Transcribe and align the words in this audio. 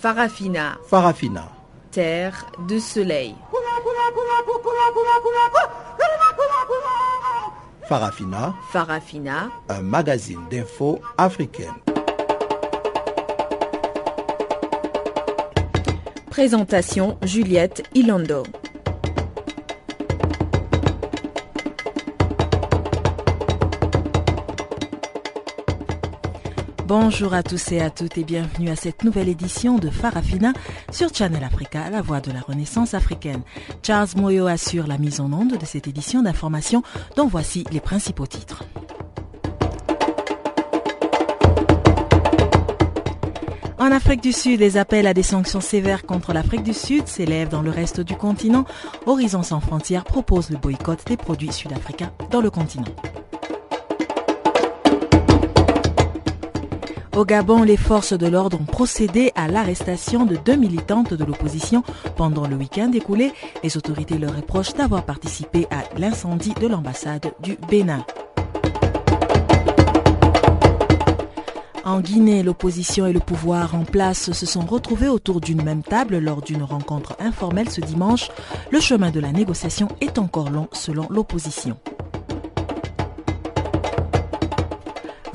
Farafina, 0.00 0.78
Farafina. 0.86 1.48
terre 1.90 2.46
de 2.68 2.78
soleil. 2.78 3.34
Farafina, 7.88 8.54
Farafina, 8.70 9.50
un 9.68 9.82
magazine 9.82 10.40
d'infos 10.50 11.00
africaine. 11.16 11.74
présentation 16.38 17.18
Juliette 17.22 17.82
Ilando. 17.96 18.44
Bonjour 26.88 27.34
à 27.34 27.42
tous 27.42 27.72
et 27.72 27.82
à 27.82 27.90
toutes 27.90 28.16
et 28.16 28.24
bienvenue 28.24 28.70
à 28.70 28.74
cette 28.74 29.04
nouvelle 29.04 29.28
édition 29.28 29.76
de 29.76 29.90
Farafina 29.90 30.54
sur 30.90 31.14
Channel 31.14 31.44
Africa, 31.44 31.90
la 31.90 32.00
voix 32.00 32.22
de 32.22 32.32
la 32.32 32.40
renaissance 32.40 32.94
africaine. 32.94 33.42
Charles 33.86 34.08
Moyo 34.16 34.46
assure 34.46 34.86
la 34.86 34.96
mise 34.96 35.20
en 35.20 35.30
onde 35.30 35.58
de 35.58 35.66
cette 35.66 35.86
édition 35.86 36.22
d'information 36.22 36.82
dont 37.14 37.26
voici 37.26 37.64
les 37.72 37.80
principaux 37.80 38.26
titres. 38.26 38.64
En 43.78 43.92
Afrique 43.92 44.22
du 44.22 44.32
Sud, 44.32 44.60
les 44.60 44.78
appels 44.78 45.06
à 45.06 45.12
des 45.12 45.22
sanctions 45.22 45.60
sévères 45.60 46.06
contre 46.06 46.32
l'Afrique 46.32 46.62
du 46.62 46.72
Sud 46.72 47.06
s'élèvent 47.06 47.50
dans 47.50 47.62
le 47.62 47.70
reste 47.70 48.00
du 48.00 48.16
continent. 48.16 48.64
Horizon 49.04 49.42
sans 49.42 49.60
frontières 49.60 50.04
propose 50.04 50.48
le 50.48 50.56
boycott 50.56 51.06
des 51.06 51.18
produits 51.18 51.52
sud-africains 51.52 52.12
dans 52.30 52.40
le 52.40 52.50
continent. 52.50 52.86
Au 57.18 57.24
Gabon, 57.24 57.64
les 57.64 57.76
forces 57.76 58.12
de 58.12 58.28
l'ordre 58.28 58.60
ont 58.60 58.64
procédé 58.64 59.32
à 59.34 59.48
l'arrestation 59.48 60.24
de 60.24 60.36
deux 60.36 60.54
militantes 60.54 61.14
de 61.14 61.24
l'opposition 61.24 61.82
pendant 62.14 62.46
le 62.46 62.54
week-end 62.54 62.92
écoulé. 62.92 63.32
Les 63.64 63.76
autorités 63.76 64.18
leur 64.18 64.36
reprochent 64.36 64.74
d'avoir 64.74 65.02
participé 65.02 65.66
à 65.72 65.82
l'incendie 65.98 66.54
de 66.54 66.68
l'ambassade 66.68 67.32
du 67.42 67.58
Bénin. 67.68 68.06
En 71.84 71.98
Guinée, 71.98 72.44
l'opposition 72.44 73.04
et 73.06 73.12
le 73.12 73.18
pouvoir 73.18 73.74
en 73.74 73.82
place 73.82 74.30
se 74.30 74.46
sont 74.46 74.64
retrouvés 74.64 75.08
autour 75.08 75.40
d'une 75.40 75.64
même 75.64 75.82
table 75.82 76.18
lors 76.18 76.40
d'une 76.40 76.62
rencontre 76.62 77.16
informelle 77.18 77.68
ce 77.68 77.80
dimanche. 77.80 78.30
Le 78.70 78.78
chemin 78.78 79.10
de 79.10 79.18
la 79.18 79.32
négociation 79.32 79.88
est 80.00 80.18
encore 80.18 80.50
long 80.50 80.68
selon 80.70 81.08
l'opposition. 81.10 81.78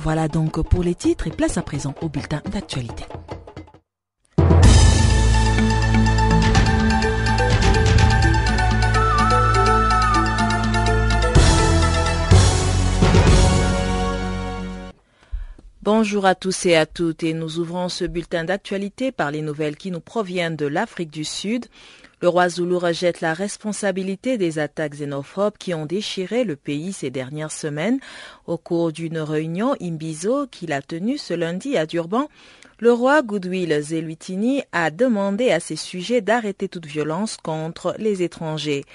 Voilà 0.03 0.27
donc 0.27 0.61
pour 0.67 0.83
les 0.83 0.95
titres 0.95 1.27
et 1.27 1.31
place 1.31 1.57
à 1.57 1.61
présent 1.61 1.95
au 2.01 2.09
bulletin 2.09 2.41
d'actualité. 2.51 3.05
Bonjour 15.81 16.25
à 16.25 16.35
tous 16.35 16.65
et 16.65 16.75
à 16.75 16.85
toutes 16.85 17.23
et 17.23 17.33
nous 17.33 17.59
ouvrons 17.59 17.87
ce 17.87 18.03
bulletin 18.03 18.43
d'actualité 18.43 19.13
par 19.13 19.31
les 19.31 19.41
nouvelles 19.41 19.77
qui 19.77 19.89
nous 19.89 20.01
proviennent 20.01 20.57
de 20.57 20.65
l'Afrique 20.65 21.11
du 21.11 21.23
Sud. 21.23 21.67
Le 22.23 22.29
roi 22.29 22.47
Zulu 22.47 22.77
rejette 22.77 23.19
la 23.19 23.33
responsabilité 23.33 24.38
des 24.38 24.57
attaques 24.57 24.93
xénophobes 24.93 25.57
qui 25.59 25.73
ont 25.73 25.85
déchiré 25.85 26.45
le 26.45 26.55
pays 26.55 26.93
ces 26.93 27.09
dernières 27.09 27.52
semaines. 27.52 27.99
Au 28.47 28.57
cours 28.57 28.93
d'une 28.93 29.19
réunion 29.19 29.75
Imbizo 29.81 30.47
qu'il 30.47 30.71
a 30.71 30.81
tenue 30.81 31.17
ce 31.17 31.33
lundi 31.33 31.75
à 31.75 31.85
Durban, 31.85 32.30
le 32.80 32.93
roi 32.93 33.23
Goodwill 33.23 33.77
Zelwitini 33.81 34.63
a 34.71 34.89
demandé 34.89 35.52
à 35.52 35.59
ses 35.59 35.75
sujets 35.75 36.21
d'arrêter 36.21 36.70
toute 36.70 36.86
violence 36.86 37.36
contre 37.36 37.93
les 37.99 38.23
étrangers. 38.23 38.86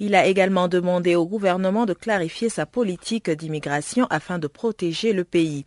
Il 0.00 0.14
a 0.14 0.26
également 0.26 0.68
demandé 0.68 1.14
au 1.14 1.26
gouvernement 1.26 1.84
de 1.84 1.92
clarifier 1.92 2.48
sa 2.48 2.64
politique 2.64 3.30
d'immigration 3.30 4.06
afin 4.08 4.38
de 4.38 4.46
protéger 4.46 5.12
le 5.12 5.24
pays. 5.24 5.66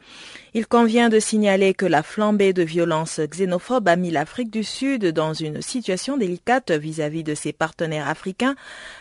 Il 0.54 0.68
convient 0.68 1.08
de 1.08 1.22
signaler 1.22 1.74
que 1.74 1.86
la 1.86 2.04
flambée 2.04 2.52
de 2.52 2.62
violence 2.62 3.22
xénophobe 3.22 3.88
a 3.88 3.96
mis 3.96 4.12
l'Afrique 4.12 4.52
du 4.52 4.66
Sud 4.66 5.06
dans 5.06 5.34
une 5.34 5.62
situation 5.62 6.18
délicate 6.18 6.72
vis-à-vis 6.72 7.24
de 7.24 7.36
ses 7.36 7.54
partenaires 7.54 8.10
africains. 8.10 8.56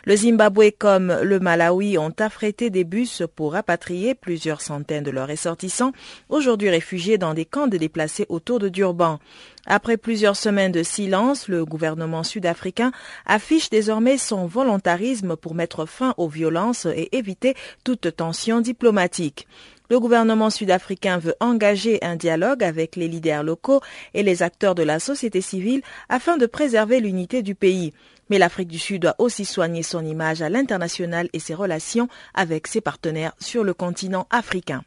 Le 0.05 0.15
Zimbabwe 0.15 0.71
comme 0.79 1.13
le 1.23 1.41
Malawi 1.41 1.99
ont 1.99 2.15
affrété 2.21 2.71
des 2.71 2.85
bus 2.85 3.25
pour 3.35 3.55
rapatrier 3.55 4.15
plusieurs 4.15 4.61
centaines 4.61 5.03
de 5.03 5.11
leurs 5.11 5.27
ressortissants, 5.27 5.91
aujourd'hui 6.29 6.71
réfugiés 6.71 7.19
dans 7.19 7.35
des 7.35 7.47
camps 7.47 7.67
de 7.67 7.79
déplacés 7.79 8.27
autour 8.29 8.61
de 8.61 8.69
Durban. 8.69 9.19
Après 9.67 9.97
plusieurs 9.97 10.37
semaines 10.37 10.71
de 10.71 10.85
silence, 10.85 11.49
le 11.49 11.65
gouvernement 11.65 12.23
sud-africain 12.23 12.93
affiche 13.27 13.71
désormais 13.71 14.19
son 14.19 14.47
volontarisme 14.47 15.35
pour 15.35 15.57
mettre 15.57 15.85
fin 15.85 16.15
aux 16.17 16.29
violences 16.29 16.87
et 16.87 17.09
éviter 17.11 17.57
toute 17.83 18.15
tension 18.15 18.61
diplomatique. 18.61 19.49
Le 19.91 19.99
gouvernement 19.99 20.51
sud-africain 20.51 21.19
veut 21.19 21.35
engager 21.41 21.99
un 22.03 22.15
dialogue 22.15 22.63
avec 22.63 22.95
les 22.95 23.09
leaders 23.09 23.43
locaux 23.43 23.81
et 24.15 24.23
les 24.23 24.45
acteurs 24.45 24.77
de 24.77 24.85
la 24.85 25.01
société 25.01 25.41
civile 25.41 25.83
afin 26.09 26.37
de 26.37 26.47
préserver 26.47 27.01
l'unité 27.01 27.43
du 27.43 27.57
pays. 27.57 27.93
Mais 28.31 28.39
l'Afrique 28.39 28.69
du 28.69 28.79
Sud 28.79 29.03
doit 29.03 29.17
aussi 29.19 29.45
soigner 29.45 29.83
son 29.83 30.05
image 30.05 30.43
à 30.43 30.49
l'international 30.49 31.29
et 31.33 31.41
ses 31.41 31.55
relations 31.55 32.09
avec 32.35 32.69
ses 32.69 32.81
partenaires 32.81 33.35
sur 33.41 33.65
le 33.65 33.75
continent 33.75 34.29
africain. 34.31 34.83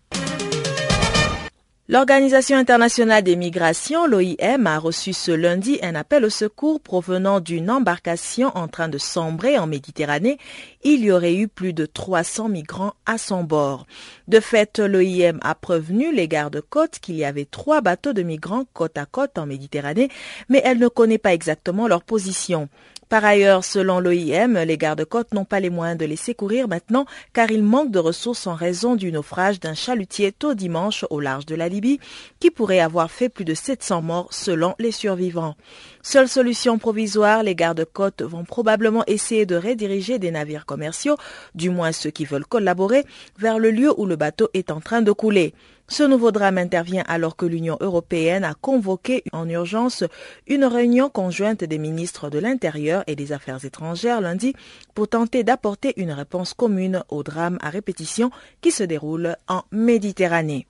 L'Organisation 1.90 2.56
internationale 2.56 3.24
des 3.24 3.36
migrations, 3.36 4.08
l'OIM, 4.08 4.68
a 4.68 4.80
reçu 4.80 5.12
ce 5.12 5.32
lundi 5.32 5.80
un 5.82 5.96
appel 5.96 6.24
au 6.24 6.30
secours 6.30 6.80
provenant 6.80 7.42
d'une 7.42 7.70
embarcation 7.70 8.56
en 8.56 8.70
train 8.70 8.88
de 8.88 8.98
sombrer 8.98 9.60
en 9.60 9.68
Méditerranée. 9.68 10.38
Il 10.86 11.04
y 11.04 11.12
aurait 11.12 11.36
eu 11.36 11.50
plus 11.50 11.74
de 11.74 11.86
300 11.86 12.48
migrants 12.48 12.94
à 13.06 13.18
son 13.18 13.44
bord. 13.44 13.86
De 14.30 14.40
fait, 14.40 14.80
l'OIM 14.80 15.40
a 15.42 15.56
prévenu 15.56 16.16
les 16.16 16.30
gardes-côtes 16.30 17.00
qu'il 17.00 17.16
y 17.16 17.26
avait 17.26 17.44
trois 17.44 17.82
bateaux 17.82 18.14
de 18.14 18.24
migrants 18.24 18.64
côte 18.74 18.98
à 18.98 19.06
côte 19.06 19.38
en 19.38 19.46
Méditerranée, 19.46 20.08
mais 20.48 20.62
elle 20.64 20.80
ne 20.80 20.88
connaît 20.88 21.18
pas 21.18 21.34
exactement 21.34 21.90
leur 21.90 22.04
position. 22.04 22.70
Par 23.14 23.26
ailleurs, 23.26 23.64
selon 23.64 24.00
l'OIM, 24.00 24.58
les 24.66 24.76
gardes-côtes 24.76 25.36
n'ont 25.36 25.46
pas 25.46 25.60
les 25.60 25.70
moyens 25.70 26.00
de 26.00 26.06
les 26.06 26.16
secourir 26.16 26.68
maintenant 26.68 27.06
car 27.32 27.52
ils 27.52 27.62
manquent 27.62 27.92
de 27.92 28.00
ressources 28.00 28.48
en 28.48 28.56
raison 28.56 28.96
du 28.96 29.12
naufrage 29.12 29.60
d'un 29.60 29.76
chalutier 29.76 30.32
tôt 30.32 30.56
dimanche 30.56 31.06
au 31.12 31.20
large 31.20 31.46
de 31.46 31.54
la 31.54 31.70
Libye 31.70 32.00
qui 32.40 32.50
pourrait 32.50 32.80
avoir 32.80 33.12
fait 33.12 33.30
plus 33.30 33.46
de 33.46 33.54
700 33.54 34.02
morts 34.02 34.34
selon 34.34 34.74
les 34.80 34.92
survivants. 34.92 35.56
Seule 36.02 36.28
solution 36.28 36.80
provisoire, 36.80 37.44
les 37.44 37.54
gardes-côtes 37.54 38.24
vont 38.24 38.46
probablement 38.46 39.04
essayer 39.06 39.46
de 39.46 39.58
rediriger 39.58 40.18
des 40.18 40.32
navires 40.32 40.66
commerciaux, 40.66 41.18
du 41.54 41.70
moins 41.70 41.92
ceux 41.92 42.10
qui 42.10 42.26
veulent 42.26 42.48
collaborer, 42.48 43.06
vers 43.38 43.60
le 43.60 43.70
lieu 43.70 43.94
où 43.96 44.08
le 44.08 44.16
bateau 44.16 44.50
est 44.56 44.72
en 44.72 44.82
train 44.82 45.04
de 45.04 45.12
couler. 45.12 45.54
Ce 45.90 46.04
nouveau 46.04 46.32
drame 46.32 46.58
intervient 46.58 47.04
alors 47.08 47.36
que 47.36 47.46
l'Union 47.46 47.78
européenne 47.82 48.46
a 48.46 48.54
convoqué 48.54 49.24
en 49.32 49.48
urgence 49.50 50.04
une 50.48 50.66
réunion 50.66 51.10
conjointe 51.10 51.64
des 51.64 51.78
ministres 51.78 52.30
de 52.30 52.40
l'Intérieur 52.40 53.04
et 53.08 53.16
des 53.16 53.32
Affaires 53.32 53.64
étrangères 53.66 54.22
lundi 54.22 54.54
pour 54.96 55.10
tenter 55.10 55.44
d'apporter 55.44 55.94
une 55.98 56.12
réponse 56.12 56.54
commune 56.54 57.04
au 57.10 57.22
drame 57.22 57.58
à 57.62 57.70
répétition 57.70 58.32
qui 58.62 58.72
se 58.72 58.84
déroule 58.84 59.36
en 59.48 59.64
Méditerranée. 59.72 60.68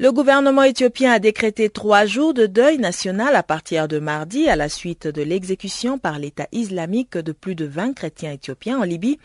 Le 0.00 0.12
gouvernement 0.12 0.62
éthiopien 0.62 1.10
a 1.10 1.18
décrété 1.18 1.70
trois 1.70 2.06
jours 2.06 2.32
de 2.32 2.46
deuil 2.46 2.78
national 2.78 3.34
à 3.34 3.42
partir 3.42 3.88
de 3.88 3.98
mardi 3.98 4.48
à 4.48 4.54
la 4.54 4.68
suite 4.68 5.08
de 5.08 5.22
l'exécution 5.22 5.98
par 5.98 6.20
l'État 6.20 6.46
islamique 6.52 7.18
de 7.18 7.32
plus 7.32 7.56
de 7.56 7.64
20 7.64 7.94
chrétiens 7.94 8.30
éthiopiens 8.30 8.78
en 8.78 8.84
Libye. 8.84 9.18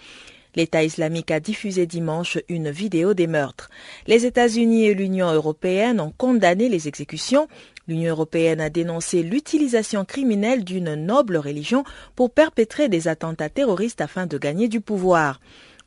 L'État 0.56 0.84
islamique 0.84 1.32
a 1.32 1.40
diffusé 1.40 1.88
dimanche 1.88 2.38
une 2.48 2.70
vidéo 2.70 3.14
des 3.14 3.28
meurtres. 3.28 3.70
Les 4.06 4.26
États-Unis 4.26 4.86
et 4.86 4.94
l'Union 4.94 5.32
européenne 5.32 6.00
ont 6.00 6.14
condamné 6.16 6.70
les 6.70 6.88
exécutions. 6.88 7.48
L'Union 7.88 8.12
européenne 8.12 8.62
a 8.62 8.70
dénoncé 8.70 9.24
l'utilisation 9.24 10.06
criminelle 10.06 10.64
d'une 10.64 10.94
noble 10.94 11.38
religion 11.38 11.84
pour 12.16 12.32
perpétrer 12.32 12.88
des 12.88 13.08
attentats 13.08 13.50
terroristes 13.50 14.02
afin 14.02 14.28
de 14.28 14.38
gagner 14.38 14.68
du 14.68 14.80
pouvoir. 14.80 15.40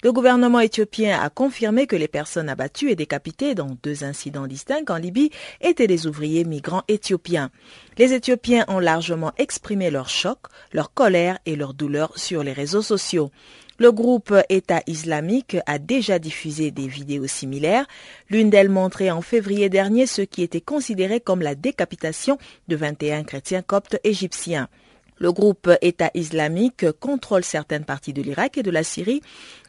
Le 0.02 0.12
gouvernement 0.12 0.60
éthiopien 0.60 1.18
a 1.18 1.30
confirmé 1.30 1.86
que 1.86 1.96
les 1.96 2.06
personnes 2.06 2.50
abattues 2.50 2.90
et 2.90 2.96
décapitées 2.96 3.54
dans 3.54 3.76
deux 3.82 4.04
incidents 4.04 4.46
distincts 4.46 4.84
en 4.90 4.96
Libye 4.96 5.30
étaient 5.62 5.86
des 5.86 6.06
ouvriers 6.06 6.44
migrants 6.44 6.82
éthiopiens. 6.86 7.50
Les 7.96 8.12
Éthiopiens 8.12 8.66
ont 8.68 8.78
largement 8.78 9.32
exprimé 9.38 9.90
leur 9.90 10.10
choc, 10.10 10.38
leur 10.72 10.92
colère 10.92 11.38
et 11.46 11.56
leur 11.56 11.72
douleur 11.72 12.12
sur 12.18 12.42
les 12.42 12.52
réseaux 12.52 12.82
sociaux. 12.82 13.30
Le 13.78 13.90
groupe 13.90 14.34
État 14.50 14.82
islamique 14.86 15.56
a 15.66 15.78
déjà 15.78 16.18
diffusé 16.18 16.70
des 16.70 16.88
vidéos 16.88 17.26
similaires. 17.26 17.86
L'une 18.28 18.50
d'elles 18.50 18.68
montrait 18.68 19.10
en 19.10 19.22
février 19.22 19.70
dernier 19.70 20.06
ce 20.06 20.22
qui 20.22 20.42
était 20.42 20.60
considéré 20.60 21.20
comme 21.20 21.40
la 21.40 21.54
décapitation 21.54 22.38
de 22.68 22.76
21 22.76 23.24
chrétiens 23.24 23.62
coptes 23.62 23.98
égyptiens. 24.04 24.68
Le 25.18 25.32
groupe 25.32 25.70
État 25.80 26.10
islamique 26.14 26.90
contrôle 27.00 27.44
certaines 27.44 27.84
parties 27.84 28.12
de 28.12 28.22
l'Irak 28.22 28.58
et 28.58 28.62
de 28.62 28.70
la 28.70 28.84
Syrie 28.84 29.22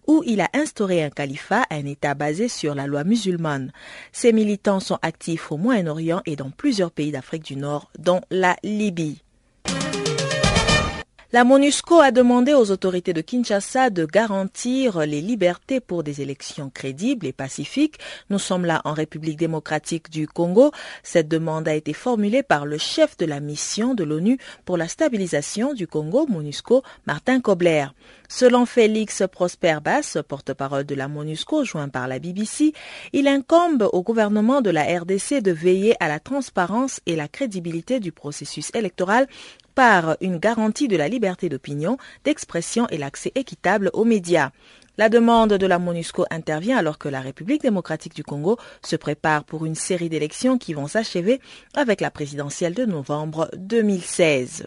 où 0.07 0.23
il 0.25 0.41
a 0.41 0.49
instauré 0.53 1.03
un 1.03 1.09
califat, 1.09 1.63
un 1.69 1.85
État 1.85 2.13
basé 2.13 2.47
sur 2.47 2.75
la 2.75 2.87
loi 2.87 3.03
musulmane. 3.03 3.71
Ces 4.11 4.33
militants 4.33 4.79
sont 4.79 4.99
actifs 5.01 5.51
au 5.51 5.57
Moyen-Orient 5.57 6.21
et 6.25 6.35
dans 6.35 6.49
plusieurs 6.49 6.91
pays 6.91 7.11
d'Afrique 7.11 7.43
du 7.43 7.57
Nord, 7.57 7.91
dont 7.99 8.21
la 8.31 8.55
Libye. 8.63 9.21
La 11.33 11.43
MONUSCO 11.43 11.99
a 11.99 12.11
demandé 12.11 12.53
aux 12.53 12.71
autorités 12.71 13.11
de 13.11 13.19
Kinshasa 13.19 13.89
de 13.89 14.05
garantir 14.05 14.99
les 14.99 15.19
libertés 15.19 15.81
pour 15.81 16.01
des 16.01 16.21
élections 16.21 16.69
crédibles 16.69 17.25
et 17.25 17.33
pacifiques. 17.33 17.99
Nous 18.29 18.39
sommes 18.39 18.63
là 18.63 18.79
en 18.85 18.93
République 18.93 19.37
démocratique 19.37 20.09
du 20.09 20.25
Congo. 20.25 20.71
Cette 21.03 21.27
demande 21.27 21.67
a 21.67 21.75
été 21.75 21.91
formulée 21.91 22.43
par 22.43 22.65
le 22.65 22.77
chef 22.77 23.17
de 23.17 23.25
la 23.25 23.41
mission 23.41 23.93
de 23.93 24.05
l'ONU 24.05 24.37
pour 24.63 24.77
la 24.77 24.87
stabilisation 24.87 25.73
du 25.73 25.85
Congo, 25.85 26.27
MONUSCO, 26.27 26.81
Martin 27.05 27.41
Kobler. 27.41 27.87
Selon 28.29 28.65
Félix 28.65 29.21
Prosper 29.29 29.79
Bass, 29.83 30.17
porte-parole 30.29 30.85
de 30.85 30.95
la 30.95 31.09
MONUSCO 31.09 31.65
joint 31.65 31.89
par 31.89 32.07
la 32.07 32.19
BBC, 32.19 32.71
il 33.11 33.27
incombe 33.27 33.89
au 33.91 34.01
gouvernement 34.01 34.61
de 34.61 34.69
la 34.69 34.83
RDC 34.83 35.41
de 35.41 35.51
veiller 35.51 35.93
à 35.99 36.07
la 36.07 36.21
transparence 36.21 37.01
et 37.05 37.17
la 37.17 37.27
crédibilité 37.27 37.99
du 37.99 38.13
processus 38.13 38.71
électoral 38.73 39.27
par 39.77 40.17
une 40.21 40.39
garantie 40.39 40.87
de 40.87 40.97
la 40.97 41.07
liberté 41.07 41.49
d'opinion, 41.49 41.99
d'expression 42.23 42.87
et 42.89 42.97
l'accès 42.97 43.31
équitable 43.35 43.91
aux 43.93 44.05
médias. 44.05 44.49
La 44.97 45.07
demande 45.07 45.53
de 45.53 45.67
la 45.67 45.77
MONUSCO 45.77 46.25
intervient 46.31 46.77
alors 46.77 46.97
que 46.97 47.09
la 47.09 47.21
République 47.21 47.61
démocratique 47.61 48.15
du 48.15 48.23
Congo 48.23 48.57
se 48.83 48.95
prépare 48.95 49.43
pour 49.43 49.67
une 49.67 49.75
série 49.75 50.09
d'élections 50.09 50.57
qui 50.57 50.73
vont 50.73 50.87
s'achever 50.87 51.39
avec 51.75 52.01
la 52.01 52.09
présidentielle 52.09 52.73
de 52.73 52.85
novembre 52.85 53.51
2016. 53.55 54.65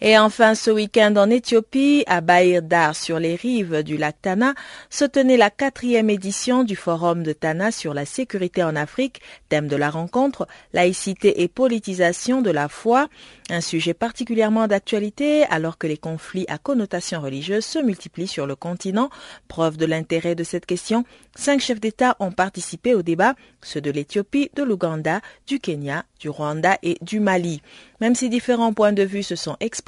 Et 0.00 0.18
enfin, 0.18 0.56
ce 0.56 0.72
week-end 0.72 1.14
en 1.16 1.30
Éthiopie, 1.30 2.02
à 2.08 2.20
Bahir 2.20 2.62
Dar, 2.62 2.96
sur 2.96 3.20
les 3.20 3.36
rives 3.36 3.84
du 3.84 3.96
lac 3.96 4.16
Tana, 4.20 4.54
se 4.90 5.04
tenait 5.04 5.36
la 5.36 5.50
quatrième 5.50 6.10
édition 6.10 6.64
du 6.64 6.74
Forum 6.74 7.22
de 7.22 7.32
Tana 7.32 7.70
sur 7.70 7.94
la 7.94 8.04
sécurité 8.04 8.64
en 8.64 8.74
Afrique, 8.74 9.20
thème 9.48 9.68
de 9.68 9.76
la 9.76 9.90
rencontre, 9.90 10.48
laïcité 10.72 11.42
et 11.42 11.48
politisation 11.48 12.42
de 12.42 12.50
la 12.50 12.68
foi, 12.68 13.08
un 13.50 13.60
sujet 13.60 13.94
particulièrement 13.94 14.66
d'actualité 14.66 15.44
alors 15.44 15.78
que 15.78 15.86
les 15.86 15.96
conflits 15.96 16.46
à 16.48 16.58
connotation 16.58 17.20
religieuse 17.20 17.64
se 17.64 17.78
multiplient 17.78 18.26
sur 18.26 18.46
le 18.46 18.56
continent. 18.56 19.10
Preuve 19.46 19.76
de 19.76 19.86
l'intérêt 19.86 20.34
de 20.34 20.44
cette 20.44 20.66
question, 20.66 21.04
cinq 21.36 21.60
chefs 21.60 21.80
d'État 21.80 22.16
ont 22.18 22.32
participé 22.32 22.94
au 22.94 23.02
débat, 23.02 23.34
ceux 23.62 23.80
de 23.80 23.92
l'Éthiopie, 23.92 24.50
de 24.54 24.64
l'Ouganda, 24.64 25.20
du 25.46 25.60
Kenya, 25.60 26.04
du 26.18 26.28
Rwanda 26.28 26.78
et 26.82 26.98
du 27.00 27.20
Mali. 27.20 27.62
Même 28.00 28.14
si 28.14 28.28
différents 28.28 28.72
points 28.72 28.92
de 28.92 29.02
vue 29.02 29.22
se 29.22 29.36
sont 29.36 29.56
exprimés, 29.60 29.83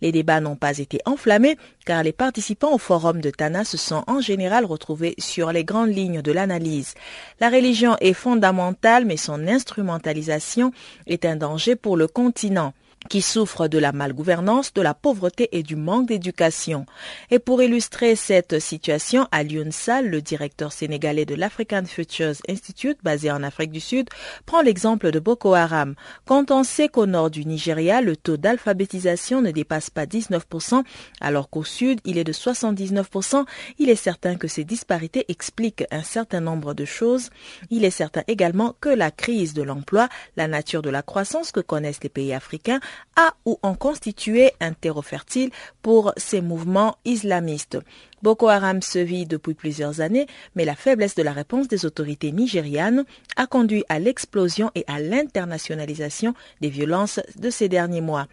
les 0.00 0.12
débats 0.12 0.40
n'ont 0.40 0.56
pas 0.56 0.78
été 0.78 0.98
enflammés 1.04 1.56
car 1.84 2.02
les 2.02 2.12
participants 2.12 2.74
au 2.74 2.78
forum 2.78 3.20
de 3.20 3.30
Tana 3.30 3.64
se 3.64 3.76
sont 3.76 4.02
en 4.06 4.20
général 4.20 4.64
retrouvés 4.64 5.14
sur 5.18 5.52
les 5.52 5.64
grandes 5.64 5.94
lignes 5.94 6.22
de 6.22 6.32
l'analyse. 6.32 6.94
La 7.40 7.50
religion 7.50 7.96
est 8.00 8.12
fondamentale 8.12 9.04
mais 9.04 9.16
son 9.16 9.46
instrumentalisation 9.46 10.72
est 11.06 11.24
un 11.24 11.36
danger 11.36 11.76
pour 11.76 11.96
le 11.96 12.08
continent 12.08 12.72
qui 13.08 13.22
souffrent 13.22 13.68
de 13.68 13.78
la 13.78 13.92
malgouvernance, 13.92 14.72
de 14.72 14.82
la 14.82 14.94
pauvreté 14.94 15.48
et 15.52 15.62
du 15.62 15.76
manque 15.76 16.08
d'éducation. 16.08 16.86
Et 17.30 17.38
pour 17.38 17.62
illustrer 17.62 18.16
cette 18.16 18.58
situation, 18.58 19.28
Alioune 19.32 19.72
Sall, 19.72 20.08
le 20.08 20.22
directeur 20.22 20.72
sénégalais 20.72 21.24
de 21.24 21.34
l'African 21.34 21.84
Futures 21.84 22.34
Institute, 22.48 22.98
basé 23.02 23.30
en 23.30 23.42
Afrique 23.42 23.70
du 23.70 23.80
Sud, 23.80 24.08
prend 24.44 24.62
l'exemple 24.62 25.10
de 25.10 25.18
Boko 25.18 25.54
Haram. 25.54 25.94
Quand 26.24 26.50
on 26.50 26.64
sait 26.64 26.88
qu'au 26.88 27.06
nord 27.06 27.30
du 27.30 27.44
Nigeria, 27.44 28.00
le 28.00 28.16
taux 28.16 28.36
d'alphabétisation 28.36 29.42
ne 29.42 29.50
dépasse 29.50 29.90
pas 29.90 30.06
19%, 30.06 30.82
alors 31.20 31.50
qu'au 31.50 31.64
sud, 31.64 32.00
il 32.04 32.18
est 32.18 32.24
de 32.24 32.32
79%, 32.32 33.44
il 33.78 33.90
est 33.90 33.96
certain 33.96 34.36
que 34.36 34.48
ces 34.48 34.64
disparités 34.64 35.24
expliquent 35.28 35.84
un 35.90 36.02
certain 36.02 36.40
nombre 36.40 36.74
de 36.74 36.84
choses. 36.84 37.30
Il 37.70 37.84
est 37.84 37.90
certain 37.90 38.22
également 38.28 38.74
que 38.80 38.88
la 38.88 39.10
crise 39.10 39.54
de 39.54 39.62
l'emploi, 39.62 40.08
la 40.36 40.48
nature 40.48 40.82
de 40.82 40.90
la 40.90 41.02
croissance 41.02 41.52
que 41.52 41.60
connaissent 41.60 42.02
les 42.02 42.08
pays 42.08 42.32
africains, 42.32 42.80
a 43.16 43.34
ou 43.44 43.58
ont 43.62 43.74
constitué 43.74 44.52
un 44.60 44.72
terreau 44.72 45.02
fertile 45.02 45.50
pour 45.82 46.12
ces 46.16 46.40
mouvements 46.40 46.96
islamistes. 47.04 47.78
Boko 48.22 48.48
Haram 48.48 48.82
se 48.82 48.98
vit 48.98 49.26
depuis 49.26 49.54
plusieurs 49.54 50.00
années, 50.00 50.26
mais 50.54 50.64
la 50.64 50.74
faiblesse 50.74 51.14
de 51.14 51.22
la 51.22 51.32
réponse 51.32 51.68
des 51.68 51.84
autorités 51.84 52.32
nigérianes 52.32 53.04
a 53.36 53.46
conduit 53.46 53.84
à 53.88 53.98
l'explosion 53.98 54.70
et 54.74 54.84
à 54.88 55.00
l'internationalisation 55.00 56.34
des 56.60 56.70
violences 56.70 57.20
de 57.38 57.50
ces 57.50 57.68
derniers 57.68 58.00
mois. 58.00 58.26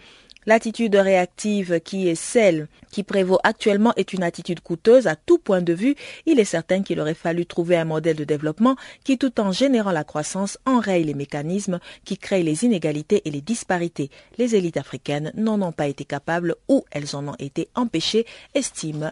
L'attitude 0.46 0.96
réactive 0.96 1.80
qui 1.80 2.08
est 2.08 2.16
celle 2.16 2.68
qui 2.92 3.04
prévaut 3.04 3.40
actuellement 3.44 3.94
est 3.96 4.14
une 4.14 4.24
attitude 4.24 4.60
coûteuse 4.60 5.08
à 5.08 5.16
tout 5.16 5.38
point 5.38 5.62
de 5.62 5.74
vue. 5.74 5.96
Il 6.26 6.40
est 6.40 6.46
certain 6.46 6.84
qu'il 6.84 7.00
aurait 7.00 7.14
fallu 7.14 7.46
trouver 7.46 7.76
un 7.78 7.86
modèle 7.86 8.16
de 8.16 8.24
développement 8.24 8.76
qui, 9.04 9.18
tout 9.18 9.40
en 9.40 9.52
générant 9.52 9.92
la 9.92 10.04
croissance, 10.04 10.58
enraye 10.66 11.04
les 11.04 11.14
mécanismes 11.14 11.80
qui 12.06 12.18
créent 12.18 12.44
les 12.44 12.66
inégalités 12.66 13.22
et 13.26 13.32
les 13.32 13.42
disparités. 13.42 14.10
Les 14.38 14.56
élites 14.56 14.78
africaines 14.78 15.32
n'en 15.36 15.62
ont 15.62 15.72
pas 15.72 15.88
été 15.88 16.06
capables 16.06 16.56
ou 16.68 16.86
elles 16.92 17.16
en 17.16 17.28
ont 17.28 17.36
été 17.40 17.70
empêchées, 17.76 18.26
estime 18.54 19.12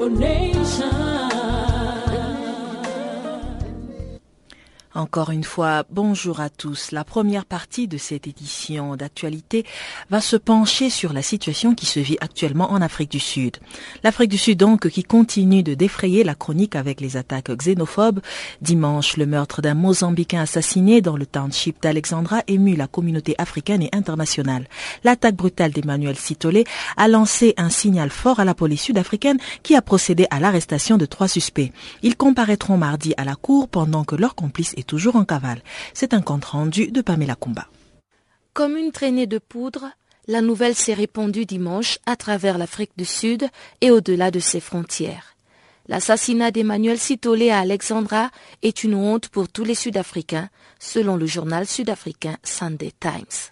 A 0.00 0.08
nation. 0.08 1.29
Encore 4.92 5.30
une 5.30 5.44
fois, 5.44 5.84
bonjour 5.88 6.40
à 6.40 6.50
tous. 6.50 6.90
La 6.90 7.04
première 7.04 7.44
partie 7.44 7.86
de 7.86 7.96
cette 7.96 8.26
édition 8.26 8.96
d'actualité 8.96 9.64
va 10.10 10.20
se 10.20 10.34
pencher 10.34 10.90
sur 10.90 11.12
la 11.12 11.22
situation 11.22 11.76
qui 11.76 11.86
se 11.86 12.00
vit 12.00 12.16
actuellement 12.20 12.72
en 12.72 12.82
Afrique 12.82 13.12
du 13.12 13.20
Sud. 13.20 13.58
L'Afrique 14.02 14.30
du 14.30 14.38
Sud 14.38 14.58
donc 14.58 14.88
qui 14.88 15.04
continue 15.04 15.62
de 15.62 15.74
défrayer 15.74 16.24
la 16.24 16.34
chronique 16.34 16.74
avec 16.74 17.00
les 17.00 17.16
attaques 17.16 17.52
xénophobes. 17.52 18.18
Dimanche, 18.62 19.16
le 19.16 19.26
meurtre 19.26 19.62
d'un 19.62 19.74
Mozambicain 19.74 20.40
assassiné 20.40 21.00
dans 21.00 21.16
le 21.16 21.24
township 21.24 21.80
d'Alexandra 21.80 22.42
émut 22.48 22.76
la 22.76 22.88
communauté 22.88 23.36
africaine 23.38 23.82
et 23.82 23.90
internationale. 23.92 24.66
L'attaque 25.04 25.36
brutale 25.36 25.70
d'Emmanuel 25.70 26.16
Sitolé 26.16 26.64
a 26.96 27.06
lancé 27.06 27.54
un 27.58 27.70
signal 27.70 28.10
fort 28.10 28.40
à 28.40 28.44
la 28.44 28.54
police 28.54 28.82
sud-africaine 28.82 29.38
qui 29.62 29.76
a 29.76 29.82
procédé 29.82 30.26
à 30.32 30.40
l'arrestation 30.40 30.96
de 30.96 31.06
trois 31.06 31.28
suspects. 31.28 31.70
Ils 32.02 32.16
comparaîtront 32.16 32.76
mardi 32.76 33.14
à 33.16 33.24
la 33.24 33.36
cour 33.36 33.68
pendant 33.68 34.02
que 34.02 34.16
leur 34.16 34.34
toujours 34.82 35.16
en 35.16 35.24
cavale. 35.24 35.62
C'est 35.94 36.14
un 36.14 36.22
compte 36.22 36.44
rendu 36.44 36.90
de 36.90 37.00
Pamela 37.00 37.34
Kumba. 37.34 37.66
Comme 38.52 38.76
une 38.76 38.92
traînée 38.92 39.26
de 39.26 39.38
poudre, 39.38 39.90
la 40.26 40.42
nouvelle 40.42 40.74
s'est 40.74 40.94
répandue 40.94 41.46
dimanche 41.46 41.98
à 42.06 42.16
travers 42.16 42.58
l'Afrique 42.58 42.92
du 42.96 43.04
Sud 43.04 43.48
et 43.80 43.90
au-delà 43.90 44.30
de 44.30 44.40
ses 44.40 44.60
frontières. 44.60 45.34
L'assassinat 45.88 46.50
d'Emmanuel 46.50 46.98
Sitolé 46.98 47.50
à 47.50 47.58
Alexandra 47.60 48.30
est 48.62 48.84
une 48.84 48.94
honte 48.94 49.28
pour 49.28 49.48
tous 49.48 49.64
les 49.64 49.74
Sud-Africains, 49.74 50.48
selon 50.78 51.16
le 51.16 51.26
journal 51.26 51.66
sud-africain 51.66 52.36
Sunday 52.44 52.92
Times. 53.00 53.50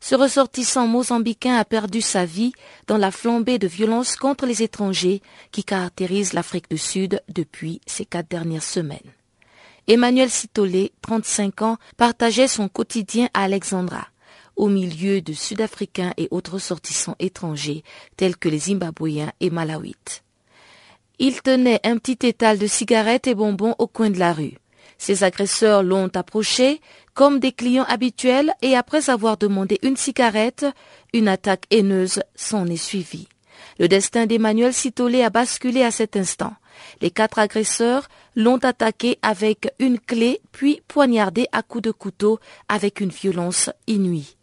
Ce 0.00 0.14
ressortissant 0.14 0.86
mozambicain 0.86 1.56
a 1.56 1.64
perdu 1.64 2.00
sa 2.00 2.24
vie 2.24 2.52
dans 2.86 2.96
la 2.96 3.10
flambée 3.10 3.58
de 3.58 3.66
violence 3.66 4.16
contre 4.16 4.46
les 4.46 4.62
étrangers 4.62 5.20
qui 5.52 5.64
caractérise 5.64 6.32
l'Afrique 6.32 6.70
du 6.70 6.78
Sud 6.78 7.20
depuis 7.28 7.80
ces 7.86 8.04
quatre 8.04 8.28
dernières 8.28 8.62
semaines. 8.62 9.15
Emmanuel 9.88 10.30
Sitolé, 10.30 10.92
35 11.02 11.62
ans, 11.62 11.78
partageait 11.96 12.48
son 12.48 12.68
quotidien 12.68 13.28
à 13.34 13.44
Alexandra, 13.44 14.08
au 14.56 14.68
milieu 14.68 15.20
de 15.20 15.32
Sud-Africains 15.32 16.12
et 16.16 16.26
autres 16.32 16.54
ressortissants 16.54 17.14
étrangers 17.20 17.84
tels 18.16 18.36
que 18.36 18.48
les 18.48 18.58
Zimbabwéens 18.58 19.32
et 19.40 19.50
Malawites. 19.50 20.24
Il 21.18 21.40
tenait 21.40 21.80
un 21.84 21.98
petit 21.98 22.26
étal 22.26 22.58
de 22.58 22.66
cigarettes 22.66 23.28
et 23.28 23.34
bonbons 23.34 23.74
au 23.78 23.86
coin 23.86 24.10
de 24.10 24.18
la 24.18 24.32
rue. 24.32 24.58
Ses 24.98 25.24
agresseurs 25.24 25.82
l'ont 25.82 26.10
approché 26.14 26.80
comme 27.14 27.38
des 27.38 27.52
clients 27.52 27.86
habituels 27.88 28.52
et 28.62 28.74
après 28.74 29.08
avoir 29.08 29.36
demandé 29.36 29.78
une 29.82 29.96
cigarette, 29.96 30.66
une 31.12 31.28
attaque 31.28 31.64
haineuse 31.70 32.22
s'en 32.34 32.66
est 32.66 32.76
suivie. 32.76 33.28
Le 33.78 33.88
destin 33.88 34.26
d'Emmanuel 34.26 34.72
Sitolé 34.72 35.22
a 35.22 35.30
basculé 35.30 35.82
à 35.82 35.90
cet 35.90 36.16
instant. 36.16 36.54
Les 37.00 37.10
quatre 37.10 37.38
agresseurs 37.38 38.08
l'ont 38.36 38.58
attaqué 38.58 39.18
avec 39.22 39.72
une 39.78 39.98
clé 39.98 40.40
puis 40.52 40.82
poignardé 40.86 41.46
à 41.52 41.62
coups 41.62 41.84
de 41.84 41.90
couteau 41.90 42.38
avec 42.68 43.00
une 43.00 43.10
violence 43.10 43.70
inouïe. 43.86 44.36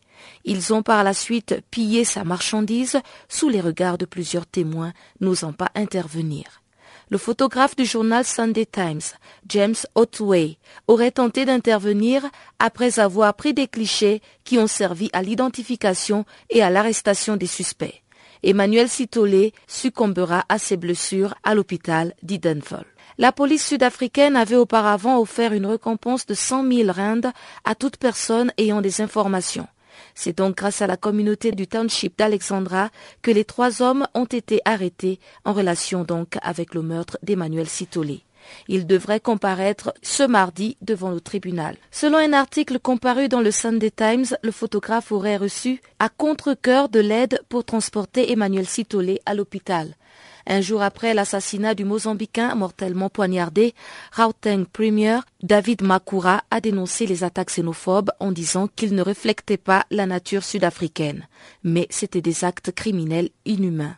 Ils 0.46 0.74
ont 0.74 0.84
par 0.84 1.04
la 1.04 1.14
suite 1.14 1.62
pillé 1.72 2.04
sa 2.04 2.24
marchandise 2.24 3.00
sous 3.30 3.50
les 3.50 3.62
regards 3.62 3.98
de 3.98 4.06
plusieurs 4.06 4.48
témoins 4.48 4.94
n'osant 5.22 5.54
pas 5.54 5.70
intervenir. 5.76 6.64
Le 7.10 7.18
photographe 7.18 7.76
du 7.76 7.86
journal 7.86 8.26
Sunday 8.26 8.66
Times, 8.66 9.02
James 9.50 9.76
Otway, 9.94 10.58
aurait 10.88 11.12
tenté 11.12 11.46
d'intervenir 11.46 12.26
après 12.60 13.00
avoir 13.00 13.34
pris 13.36 13.54
des 13.54 13.68
clichés 13.68 14.22
qui 14.44 14.58
ont 14.58 14.68
servi 14.68 15.10
à 15.14 15.22
l'identification 15.22 16.26
et 16.50 16.64
à 16.64 16.70
l'arrestation 16.70 17.36
des 17.36 17.48
suspects. 17.48 18.02
Emmanuel 18.42 18.90
Sitolé 18.90 19.54
succombera 19.68 20.44
à 20.50 20.58
ses 20.58 20.76
blessures 20.76 21.36
à 21.44 21.56
l'hôpital 21.56 22.14
d'Idenfall. 22.24 22.86
La 23.18 23.32
police 23.32 23.68
sud-africaine 23.68 24.36
avait 24.36 24.56
auparavant 24.56 25.20
offert 25.20 25.54
une 25.54 25.68
récompense 25.68 26.26
de 26.26 26.34
100 26.34 26.72
000 26.72 26.92
rindes 26.92 27.32
à 27.64 27.76
toute 27.76 27.98
personne 27.98 28.52
ayant 28.58 28.82
des 28.82 29.02
informations. 29.02 29.68
C'est 30.16 30.38
donc 30.38 30.58
grâce 30.58 30.82
à 30.82 30.88
la 30.88 30.98
communauté 30.98 31.52
du 31.52 31.68
township 31.68 32.18
d'Alexandra 32.18 32.90
que 33.22 33.30
les 33.30 33.46
trois 33.46 33.82
hommes 33.82 34.08
ont 34.16 34.26
été 34.26 34.62
arrêtés 34.66 35.20
en 35.46 35.54
relation 35.54 36.04
donc 36.04 36.38
avec 36.42 36.74
le 36.74 36.82
meurtre 36.82 37.20
d'Emmanuel 37.22 37.68
Sitolé. 37.68 38.24
Il 38.68 38.88
devrait 38.88 39.20
comparaître 39.20 39.94
ce 40.02 40.24
mardi 40.24 40.76
devant 40.82 41.12
le 41.12 41.22
tribunal. 41.22 41.78
Selon 41.92 42.18
un 42.18 42.34
article 42.34 42.80
comparu 42.80 43.30
dans 43.30 43.40
le 43.40 43.52
Sunday 43.52 43.92
Times, 43.92 44.26
le 44.42 44.52
photographe 44.52 45.12
aurait 45.12 45.38
reçu 45.38 45.82
à 46.00 46.10
contre-cœur 46.10 46.90
de 46.90 47.00
l'aide 47.00 47.42
pour 47.48 47.64
transporter 47.64 48.32
Emmanuel 48.32 48.66
Sitolé 48.66 49.22
à 49.26 49.34
l'hôpital. 49.34 49.96
Un 50.46 50.60
jour 50.60 50.82
après 50.82 51.14
l'assassinat 51.14 51.74
du 51.74 51.86
Mozambicain 51.86 52.54
mortellement 52.56 53.10
poignardé, 53.10 53.74
Rauteng 54.12 54.66
Premier, 54.66 55.20
David 55.42 55.82
Makura 55.84 56.44
a 56.52 56.60
dénoncé 56.60 57.06
les 57.06 57.24
attaques 57.24 57.50
xénophobes 57.50 58.12
en 58.20 58.32
disant 58.32 58.68
qu'ils 58.68 58.94
ne 58.94 59.02
reflectaient 59.02 59.58
pas 59.58 59.86
la 59.90 60.06
nature 60.06 60.44
sud-africaine, 60.44 61.28
mais 61.64 61.88
c'étaient 61.90 62.22
des 62.22 62.44
actes 62.44 62.72
criminels 62.72 63.30
inhumains. 63.46 63.96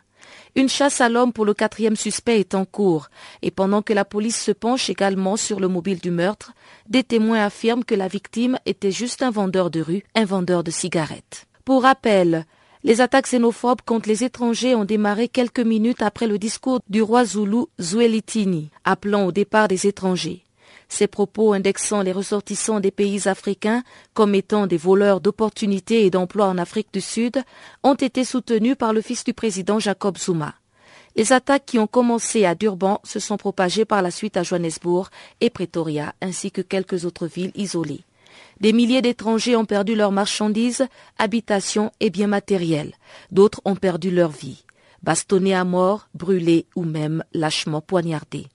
Une 0.54 0.68
chasse 0.68 1.00
à 1.00 1.08
l'homme 1.08 1.32
pour 1.32 1.44
le 1.44 1.52
quatrième 1.52 1.96
suspect 1.96 2.40
est 2.40 2.54
en 2.54 2.64
cours, 2.64 3.08
et 3.42 3.50
pendant 3.50 3.82
que 3.82 3.92
la 3.92 4.04
police 4.04 4.40
se 4.40 4.52
penche 4.52 4.88
également 4.88 5.36
sur 5.36 5.60
le 5.60 5.68
mobile 5.68 5.98
du 5.98 6.10
meurtre, 6.10 6.52
des 6.88 7.02
témoins 7.02 7.44
affirment 7.44 7.84
que 7.84 7.94
la 7.94 8.08
victime 8.08 8.58
était 8.64 8.92
juste 8.92 9.22
un 9.22 9.30
vendeur 9.30 9.70
de 9.70 9.80
rue, 9.80 10.04
un 10.14 10.24
vendeur 10.24 10.64
de 10.64 10.70
cigarettes. 10.70 11.46
Pour 11.64 11.82
rappel, 11.82 12.46
les 12.86 13.00
attaques 13.00 13.26
xénophobes 13.26 13.82
contre 13.84 14.08
les 14.08 14.22
étrangers 14.22 14.76
ont 14.76 14.84
démarré 14.84 15.26
quelques 15.26 15.58
minutes 15.58 16.02
après 16.02 16.28
le 16.28 16.38
discours 16.38 16.78
du 16.88 17.02
roi 17.02 17.24
Zulu 17.24 17.64
Zwelithini, 17.80 18.70
appelant 18.84 19.26
au 19.26 19.32
départ 19.32 19.66
des 19.66 19.88
étrangers. 19.88 20.44
Ces 20.88 21.08
propos 21.08 21.52
indexant 21.52 22.02
les 22.02 22.12
ressortissants 22.12 22.78
des 22.78 22.92
pays 22.92 23.26
africains 23.26 23.82
comme 24.14 24.36
étant 24.36 24.68
des 24.68 24.76
voleurs 24.76 25.20
d'opportunités 25.20 26.06
et 26.06 26.10
d'emplois 26.10 26.46
en 26.46 26.58
Afrique 26.58 26.92
du 26.92 27.00
Sud 27.00 27.42
ont 27.82 27.94
été 27.94 28.22
soutenus 28.22 28.76
par 28.78 28.92
le 28.92 29.00
fils 29.00 29.24
du 29.24 29.34
président 29.34 29.80
Jacob 29.80 30.16
Zuma. 30.16 30.54
Les 31.16 31.32
attaques 31.32 31.66
qui 31.66 31.80
ont 31.80 31.88
commencé 31.88 32.44
à 32.44 32.54
Durban 32.54 33.00
se 33.02 33.18
sont 33.18 33.36
propagées 33.36 33.84
par 33.84 34.00
la 34.00 34.12
suite 34.12 34.36
à 34.36 34.44
Johannesburg 34.44 35.08
et 35.40 35.50
Pretoria, 35.50 36.14
ainsi 36.22 36.52
que 36.52 36.62
quelques 36.62 37.04
autres 37.04 37.26
villes 37.26 37.52
isolées. 37.56 38.04
Des 38.60 38.72
milliers 38.72 39.02
d'étrangers 39.02 39.56
ont 39.56 39.64
perdu 39.64 39.94
leurs 39.94 40.12
marchandises, 40.12 40.86
habitations 41.18 41.92
et 42.00 42.10
biens 42.10 42.26
matériels. 42.26 42.94
D'autres 43.30 43.60
ont 43.64 43.76
perdu 43.76 44.10
leur 44.10 44.30
vie, 44.30 44.64
bastonnés 45.02 45.54
à 45.54 45.64
mort, 45.64 46.08
brûlés 46.14 46.66
ou 46.74 46.84
même 46.84 47.22
lâchement 47.32 47.80
poignardés. 47.80 48.46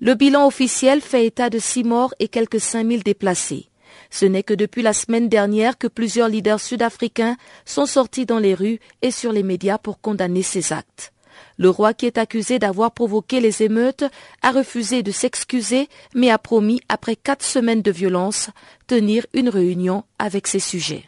Le 0.00 0.14
bilan 0.14 0.46
officiel 0.46 1.00
fait 1.00 1.26
état 1.26 1.48
de 1.48 1.58
six 1.58 1.84
morts 1.84 2.14
et 2.18 2.28
quelques 2.28 2.60
cinq 2.60 2.84
mille 2.84 3.04
déplacés. 3.04 3.68
Ce 4.10 4.26
n'est 4.26 4.42
que 4.42 4.54
depuis 4.54 4.82
la 4.82 4.92
semaine 4.92 5.28
dernière 5.28 5.78
que 5.78 5.86
plusieurs 5.86 6.28
leaders 6.28 6.60
sud-africains 6.60 7.36
sont 7.64 7.86
sortis 7.86 8.26
dans 8.26 8.38
les 8.38 8.54
rues 8.54 8.80
et 9.00 9.10
sur 9.10 9.32
les 9.32 9.42
médias 9.42 9.78
pour 9.78 10.00
condamner 10.00 10.42
ces 10.42 10.72
actes. 10.72 11.12
Le 11.56 11.70
roi 11.70 11.94
qui 11.94 12.06
est 12.06 12.18
accusé 12.18 12.58
d'avoir 12.58 12.92
provoqué 12.92 13.40
les 13.40 13.62
émeutes 13.62 14.04
a 14.42 14.50
refusé 14.50 15.02
de 15.02 15.10
s'excuser 15.10 15.88
mais 16.14 16.30
a 16.30 16.38
promis, 16.38 16.80
après 16.88 17.16
quatre 17.16 17.44
semaines 17.44 17.82
de 17.82 17.90
violence, 17.90 18.50
tenir 18.86 19.26
une 19.32 19.48
réunion 19.48 20.04
avec 20.18 20.46
ses 20.46 20.60
sujets. 20.60 21.04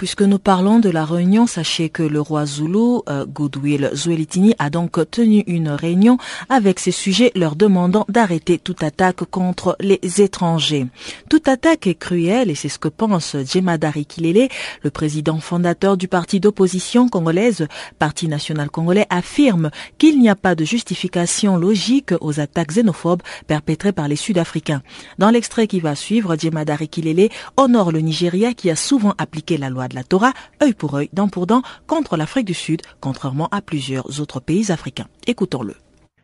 Puisque 0.00 0.22
nous 0.22 0.38
parlons 0.38 0.78
de 0.78 0.88
la 0.88 1.04
réunion, 1.04 1.46
sachez 1.46 1.90
que 1.90 2.02
le 2.02 2.22
roi 2.22 2.46
Zulu, 2.46 3.00
euh, 3.10 3.26
Goodwill 3.26 3.90
Zwelithini, 3.92 4.54
a 4.58 4.70
donc 4.70 4.98
tenu 5.10 5.44
une 5.46 5.68
réunion 5.68 6.16
avec 6.48 6.80
ses 6.80 6.90
sujets 6.90 7.32
leur 7.34 7.54
demandant 7.54 8.06
d'arrêter 8.08 8.56
toute 8.58 8.82
attaque 8.82 9.24
contre 9.24 9.76
les 9.78 10.00
étrangers. 10.22 10.86
Toute 11.28 11.48
attaque 11.48 11.86
est 11.86 11.96
cruelle 11.96 12.48
et 12.50 12.54
c'est 12.54 12.70
ce 12.70 12.78
que 12.78 12.88
pense 12.88 13.36
Jemadari 13.44 14.06
Kilele, 14.06 14.48
le 14.82 14.90
président 14.90 15.38
fondateur 15.38 15.98
du 15.98 16.08
parti 16.08 16.40
d'opposition 16.40 17.10
congolaise, 17.10 17.68
Parti 17.98 18.26
national 18.26 18.70
congolais, 18.70 19.04
affirme 19.10 19.70
qu'il 19.98 20.18
n'y 20.18 20.30
a 20.30 20.34
pas 20.34 20.54
de 20.54 20.64
justification 20.64 21.58
logique 21.58 22.14
aux 22.22 22.40
attaques 22.40 22.72
xénophobes 22.72 23.20
perpétrées 23.46 23.92
par 23.92 24.08
les 24.08 24.16
Sud-Africains. 24.16 24.80
Dans 25.18 25.28
l'extrait 25.28 25.66
qui 25.66 25.80
va 25.80 25.94
suivre, 25.94 26.38
Jemadari 26.38 26.88
Kilele 26.88 27.28
honore 27.58 27.92
le 27.92 28.00
Nigeria 28.00 28.54
qui 28.54 28.70
a 28.70 28.76
souvent 28.76 29.12
appliqué 29.18 29.58
la 29.58 29.68
loi 29.68 29.88
de 29.90 29.94
la 29.94 30.04
Torah, 30.04 30.32
œil 30.62 30.72
pour 30.72 30.94
œil, 30.94 31.10
dent 31.12 31.28
pour 31.28 31.46
dent, 31.46 31.62
contre 31.86 32.16
l'Afrique 32.16 32.46
du 32.46 32.54
Sud, 32.54 32.80
contrairement 33.00 33.48
à 33.50 33.60
plusieurs 33.60 34.20
autres 34.20 34.40
pays 34.40 34.72
africains. 34.72 35.08
Écoutons-le. 35.26 35.74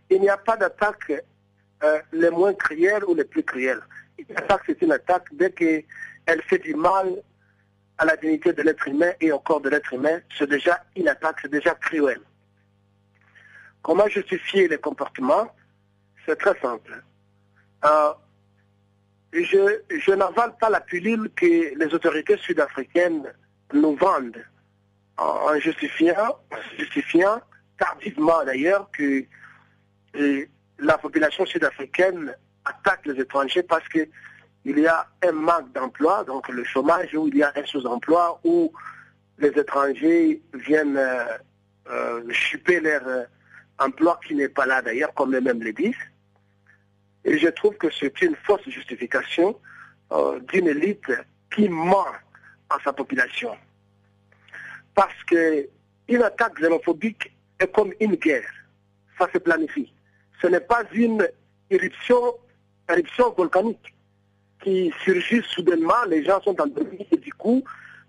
Il 0.09 0.21
n'y 0.23 0.31
a 0.31 0.39
pas 0.39 0.57
d'attaque 0.57 1.13
euh, 1.85 1.99
les 2.13 2.31
moins 2.31 2.55
cruelles 2.55 3.05
ou 3.05 3.15
les 3.15 3.25
plus 3.25 3.43
cruelles. 3.43 3.83
Une 4.19 4.37
attaque, 4.37 4.63
c'est 4.67 4.81
une 4.81 4.93
attaque 4.93 5.27
dès 5.33 5.51
qu'elle 5.51 6.43
fait 6.49 6.59
du 6.59 6.75
mal 6.75 7.09
à 7.99 8.05
la 8.05 8.17
dignité 8.17 8.53
de 8.53 8.63
l'être 8.63 8.87
humain 8.89 9.13
et 9.21 9.33
au 9.33 9.39
corps 9.39 9.61
de 9.61 9.69
l'être 9.69 9.93
humain, 9.93 10.21
c'est 10.39 10.49
déjà 10.49 10.83
une 10.97 11.09
attaque, 11.09 11.37
c'est 11.43 11.51
déjà 11.51 11.75
cruel. 11.75 12.21
Comment 13.83 14.09
justifier 14.09 14.69
les 14.69 14.79
comportements? 14.79 15.49
C'est 16.25 16.37
très 16.37 16.59
simple. 16.61 17.03
Euh, 17.85 18.13
je, 19.33 19.81
je 19.91 20.13
n'avale 20.13 20.57
pas 20.59 20.71
la 20.71 20.81
pilule 20.81 21.31
que 21.35 21.75
les 21.77 21.95
autorités 21.95 22.37
sud-africaines 22.39 23.33
nous 23.80 23.97
vendent 23.97 24.45
en 25.18 25.59
justifiant, 25.59 27.40
tardivement 27.78 28.45
d'ailleurs 28.45 28.90
que 28.92 29.25
la 30.78 30.99
population 30.99 31.47
sud-africaine 31.47 32.35
attaque 32.64 33.06
les 33.06 33.21
étrangers 33.21 33.62
parce 33.62 33.88
qu'il 33.88 34.09
y 34.64 34.87
a 34.87 35.06
un 35.23 35.33
manque 35.33 35.73
d'emploi, 35.73 36.25
donc 36.25 36.49
le 36.49 36.64
chômage, 36.64 37.14
où 37.14 37.28
il 37.28 37.37
y 37.37 37.42
a 37.42 37.52
un 37.54 37.64
sous-emploi, 37.64 38.40
où 38.45 38.73
les 39.38 39.49
étrangers 39.49 40.42
viennent 40.54 40.97
euh, 40.97 41.25
euh 41.90 42.23
chuper 42.30 42.80
leur 42.80 43.06
euh, 43.06 43.25
emploi 43.78 44.18
qui 44.26 44.35
n'est 44.35 44.49
pas 44.49 44.66
là 44.66 44.83
d'ailleurs, 44.83 45.14
comme 45.14 45.35
eux-mêmes 45.35 45.62
le 45.62 45.73
disent. 45.73 45.95
Et 47.25 47.38
je 47.38 47.49
trouve 47.49 47.76
que 47.76 47.88
c'est 47.90 48.21
une 48.23 48.37
fausse 48.45 48.68
justification 48.68 49.59
euh, 50.12 50.40
d'une 50.40 50.68
élite 50.68 51.12
qui 51.54 51.68
ment 51.68 52.06
à 52.71 52.78
sa 52.85 52.92
population. 52.92 53.56
Parce 54.97 55.23
qu'une 55.25 56.23
attaque 56.23 56.59
xénophobique 56.59 57.31
est 57.61 57.71
comme 57.73 57.93
une 58.00 58.17
guerre. 58.17 58.50
Ça 59.19 59.29
se 59.33 59.38
planifie. 59.38 59.93
Ce 60.41 60.47
n'est 60.47 60.61
pas 60.61 60.83
une 60.93 61.29
éruption, 61.71 62.35
volcanique 63.37 63.95
qui 64.62 64.93
surgit 65.05 65.43
soudainement, 65.43 66.05
les 66.09 66.25
gens 66.25 66.41
sont 66.41 66.59
endormis 66.61 67.07
et 67.11 67.17
du 67.19 67.33
coup, 67.35 67.62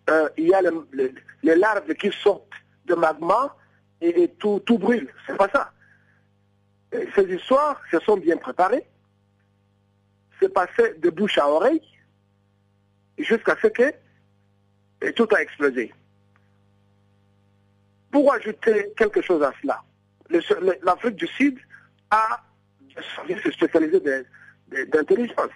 euh, 0.10 0.29
il 0.38 0.48
y 0.48 0.53
a 0.53 0.62
les 0.62 1.56
larves 1.56 1.94
qui 1.96 2.12
sortent 2.12 2.48
de 2.86 2.96
magma 2.96 3.56
et, 4.00 4.29
tout, 4.39 4.62
tout 4.65 4.77
brûle. 4.77 5.12
C'est 5.25 5.36
pas 5.36 5.50
ça. 5.50 5.72
ces 7.15 7.34
histoires 7.34 7.82
se 7.91 8.00
sont 8.00 8.17
bien 8.17 8.38
préparées. 8.38 8.88
C'est 10.39 10.53
passé 10.53 10.94
de 11.00 11.10
bouche 11.10 11.38
à 11.38 11.50
oreille 11.50 11.82
jusqu'à 13.17 13.58
ce 13.62 13.67
que 13.67 13.94
tout 15.15 15.27
a 15.36 15.41
explosé. 15.41 15.91
Pour 18.12 18.34
ajouter 18.34 18.94
quelque 18.98 19.22
chose 19.22 19.44
à 19.44 19.54
cela, 19.62 19.82
l'Afrique 20.84 21.16
du 21.16 21.28
Sud 21.28 21.58
a 22.10 22.42
des 22.96 23.04
services 23.16 23.54
spécialisés 23.54 24.02
d'intelligence. 24.88 25.52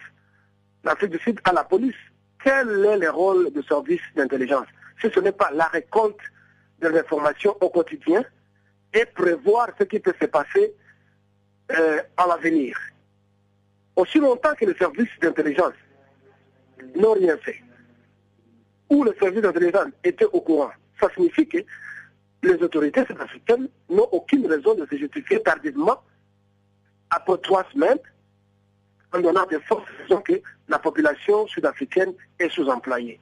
L'Afrique 0.83 1.11
du 1.11 1.19
Sud 1.19 1.39
a 1.43 1.53
la 1.53 1.63
police 1.63 1.95
quel 2.43 2.85
est 2.85 2.97
le 2.97 3.09
rôle 3.09 3.51
du 3.51 3.61
service 3.63 4.01
d'intelligence? 4.15 4.67
Si 4.99 5.09
ce 5.11 5.19
n'est 5.19 5.31
pas 5.31 5.51
la 5.51 5.65
récolte 5.65 6.19
des 6.79 6.97
informations 6.97 7.55
au 7.61 7.69
quotidien 7.69 8.23
et 8.93 9.05
prévoir 9.05 9.69
ce 9.77 9.83
qui 9.83 9.99
peut 9.99 10.13
se 10.19 10.25
passer 10.25 10.73
euh, 11.71 12.01
à 12.17 12.27
l'avenir. 12.27 12.77
Aussi 13.95 14.19
longtemps 14.19 14.53
que 14.55 14.65
les 14.65 14.73
services 14.75 15.09
d'intelligence 15.21 15.73
n'ont 16.95 17.13
rien 17.13 17.37
fait, 17.37 17.61
ou 18.89 19.03
les 19.03 19.13
services 19.19 19.41
d'intelligence 19.41 19.87
étaient 20.03 20.25
au 20.25 20.41
courant, 20.41 20.71
ça 20.99 21.07
signifie 21.13 21.47
que 21.47 21.59
les 22.43 22.53
autorités 22.63 23.05
sud-africaines 23.05 23.69
n'ont 23.89 24.07
aucune 24.11 24.47
raison 24.47 24.73
de 24.75 24.85
se 24.85 24.95
justifier 24.97 25.41
tardivement, 25.41 26.01
après 27.09 27.37
trois 27.39 27.65
semaines, 27.71 27.99
en 29.13 29.19
donnant 29.19 29.45
des 29.45 29.59
forces 29.59 29.89
raisons 30.01 30.21
que 30.21 30.41
la 30.67 30.79
population 30.79 31.45
sud-africaine 31.47 32.13
est 32.39 32.49
sous-employée. 32.49 33.19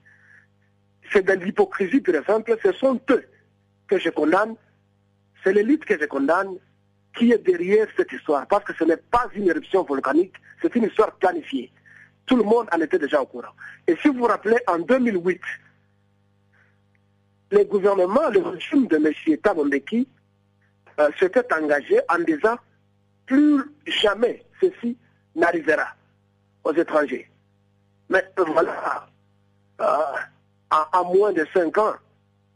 C'est 1.11 1.25
de 1.25 1.33
l'hypocrisie 1.33 2.01
par 2.01 2.15
exemple, 2.15 2.55
ce 2.63 2.71
sont 2.73 2.99
eux 3.09 3.25
que 3.87 3.97
je 3.97 4.09
condamne, 4.09 4.55
c'est 5.43 5.53
l'élite 5.53 5.85
que 5.85 5.99
je 5.99 6.05
condamne 6.05 6.57
qui 7.17 7.31
est 7.31 7.39
derrière 7.39 7.87
cette 7.97 8.11
histoire, 8.11 8.47
parce 8.47 8.63
que 8.63 8.73
ce 8.75 8.83
n'est 8.83 8.97
pas 8.97 9.27
une 9.33 9.49
éruption 9.49 9.83
volcanique, 9.83 10.35
c'est 10.61 10.73
une 10.75 10.83
histoire 10.83 11.11
planifiée. 11.15 11.71
Tout 12.27 12.35
le 12.35 12.43
monde 12.43 12.67
en 12.71 12.79
était 12.79 12.99
déjà 12.99 13.19
au 13.21 13.25
courant. 13.25 13.53
Et 13.87 13.95
si 14.01 14.09
vous 14.09 14.19
vous 14.19 14.25
rappelez, 14.25 14.57
en 14.67 14.77
2008, 14.77 15.41
le 17.51 17.63
gouvernement, 17.63 18.29
le 18.29 18.41
régime 18.41 18.87
de 18.87 18.97
M. 18.97 19.37
Tabondeki 19.37 20.07
euh, 20.99 21.09
s'était 21.19 21.53
engagé 21.53 21.99
en 22.09 22.19
disant 22.19 22.57
plus 23.25 23.63
jamais 23.85 24.43
ceci 24.59 24.97
n'arrivera 25.35 25.87
aux 26.63 26.73
étrangers. 26.73 27.29
Mais 28.09 28.23
voilà, 28.37 29.07
euh, 29.81 29.85
en, 30.93 31.13
moins 31.13 31.31
de 31.31 31.45
cinq 31.53 31.77
ans, 31.77 31.93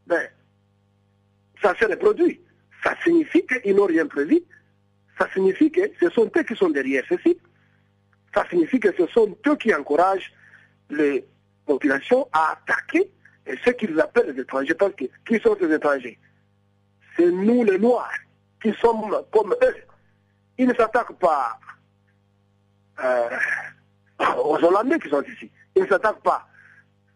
ben, 0.06 0.28
ça 1.62 1.74
s'est 1.76 1.86
reproduit. 1.86 2.40
Ça 2.82 2.94
signifie 3.02 3.44
qu'ils 3.46 3.74
n'ont 3.74 3.86
rien 3.86 4.06
prévu. 4.06 4.42
Ça 5.18 5.28
signifie 5.32 5.70
que 5.70 5.80
ce 6.00 6.10
sont 6.10 6.30
eux 6.36 6.42
qui 6.42 6.56
sont 6.56 6.70
derrière 6.70 7.04
ceci. 7.08 7.38
Ça 8.34 8.44
signifie 8.50 8.80
que 8.80 8.92
ce 8.96 9.06
sont 9.06 9.36
eux 9.46 9.56
qui 9.56 9.72
encouragent 9.74 10.32
les 10.90 11.24
populations 11.66 12.28
à 12.32 12.52
attaquer 12.52 13.10
et 13.46 13.56
ce 13.64 13.70
qu'ils 13.70 13.98
appellent 14.00 14.32
les 14.32 14.42
étrangers. 14.42 14.74
Parce 14.74 14.94
que 14.94 15.04
qui 15.26 15.40
sont 15.40 15.56
ces 15.60 15.72
étrangers? 15.72 16.18
C'est 17.16 17.30
nous 17.30 17.64
les 17.64 17.78
Noirs 17.78 18.10
qui 18.62 18.72
sommes 18.74 19.22
comme 19.32 19.54
eux. 19.62 19.76
Ils 20.58 20.66
ne 20.66 20.74
s'attaquent 20.74 21.18
pas 21.18 21.58
euh, 23.02 23.28
aux 24.42 24.56
Hollandais 24.62 24.98
qui 24.98 25.08
sont 25.08 25.22
ici. 25.22 25.50
Ils 25.76 25.82
ne 25.82 25.88
s'attaquent 25.88 26.22
pas 26.22 26.46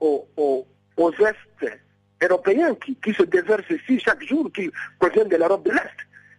aux, 0.00 0.28
aux, 0.36 0.66
aux 0.96 1.12
Est 1.12 1.36
européens 2.20 2.74
qui, 2.74 2.96
qui, 2.96 3.14
se 3.14 3.22
déversent 3.22 3.70
ici 3.70 4.00
chaque 4.00 4.22
jour, 4.24 4.50
qui 4.52 4.70
proviennent 4.98 5.28
de 5.28 5.36
l'Europe 5.36 5.64
de 5.64 5.70
l'Est. 5.70 5.98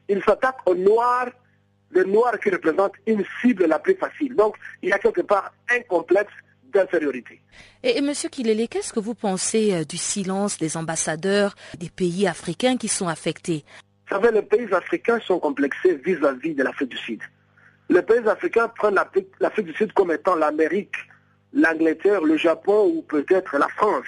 Ils 0.09 0.23
s'attaquent 0.23 0.67
aux 0.67 0.75
Noirs, 0.75 1.29
les 1.91 2.03
Noirs 2.03 2.37
qui 2.39 2.49
représentent 2.49 2.95
une 3.07 3.23
cible 3.41 3.65
la 3.65 3.79
plus 3.79 3.95
facile. 3.95 4.35
Donc, 4.35 4.57
il 4.81 4.89
y 4.89 4.93
a 4.93 4.99
quelque 4.99 5.21
part 5.21 5.53
un 5.71 5.79
complexe 5.81 6.33
d'infériorité. 6.73 7.41
Et, 7.83 7.97
et, 7.97 8.01
Monsieur 8.01 8.29
Kilele, 8.29 8.67
qu'est-ce 8.67 8.93
que 8.93 8.99
vous 8.99 9.15
pensez 9.15 9.73
euh, 9.73 9.83
du 9.83 9.97
silence 9.97 10.57
des 10.57 10.77
ambassadeurs 10.77 11.55
des 11.77 11.89
pays 11.89 12.27
africains 12.27 12.77
qui 12.77 12.87
sont 12.87 13.07
affectés? 13.07 13.63
Vous 14.09 14.15
savez, 14.15 14.31
les 14.31 14.41
pays 14.41 14.71
africains 14.73 15.19
sont 15.19 15.39
complexés 15.39 15.95
vis-à-vis 16.03 16.55
de 16.55 16.63
l'Afrique 16.63 16.89
du 16.89 16.97
Sud. 16.97 17.21
Les 17.89 18.01
pays 18.01 18.27
africains 18.27 18.67
prennent 18.67 18.99
l'Afrique 19.39 19.65
du 19.65 19.73
Sud 19.73 19.93
comme 19.93 20.11
étant 20.11 20.35
l'Amérique, 20.35 20.95
l'Angleterre, 21.53 22.21
le 22.21 22.37
Japon 22.37 22.91
ou 22.95 23.01
peut-être 23.01 23.57
la 23.57 23.67
France. 23.69 24.07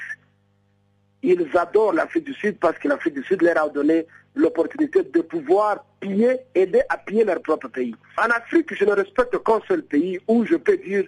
Ils 1.24 1.48
adorent 1.56 1.94
l'Afrique 1.94 2.26
du 2.26 2.34
Sud 2.34 2.58
parce 2.60 2.78
que 2.80 2.88
l'Afrique 2.88 3.16
du 3.16 3.24
Sud 3.24 3.42
leur 3.42 3.64
a 3.64 3.70
donné 3.70 4.06
l'opportunité 4.36 5.04
de 5.04 5.22
pouvoir 5.22 5.84
piller, 6.00 6.38
aider 6.56 6.82
à 6.90 6.98
piller 6.98 7.24
leur 7.24 7.42
propre 7.42 7.68
pays. 7.68 7.96
En 8.18 8.30
Afrique, 8.30 8.74
je 8.74 8.86
ne 8.86 8.92
respecte 8.92 9.38
qu'un 9.44 9.60
seul 9.68 9.84
pays 9.84 10.20
où 10.28 10.46
je 10.46 10.56
peux 10.56 10.78
dire 10.78 11.06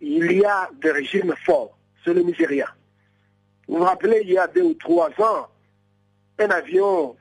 il 0.00 0.32
y 0.32 0.44
a 0.44 0.68
des 0.80 0.90
régimes 0.90 1.34
forts, 1.44 1.76
c'est 2.04 2.14
le 2.14 2.22
Nigeria. 2.22 2.68
Vous 3.68 3.78
vous 3.78 3.84
rappelez, 3.84 4.20
il 4.22 4.30
y 4.30 4.38
a 4.38 4.46
deux 4.46 4.62
ou 4.62 4.74
trois 4.74 5.10
ans, 5.18 5.48
un 6.38 6.50
avion 6.50 7.16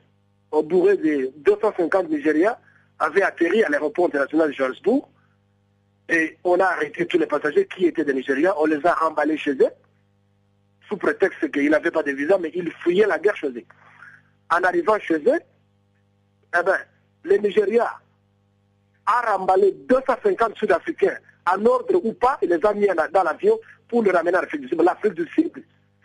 bourré 0.52 0.98
de 0.98 1.32
250 1.38 2.10
Nigeria 2.10 2.60
avait 3.00 3.24
atterri 3.24 3.64
à 3.64 3.70
l'aéroport 3.70 4.06
international 4.06 4.50
de 4.50 4.54
Johannesburg 4.54 5.06
et 6.08 6.38
on 6.44 6.60
a 6.60 6.66
arrêté 6.66 7.06
tous 7.06 7.18
les 7.18 7.26
passagers 7.26 7.68
qui 7.68 7.86
étaient 7.86 8.06
des 8.06 8.14
Nigeria, 8.14 8.54
on 8.60 8.66
les 8.66 8.86
a 8.86 8.94
remballés 8.94 9.38
chez 9.38 9.54
eux 9.54 9.72
sous 10.88 10.98
prétexte 10.98 11.52
qu'ils 11.52 11.70
n'avaient 11.72 11.92
pas 11.92 12.04
de 12.04 12.12
visa, 12.12 12.38
mais 12.38 12.52
ils 12.54 12.72
fouillaient 12.72 13.08
la 13.08 13.18
guerre 13.18 13.36
chez 13.36 13.48
eux. 13.48 13.66
En 14.52 14.62
arrivant 14.64 15.00
chez 15.00 15.16
eux, 15.16 15.40
eh 16.58 16.64
ben, 16.64 16.78
le 17.24 17.38
Nigeria 17.38 17.92
a 19.08 19.32
remballé 19.32 19.72
250 19.90 20.56
Sud-Africains, 20.58 21.18
en 21.52 21.66
ordre 21.66 22.04
ou 22.04 22.14
pas, 22.14 22.38
il 22.42 22.50
les 22.50 22.66
a 22.66 22.74
mis 22.74 22.88
dans 23.14 23.24
l'avion 23.24 23.60
pour 23.88 24.04
le 24.04 24.12
ramener 24.12 24.38
à 24.38 24.42
l'Afrique 24.42 24.62
du 24.62 24.68
Sud. 24.68 24.82
L'Afrique 24.82 25.14
du 25.14 25.28
Sud 25.28 25.52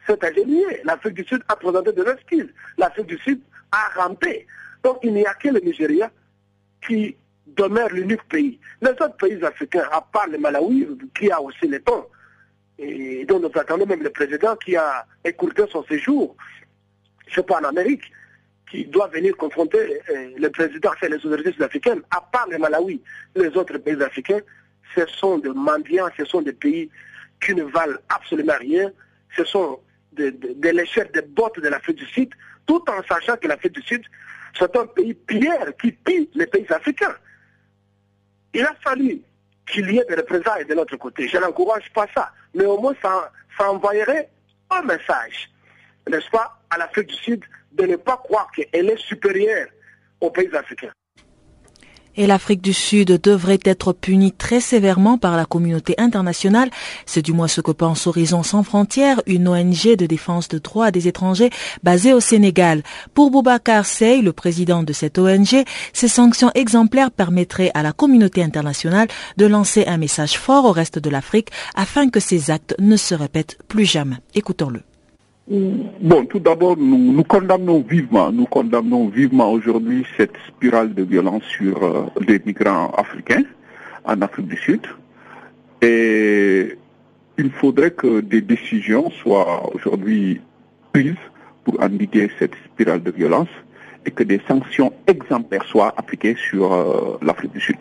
s'est 0.07 0.24
ingéniée. 0.24 0.83
L'Afrique 0.85 1.14
du 1.14 1.24
Sud 1.24 1.42
a 1.48 1.57
présenté 1.57 1.92
de 1.92 2.03
rescousse. 2.03 2.50
L'Afrique 2.79 3.07
du 3.07 3.18
Sud 3.18 3.40
a 3.72 4.00
rampé. 4.00 4.46
Donc 4.83 4.98
il 5.03 5.14
n'y 5.14 5.24
a 5.26 5.35
que 5.35 5.48
le 5.48 5.61
Nigeria 5.61 6.11
qui 6.87 7.16
demeure 7.46 7.88
l'unique 7.90 8.22
pays. 8.29 8.59
Les 8.81 8.90
autres 8.90 9.16
pays 9.16 9.42
africains, 9.44 9.88
à 9.92 10.00
part 10.00 10.29
le 10.29 10.38
Malawi, 10.38 10.87
qui 11.18 11.31
a 11.31 11.40
aussi 11.40 11.66
les 11.66 11.81
temps, 11.81 12.07
et 12.79 13.24
dont 13.26 13.40
nous 13.40 13.50
attendons 13.55 13.87
même 13.87 14.03
le 14.03 14.11
président 14.11 14.57
qui 14.57 14.76
a 14.76 15.07
écourté 15.24 15.64
son 15.70 15.85
séjour, 15.85 16.37
je 17.26 17.35
sais 17.35 17.42
pas, 17.42 17.61
en 17.61 17.64
Amérique, 17.64 18.05
qui 18.70 18.87
doit 18.87 19.09
venir 19.09 19.37
confronter 19.37 20.00
euh, 20.11 20.31
le 20.38 20.48
président 20.50 20.92
et 21.03 21.09
les 21.09 21.16
autorités 21.16 21.53
sud-africaines, 21.53 22.03
à 22.11 22.20
part 22.20 22.48
le 22.48 22.59
Malawi, 22.59 23.03
les 23.35 23.48
autres 23.57 23.79
pays 23.79 24.00
africains, 24.03 24.40
ce 24.94 25.07
sont 25.07 25.38
des 25.38 25.50
mendiants, 25.50 26.09
ce 26.16 26.24
sont 26.24 26.42
des 26.42 26.53
pays 26.53 26.90
qui 27.44 27.55
ne 27.55 27.64
valent 27.64 27.98
absolument 28.09 28.59
rien, 28.59 28.90
ce 29.37 29.44
sont 29.44 29.81
des 30.12 30.33
de, 30.33 30.53
des 30.53 31.22
bottes 31.22 31.61
de 31.61 31.68
l'Afrique 31.68 31.96
du 31.96 32.07
Sud, 32.07 32.31
tout 32.66 32.83
en 32.88 33.03
sachant 33.09 33.37
que 33.37 33.48
l'Afrique 33.48 33.72
du 33.72 33.83
Sud, 33.83 34.03
c'est 34.59 34.74
un 34.76 34.87
pays 34.87 35.14
pierre 35.14 35.72
qui 35.81 35.92
pille 35.92 36.29
les 36.35 36.46
pays 36.46 36.66
africains. 36.70 37.14
Il 38.53 38.64
a 38.64 38.74
fallu 38.83 39.20
qu'il 39.66 39.90
y 39.90 39.98
ait 39.98 40.05
des 40.09 40.16
représailles 40.16 40.66
de 40.66 40.74
l'autre 40.74 40.96
côté. 40.96 41.29
Je 41.29 41.38
n'encourage 41.38 41.90
pas 41.92 42.07
ça, 42.14 42.33
mais 42.55 42.64
au 42.64 42.81
moins 42.81 42.94
ça, 43.00 43.31
ça 43.57 43.70
envoyerait 43.70 44.29
un 44.70 44.83
message, 44.83 45.50
n'est-ce 46.09 46.31
pas, 46.31 46.61
à 46.70 46.79
l'Afrique 46.79 47.09
du 47.09 47.14
Sud 47.14 47.44
de 47.72 47.85
ne 47.85 47.96
pas 47.96 48.16
croire 48.16 48.50
qu'elle 48.50 48.90
est 48.90 48.98
supérieure 48.98 49.68
aux 50.20 50.31
pays 50.31 50.55
africains. 50.55 50.92
Et 52.16 52.26
l'Afrique 52.26 52.60
du 52.60 52.72
Sud 52.72 53.20
devrait 53.22 53.60
être 53.64 53.92
punie 53.92 54.32
très 54.32 54.60
sévèrement 54.60 55.18
par 55.18 55.36
la 55.36 55.44
communauté 55.44 55.94
internationale. 55.98 56.70
C'est 57.06 57.22
du 57.22 57.32
moins 57.32 57.48
ce 57.48 57.60
que 57.60 57.70
pense 57.70 58.06
Horizon 58.06 58.42
sans 58.42 58.62
frontières, 58.62 59.22
une 59.26 59.48
ONG 59.48 59.96
de 59.96 60.06
défense 60.06 60.48
de 60.48 60.58
droits 60.58 60.90
des 60.90 61.08
étrangers 61.08 61.50
basée 61.82 62.12
au 62.12 62.20
Sénégal. 62.20 62.82
Pour 63.14 63.30
Boubacar 63.30 63.86
Sey, 63.86 64.22
le 64.22 64.32
président 64.32 64.82
de 64.82 64.92
cette 64.92 65.18
ONG, 65.18 65.64
ces 65.92 66.08
sanctions 66.08 66.50
exemplaires 66.54 67.10
permettraient 67.10 67.70
à 67.74 67.82
la 67.82 67.92
communauté 67.92 68.42
internationale 68.42 69.08
de 69.36 69.46
lancer 69.46 69.84
un 69.86 69.96
message 69.96 70.38
fort 70.38 70.64
au 70.64 70.72
reste 70.72 70.98
de 70.98 71.10
l'Afrique 71.10 71.50
afin 71.74 72.08
que 72.10 72.20
ces 72.20 72.50
actes 72.50 72.74
ne 72.78 72.96
se 72.96 73.14
répètent 73.14 73.58
plus 73.68 73.84
jamais. 73.84 74.16
Écoutons-le. 74.34 74.82
Bon, 75.50 76.26
tout 76.26 76.38
d'abord, 76.38 76.76
nous, 76.76 77.24
condamnons 77.24 77.80
vivement, 77.80 78.30
nous 78.30 78.46
condamnons 78.46 79.08
vivement 79.08 79.50
aujourd'hui 79.50 80.06
cette 80.16 80.36
spirale 80.46 80.94
de 80.94 81.02
violence 81.02 81.42
sur 81.42 81.82
euh, 81.82 82.06
les 82.24 82.40
migrants 82.46 82.92
africains 82.96 83.42
en 84.04 84.22
Afrique 84.22 84.46
du 84.46 84.56
Sud. 84.56 84.86
Et 85.82 86.78
il 87.36 87.50
faudrait 87.50 87.90
que 87.90 88.20
des 88.20 88.42
décisions 88.42 89.10
soient 89.10 89.74
aujourd'hui 89.74 90.40
prises 90.92 91.16
pour 91.64 91.82
endiguer 91.82 92.30
cette 92.38 92.54
spirale 92.66 93.02
de 93.02 93.10
violence 93.10 93.48
et 94.06 94.12
que 94.12 94.22
des 94.22 94.40
sanctions 94.46 94.92
exemplaires 95.08 95.64
soient 95.64 95.92
appliquées 95.96 96.36
sur 96.36 96.72
euh, 96.72 97.18
l'Afrique 97.22 97.52
du 97.54 97.60
Sud. 97.60 97.78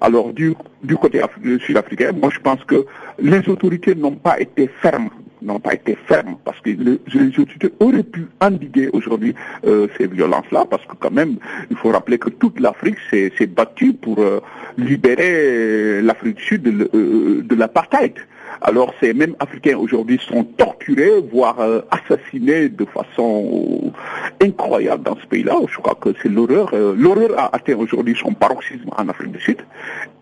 Alors 0.00 0.32
du, 0.32 0.54
du 0.82 0.96
côté 0.96 1.22
sud-africain, 1.60 2.10
moi 2.20 2.30
je 2.32 2.40
pense 2.40 2.64
que 2.64 2.84
les 3.20 3.48
autorités 3.48 3.94
n'ont 3.94 4.16
pas 4.16 4.40
été 4.40 4.66
fermes 4.66 5.10
n'ont 5.42 5.60
pas 5.60 5.74
été 5.74 5.96
fermes 6.06 6.36
parce 6.44 6.60
que 6.60 6.70
les, 6.70 7.38
autorités 7.38 7.72
auraient 7.80 8.02
pu 8.02 8.28
endiguer 8.40 8.88
aujourd'hui 8.92 9.34
euh, 9.66 9.88
ces 9.98 10.06
violences-là 10.06 10.66
parce 10.68 10.84
que 10.86 10.94
quand 10.96 11.10
même, 11.10 11.36
il 11.70 11.76
faut 11.76 11.90
rappeler 11.90 12.18
que 12.18 12.30
toute 12.30 12.60
l'Afrique 12.60 12.96
s'est 13.10 13.46
battue 13.46 13.92
pour 13.94 14.18
euh, 14.18 14.40
libérer 14.78 16.02
l'Afrique 16.02 16.36
du 16.36 16.42
Sud 16.42 16.62
de, 16.62 16.90
euh, 16.94 17.56
l'apartheid. 17.56 18.14
Alors 18.60 18.94
ces 19.00 19.12
mêmes 19.12 19.34
Africains 19.40 19.76
aujourd'hui 19.76 20.20
sont 20.28 20.44
torturés, 20.44 21.20
voire 21.32 21.58
euh, 21.60 21.80
assassinés 21.90 22.68
de 22.68 22.84
façon 22.84 23.92
incroyable 24.40 25.02
dans 25.02 25.16
ce 25.16 25.26
pays-là. 25.26 25.56
Je 25.68 25.78
crois 25.78 25.96
que 26.00 26.10
c'est 26.22 26.28
l'horreur. 26.28 26.70
Euh, 26.72 26.94
l'horreur 26.96 27.38
a 27.38 27.54
atteint 27.56 27.76
aujourd'hui 27.76 28.16
son 28.20 28.34
paroxysme 28.34 28.90
en 28.96 29.08
Afrique 29.08 29.32
du 29.32 29.40
Sud. 29.40 29.58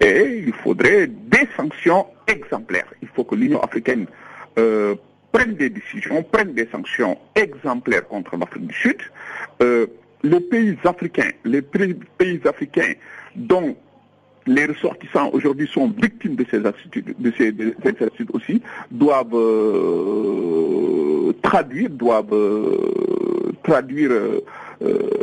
Et 0.01 0.45
il 0.47 0.53
faudrait 0.53 1.07
des 1.07 1.47
sanctions 1.57 2.07
exemplaires. 2.27 2.87
Il 3.03 3.09
faut 3.09 3.25
que 3.25 3.35
l'Union 3.35 3.61
africaine 3.61 4.07
euh, 5.35 5.39
prenne 5.39 5.55
des 5.55 5.71
décisions, 5.71 6.23
prenne 6.23 6.53
des 6.55 6.69
sanctions 6.71 7.19
exemplaires 7.35 8.07
contre 8.07 8.37
l'Afrique 8.37 8.67
du 8.67 8.75
Sud. 8.75 8.99
les 10.23 10.41
pays 10.41 10.77
africains, 10.85 11.31
les 11.45 11.63
pays 11.63 12.41
africains 12.45 12.93
dont 13.37 13.77
les 14.47 14.67
ressortissants 14.67 15.31
aujourd'hui 15.33 15.69
sont 15.69 15.89
victimes 15.89 16.35
de 16.35 16.45
ces 16.51 16.65
attitudes, 16.65 17.15
de 17.19 17.33
ces, 17.37 17.49
attitudes 18.05 18.31
aussi, 18.33 18.63
doivent 18.91 19.35
euh, 19.35 21.33
traduire, 21.43 21.91
doivent 21.91 22.33
euh, 22.33 23.53
traduire 23.63 24.11
euh, 24.11 24.41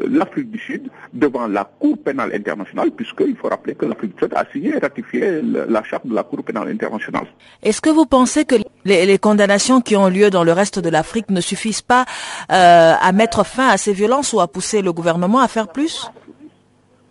l'Afrique 0.09 0.51
du 0.51 0.59
Sud 0.59 0.89
devant 1.13 1.47
la 1.47 1.63
Cour 1.63 1.97
pénale 1.97 2.33
internationale, 2.33 2.91
puisqu'il 2.91 3.35
faut 3.35 3.47
rappeler 3.47 3.75
que 3.75 3.85
l'Afrique 3.85 4.15
du 4.15 4.23
Sud 4.23 4.33
a 4.35 4.45
signé 4.51 4.75
et 4.75 4.79
ratifié 4.79 5.41
la 5.41 5.83
charte 5.83 6.07
de 6.07 6.13
la 6.13 6.23
Cour 6.23 6.43
pénale 6.43 6.69
internationale. 6.69 7.27
Est-ce 7.63 7.81
que 7.81 7.89
vous 7.89 8.05
pensez 8.05 8.45
que 8.45 8.55
les, 8.85 9.17
condamnations 9.17 9.81
qui 9.81 9.95
ont 9.95 10.09
lieu 10.09 10.29
dans 10.29 10.43
le 10.43 10.53
reste 10.53 10.79
de 10.79 10.89
l'Afrique 10.89 11.29
ne 11.29 11.41
suffisent 11.41 11.81
pas 11.81 12.05
à 12.49 13.11
mettre 13.11 13.45
fin 13.45 13.67
à 13.67 13.77
ces 13.77 13.93
violences 13.93 14.33
ou 14.33 14.39
à 14.39 14.47
pousser 14.47 14.81
le 14.81 14.93
gouvernement 14.93 15.39
à 15.39 15.47
faire 15.47 15.67
plus? 15.67 16.09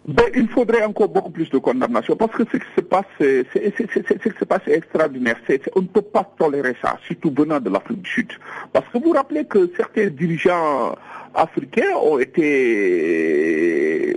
Ben, 0.09 0.27
il 0.35 0.49
faudrait 0.49 0.85
encore 0.85 1.09
beaucoup 1.09 1.31
plus 1.31 1.51
de 1.51 1.59
condamnation 1.59 2.15
parce 2.17 2.33
que 2.33 2.45
ce 2.53 2.59
qui 2.59 2.67
se 2.77 2.81
passe, 2.81 3.07
c'est, 3.19 3.45
c'est, 3.53 3.75
extraordinaire. 4.69 5.37
on 5.75 5.83
ne 5.83 5.87
peut 5.87 6.03
pas 6.03 6.23
tolérer 6.39 6.77
ça, 6.81 6.97
surtout 7.07 7.33
venant 7.37 7.59
de 7.59 7.69
l'Afrique 7.71 8.03
du 8.03 8.11
Sud. 8.11 8.33
Parce 8.73 8.87
que 8.87 8.99
vous 8.99 9.05
vous 9.07 9.13
rappelez 9.13 9.45
que 9.47 9.69
certains 9.77 10.07
dirigeants 10.07 10.95
africains 11.35 11.97
ont 12.01 12.19
été 12.19 14.17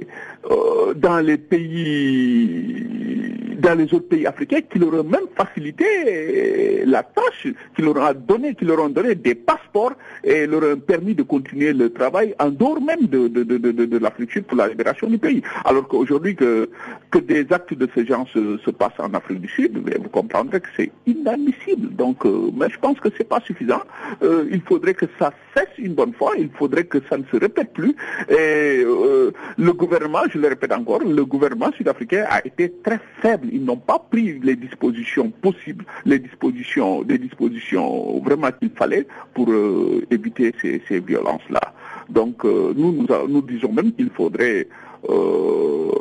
euh, 0.49 0.93
dans 0.93 1.19
les 1.19 1.37
pays 1.37 3.28
dans 3.59 3.77
les 3.77 3.93
autres 3.93 4.07
pays 4.07 4.25
africains 4.25 4.61
qui 4.61 4.79
leur 4.79 4.93
ont 4.93 5.03
même 5.03 5.27
facilité 5.35 6.83
la 6.85 7.03
tâche, 7.03 7.47
qui 7.75 7.81
leur 7.81 7.97
ont 7.97 8.13
donné, 8.13 8.55
qui 8.55 8.65
leur 8.65 8.79
ont 8.79 8.89
donné 8.89 9.15
des 9.15 9.35
passeports 9.35 9.93
et 10.23 10.47
leur 10.47 10.63
ont 10.63 10.79
permis 10.79 11.15
de 11.15 11.23
continuer 11.23 11.73
le 11.73 11.91
travail 11.91 12.33
en 12.39 12.49
dehors 12.49 12.81
même 12.81 13.07
de, 13.07 13.27
de, 13.27 13.43
de, 13.43 13.57
de, 13.57 13.97
l'Afrique 13.97 14.31
Sud 14.31 14.45
pour 14.45 14.57
la 14.57 14.67
libération 14.67 15.07
du 15.07 15.17
pays. 15.17 15.41
Alors 15.65 15.87
qu'aujourd'hui 15.87 16.35
que, 16.35 16.69
que 17.11 17.19
des 17.19 17.45
actes 17.51 17.73
de 17.73 17.87
ce 17.93 18.05
genre 18.05 18.27
se, 18.33 18.57
se 18.57 18.71
passent 18.71 18.99
en 18.99 19.13
Afrique 19.13 19.41
du 19.41 19.47
Sud, 19.47 19.77
vous 19.77 20.09
comprendrez 20.09 20.61
que 20.61 20.67
c'est 20.75 20.91
inadmissible. 21.05 21.95
Donc, 21.95 22.25
euh, 22.25 22.51
mais 22.55 22.69
je 22.69 22.79
pense 22.79 22.99
que 22.99 23.09
c'est 23.17 23.27
pas 23.27 23.41
suffisant. 23.41 23.81
Euh, 24.23 24.45
il 24.51 24.61
faudrait 24.61 24.93
que 24.93 25.05
ça 25.17 25.33
cesse 25.55 25.77
une 25.77 25.93
bonne 25.93 26.13
fois. 26.13 26.33
Il 26.37 26.49
faudrait 26.49 26.85
que 26.85 26.99
ça 27.09 27.17
ne 27.17 27.23
se 27.31 27.37
répète 27.37 27.73
plus. 27.73 27.95
Et 28.29 28.83
euh, 28.85 29.31
le 29.57 29.73
gouvernement, 29.73 30.23
je 30.31 30.37
le 30.37 30.47
répète 30.47 30.71
encore, 30.71 31.01
le 31.03 31.25
gouvernement 31.25 31.71
sud-africain 31.75 32.25
a 32.29 32.45
été 32.45 32.73
très 32.83 32.99
faible 33.21 33.48
ils 33.51 33.63
n'ont 33.63 33.77
pas 33.77 33.99
pris 33.99 34.39
les 34.39 34.55
dispositions 34.55 35.29
possibles, 35.29 35.85
les 36.05 36.19
dispositions, 36.19 37.03
les 37.07 37.17
dispositions 37.17 38.19
vraiment 38.19 38.49
qu'il 38.51 38.71
fallait 38.71 39.07
pour 39.33 39.49
euh, 39.49 40.05
éviter 40.11 40.53
ces, 40.61 40.99
violences-là. 40.99 41.61
Donc 42.09 42.45
euh, 42.45 42.73
nous, 42.75 43.05
nous, 43.27 43.41
disons 43.41 43.71
même 43.71 43.93
qu'il 43.93 44.09
faudrait 44.09 44.67
euh, 45.09 45.91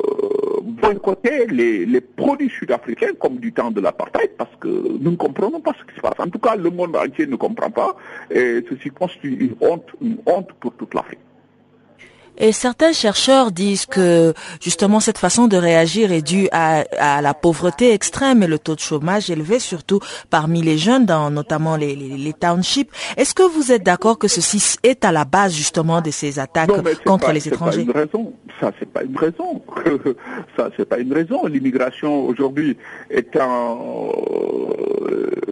boycotter 0.61 1.47
les, 1.47 1.85
les 1.85 2.01
produits 2.01 2.49
sud-africains 2.49 3.13
comme 3.19 3.37
du 3.37 3.53
temps 3.53 3.71
de 3.71 3.81
l'apartheid 3.81 4.31
parce 4.37 4.55
que 4.59 4.67
nous 4.67 5.11
ne 5.11 5.15
comprenons 5.15 5.59
pas 5.59 5.73
ce 5.79 5.85
qui 5.89 5.95
se 5.95 6.01
passe. 6.01 6.19
En 6.19 6.29
tout 6.29 6.39
cas, 6.39 6.55
le 6.55 6.69
monde 6.69 6.95
entier 6.95 7.27
ne 7.27 7.35
comprend 7.35 7.69
pas 7.69 7.95
et 8.31 8.63
ceci 8.69 8.89
constitue 8.89 9.35
une 9.39 9.55
honte, 9.67 9.87
une 10.01 10.17
honte 10.25 10.51
pour 10.59 10.73
toute 10.73 10.93
l'Afrique. 10.93 11.19
Et 12.39 12.51
certains 12.51 12.93
chercheurs 12.93 13.51
disent 13.51 13.85
que 13.85 14.33
justement 14.61 14.99
cette 14.99 15.17
façon 15.17 15.47
de 15.47 15.57
réagir 15.57 16.11
est 16.11 16.21
due 16.21 16.47
à, 16.51 16.83
la 17.21 17.33
pauvreté 17.33 17.93
extrême 17.93 18.43
et 18.43 18.47
le 18.47 18.59
taux 18.59 18.75
de 18.75 18.79
chômage 18.79 19.29
élevé, 19.29 19.59
surtout 19.59 19.99
parmi 20.29 20.61
les 20.61 20.77
jeunes, 20.77 21.05
dans 21.05 21.29
notamment 21.29 21.75
les, 21.75 21.95
les, 21.95 22.33
townships. 22.33 22.91
Est-ce 23.17 23.33
que 23.33 23.43
vous 23.43 23.71
êtes 23.71 23.83
d'accord 23.83 24.17
que 24.17 24.27
ceci 24.27 24.77
est 24.83 25.03
à 25.03 25.11
la 25.11 25.25
base 25.25 25.53
justement 25.53 26.01
de 26.01 26.11
ces 26.11 26.39
attaques 26.39 26.71
contre 27.05 27.31
les 27.31 27.47
étrangers 27.47 27.85
pas 27.85 27.91
une 27.91 27.91
raison. 27.91 28.33
Ça, 28.59 28.71
c'est 28.79 28.89
pas 28.89 29.03
une 29.03 29.17
raison. 29.17 29.61
Ça, 30.57 30.69
c'est 30.75 30.85
pas 30.87 30.99
une 30.99 31.13
raison. 31.13 31.45
L'immigration 31.45 32.25
aujourd'hui 32.25 32.77
étant 33.09 34.11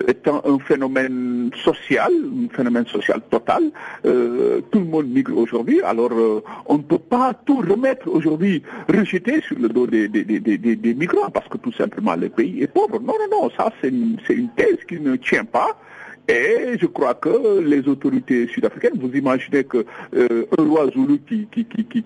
étant 0.08 0.42
un 0.46 0.60
phénomène 0.60 1.52
social, 1.64 2.12
un 2.12 2.56
phénomène 2.56 2.88
social 2.88 3.22
total, 3.30 3.64
euh, 4.06 4.62
tout 4.72 4.80
le 4.80 4.86
monde 4.86 5.08
migre 5.08 5.38
aujourd'hui. 5.38 5.82
Alors, 5.82 6.12
euh, 6.14 6.42
on 6.66 6.77
ne 6.78 6.84
peut 6.84 7.00
pas 7.00 7.34
tout 7.34 7.58
remettre 7.58 8.08
aujourd'hui, 8.10 8.64
rejeter 8.88 9.42
sur 9.42 9.58
le 9.60 9.70
dos 9.70 9.88
des, 9.88 10.08
des, 10.08 10.94
migrants, 10.94 11.30
parce 11.30 11.48
que 11.48 11.58
tout 11.58 11.74
simplement 11.74 12.16
le 12.16 12.30
pays 12.30 12.64
est 12.64 12.68
pauvre. 12.68 13.00
Non, 13.00 13.14
non, 13.20 13.44
non, 13.44 13.50
ça 13.56 13.72
c'est 13.82 13.90
une, 13.90 14.18
une 14.30 14.50
thèse 14.50 14.78
qui 14.88 15.00
ne 15.00 15.16
tient 15.16 15.46
pas. 15.46 15.78
Et 16.28 16.78
je 16.80 16.86
crois 16.88 17.14
que 17.14 17.60
les 17.62 17.88
autorités 17.88 18.48
sud-africaines, 18.48 19.00
vous 19.00 19.16
imaginez 19.16 19.64
que 19.64 19.86
un 20.14 20.64
roi 20.64 20.90
Zulu 20.92 21.20
qui 21.28 21.48
qui, 21.48 21.66
qui, 21.66 21.86
qui, 21.86 22.04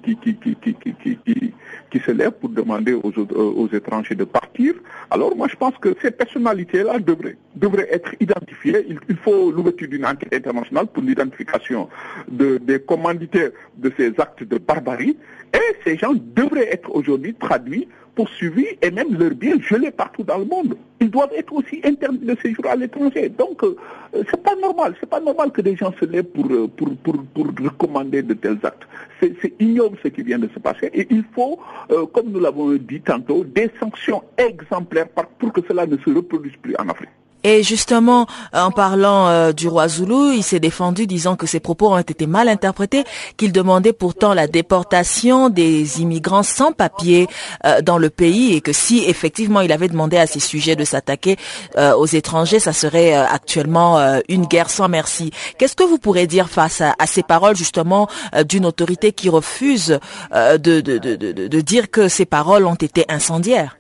qui, 1.90 2.00
se 2.00 2.12
lève 2.12 2.32
pour 2.32 2.50
demander 2.50 2.94
aux, 2.94 3.12
aux 3.12 3.68
étrangers 3.74 4.16
de 4.16 4.24
partir, 4.24 4.74
alors 5.10 5.36
moi 5.36 5.48
je 5.50 5.56
pense 5.56 5.76
que 5.80 5.96
ces 6.02 6.12
personnalités-là 6.12 7.00
devraient, 7.00 7.38
devraient 7.56 7.88
être 7.92 8.14
identifiées. 8.20 8.86
Il, 9.10 9.18
faut 9.18 9.52
l'ouverture 9.52 9.88
d'une 9.88 10.06
enquête 10.06 10.34
internationale 10.34 10.88
pour 10.88 11.04
l'identification 11.04 11.90
de, 12.30 12.58
des 12.58 12.80
commanditaires 12.80 13.52
de 13.78 13.92
ces 13.98 14.14
actes 14.20 14.44
de 14.44 14.58
barbarie. 14.58 15.18
Et 15.54 15.76
ces 15.84 15.98
gens 15.98 16.14
devraient 16.14 16.72
être 16.72 16.94
aujourd'hui 16.96 17.34
traduits 17.34 17.88
poursuivis 18.16 18.68
et 18.82 18.92
même 18.92 19.18
leurs 19.18 19.32
biens 19.32 19.60
gelés 19.60 19.92
partout 19.92 20.24
dans 20.24 20.38
le 20.38 20.46
monde. 20.46 20.76
Ils 21.00 21.10
doivent 21.10 21.34
être 21.36 21.54
aussi 21.54 21.82
interdits 21.84 22.26
de 22.26 22.36
séjour 22.42 22.66
à 22.68 22.76
l'étranger. 22.76 23.30
Donc, 23.30 23.64
euh, 23.64 23.76
c'est 24.14 24.42
pas 24.44 24.56
normal. 24.56 24.96
C'est 25.00 25.10
pas 25.10 25.20
normal 25.20 25.52
que 25.52 25.62
des 25.62 25.76
gens 25.76 25.94
se 26.00 26.06
lèvent 26.06 26.26
pour, 26.26 26.46
euh, 26.52 26.68
pour, 26.68 26.96
pour, 26.98 27.16
pour 27.34 27.46
recommander 27.46 28.22
de 28.22 28.34
tels 28.34 28.60
actes. 28.64 28.88
C'est 29.20 29.54
ignoble 29.60 29.98
ce 30.04 30.10
qui 30.10 30.24
vient 30.24 30.40
de 30.40 30.50
se 30.54 30.60
passer. 30.60 30.90
Et 30.94 31.08
il 31.10 31.24
faut, 31.34 31.60
euh, 31.92 32.06
comme 32.08 32.32
nous 32.32 32.40
l'avons 32.40 32.74
dit 32.74 33.02
tantôt, 33.02 33.44
des 33.44 33.70
sanctions 33.80 34.24
exemplaires 34.38 35.10
pour 35.10 35.54
que 35.54 35.62
cela 35.68 35.86
ne 35.86 35.98
se 35.98 36.10
reproduise 36.10 36.56
plus 36.62 36.76
en 36.78 36.90
Afrique. 36.90 37.10
Et 37.44 37.64
justement, 37.64 38.28
en 38.54 38.72
parlant 38.72 39.28
euh, 39.28 39.52
du 39.52 39.68
roi 39.68 39.88
Zoulou, 39.88 40.32
il 40.32 40.44
s'est 40.44 40.60
défendu 40.60 41.08
disant 41.08 41.36
que 41.36 41.48
ses 41.48 41.60
propos 41.60 41.92
ont 41.92 41.98
été 41.98 42.28
mal 42.28 42.50
interprétés, 42.50 43.04
qu'il 43.38 43.52
demandait 43.52 43.94
pourtant 43.94 44.34
la 44.34 44.48
déportation 44.48 45.50
des 45.50 46.02
immigrants 46.02 46.44
sans 46.44 46.72
papier 46.72 47.28
euh, 47.66 47.82
dans 47.82 47.98
le 47.98 48.10
pays 48.10 48.54
et 48.54 48.62
que 48.62 48.74
si 48.74 49.04
effectivement 49.06 49.62
il 49.62 49.72
avait 49.72 49.88
demandé 49.88 50.18
à 50.18 50.28
ces 50.28 50.40
sujets 50.40 50.76
de 50.76 50.84
s'attaquer 50.84 51.38
euh, 51.78 51.96
aux 51.96 52.06
étrangers, 52.06 52.60
ça 52.60 52.74
serait 52.74 53.14
actuellement 53.14 54.00
une 54.30 54.46
guerre 54.46 54.70
sans 54.70 54.88
merci. 54.88 55.32
Qu'est-ce 55.58 55.76
que 55.76 55.84
vous 55.84 55.98
pourrez 55.98 56.28
dire 56.28 56.50
face 56.50 56.82
à, 56.82 56.96
ces 57.08 57.24
paroles 57.24 57.56
justement 57.56 58.08
d'une 58.48 58.66
autorité 58.66 59.12
qui 59.12 59.30
refuse 59.30 60.00
de, 60.32 60.80
de 60.80 61.62
dire 61.62 61.90
que 61.90 62.08
ces 62.08 62.26
paroles 62.26 62.66
ont 62.66 62.76
été 62.76 63.06
incendiaires? 63.10 63.78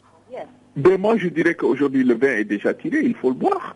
Moi, 0.75 1.17
je 1.17 1.27
dirais 1.27 1.55
qu'aujourd'hui, 1.55 2.03
le 2.03 2.15
vin 2.15 2.37
est 2.37 2.45
déjà 2.45 2.73
tiré, 2.73 2.99
il 3.01 3.15
faut 3.15 3.29
le 3.29 3.35
boire. 3.35 3.75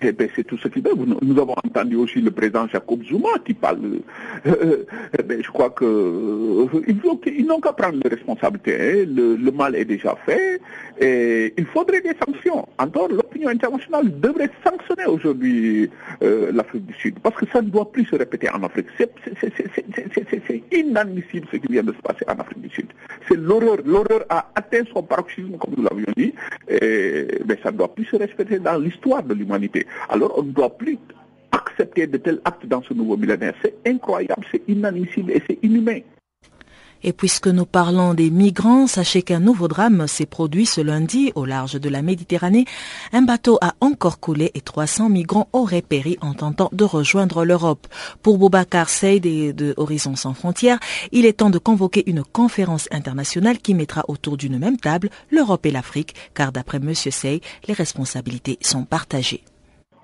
Ben, 0.00 0.12
ben, 0.12 0.28
c'est 0.34 0.44
tout 0.44 0.56
ce 0.56 0.68
qu'il 0.68 0.82
veut. 0.82 0.92
Nous 1.20 1.38
avons 1.38 1.54
entendu 1.64 1.96
aussi 1.96 2.20
le 2.20 2.30
président 2.30 2.66
Jacob 2.66 3.02
Zuma 3.04 3.28
qui 3.44 3.52
parle. 3.52 4.00
Euh, 4.46 4.84
euh, 5.18 5.22
ben, 5.24 5.42
je 5.42 5.48
crois 5.50 5.70
que 5.70 5.84
euh, 5.84 6.84
ils, 6.88 7.46
n'ont 7.46 7.60
qu'à 7.60 7.72
prendre 7.72 7.98
les 8.02 8.08
responsabilités. 8.08 8.74
Hein. 8.74 9.04
Le, 9.08 9.50
mal 9.52 9.76
est 9.76 9.84
déjà 9.84 10.16
fait 10.24 10.62
et 10.98 11.52
il 11.58 11.66
faudrait 11.66 12.00
des 12.00 12.14
sanctions. 12.26 12.66
Encore, 12.78 13.08
l'opinion 13.08 13.50
internationale 13.50 14.18
devrait 14.18 14.50
sanctionner 14.64 15.04
aujourd'hui 15.04 15.90
l'Afrique 16.20 16.86
du 16.86 16.94
Sud 16.94 17.18
parce 17.22 17.36
que 17.36 17.44
ça 17.52 17.60
ne 17.60 17.68
doit 17.68 17.90
plus 17.92 18.06
se 18.06 18.16
répéter 18.16 18.48
en 18.48 18.62
Afrique. 18.62 18.86
C'est 18.98 20.62
inadmissible 20.72 21.46
ce 21.52 21.56
qui 21.58 21.70
vient 21.70 21.82
de 21.82 21.92
se 21.92 22.00
passer 22.00 22.24
en 22.28 22.40
Afrique 22.40 22.62
du 22.62 22.70
Sud. 22.70 22.86
C'est 23.28 23.36
l'horreur. 23.36 23.76
L'horreur 23.84 24.24
a 24.30 24.50
atteint 24.54 24.84
son 24.92 25.02
paroxysme, 25.02 25.58
comme 25.58 25.74
nous 25.76 25.82
l'avions 25.82 26.12
dit, 26.16 26.32
et 26.68 27.26
ben, 27.44 27.58
ça 27.62 27.70
ne 27.70 27.76
doit 27.76 27.94
plus 27.94 28.06
se 28.06 28.16
répéter 28.16 28.58
dans 28.58 28.78
l'histoire 28.78 29.22
de 29.22 29.34
l'humanité. 29.34 29.81
Alors 30.08 30.32
on 30.38 30.42
ne 30.42 30.52
doit 30.52 30.70
plus 30.70 30.98
accepter 31.52 32.06
de 32.06 32.16
tels 32.16 32.40
actes 32.44 32.66
dans 32.66 32.82
ce 32.82 32.94
nouveau 32.94 33.16
millénaire. 33.16 33.54
C'est 33.62 33.74
incroyable, 33.86 34.44
c'est 34.50 34.62
inadmissible 34.68 35.30
et 35.32 35.42
c'est 35.46 35.58
inhumain. 35.62 36.00
Et 37.04 37.12
puisque 37.12 37.48
nous 37.48 37.66
parlons 37.66 38.14
des 38.14 38.30
migrants, 38.30 38.86
sachez 38.86 39.22
qu'un 39.22 39.40
nouveau 39.40 39.66
drame 39.66 40.06
s'est 40.06 40.26
produit 40.26 40.66
ce 40.66 40.80
lundi 40.80 41.32
au 41.34 41.44
large 41.44 41.80
de 41.80 41.88
la 41.88 42.02
Méditerranée. 42.02 42.64
Un 43.12 43.22
bateau 43.22 43.58
a 43.60 43.74
encore 43.80 44.20
coulé 44.20 44.52
et 44.54 44.60
300 44.60 45.08
migrants 45.08 45.48
auraient 45.52 45.82
péri 45.82 46.16
en 46.20 46.34
tentant 46.34 46.70
de 46.72 46.84
rejoindre 46.84 47.44
l'Europe. 47.44 47.88
Pour 48.22 48.38
Boubacar 48.38 48.88
Seyd 48.88 49.24
de 49.24 49.74
Horizon 49.76 50.14
sans 50.14 50.34
frontières, 50.34 50.78
il 51.10 51.26
est 51.26 51.38
temps 51.38 51.50
de 51.50 51.58
convoquer 51.58 52.08
une 52.08 52.22
conférence 52.22 52.88
internationale 52.92 53.58
qui 53.58 53.74
mettra 53.74 54.04
autour 54.06 54.36
d'une 54.36 54.58
même 54.58 54.78
table 54.78 55.10
l'Europe 55.30 55.66
et 55.66 55.72
l'Afrique, 55.72 56.14
car 56.34 56.52
d'après 56.52 56.78
M. 56.78 56.94
Sey, 56.94 57.40
les 57.66 57.74
responsabilités 57.74 58.58
sont 58.60 58.84
partagées 58.84 59.42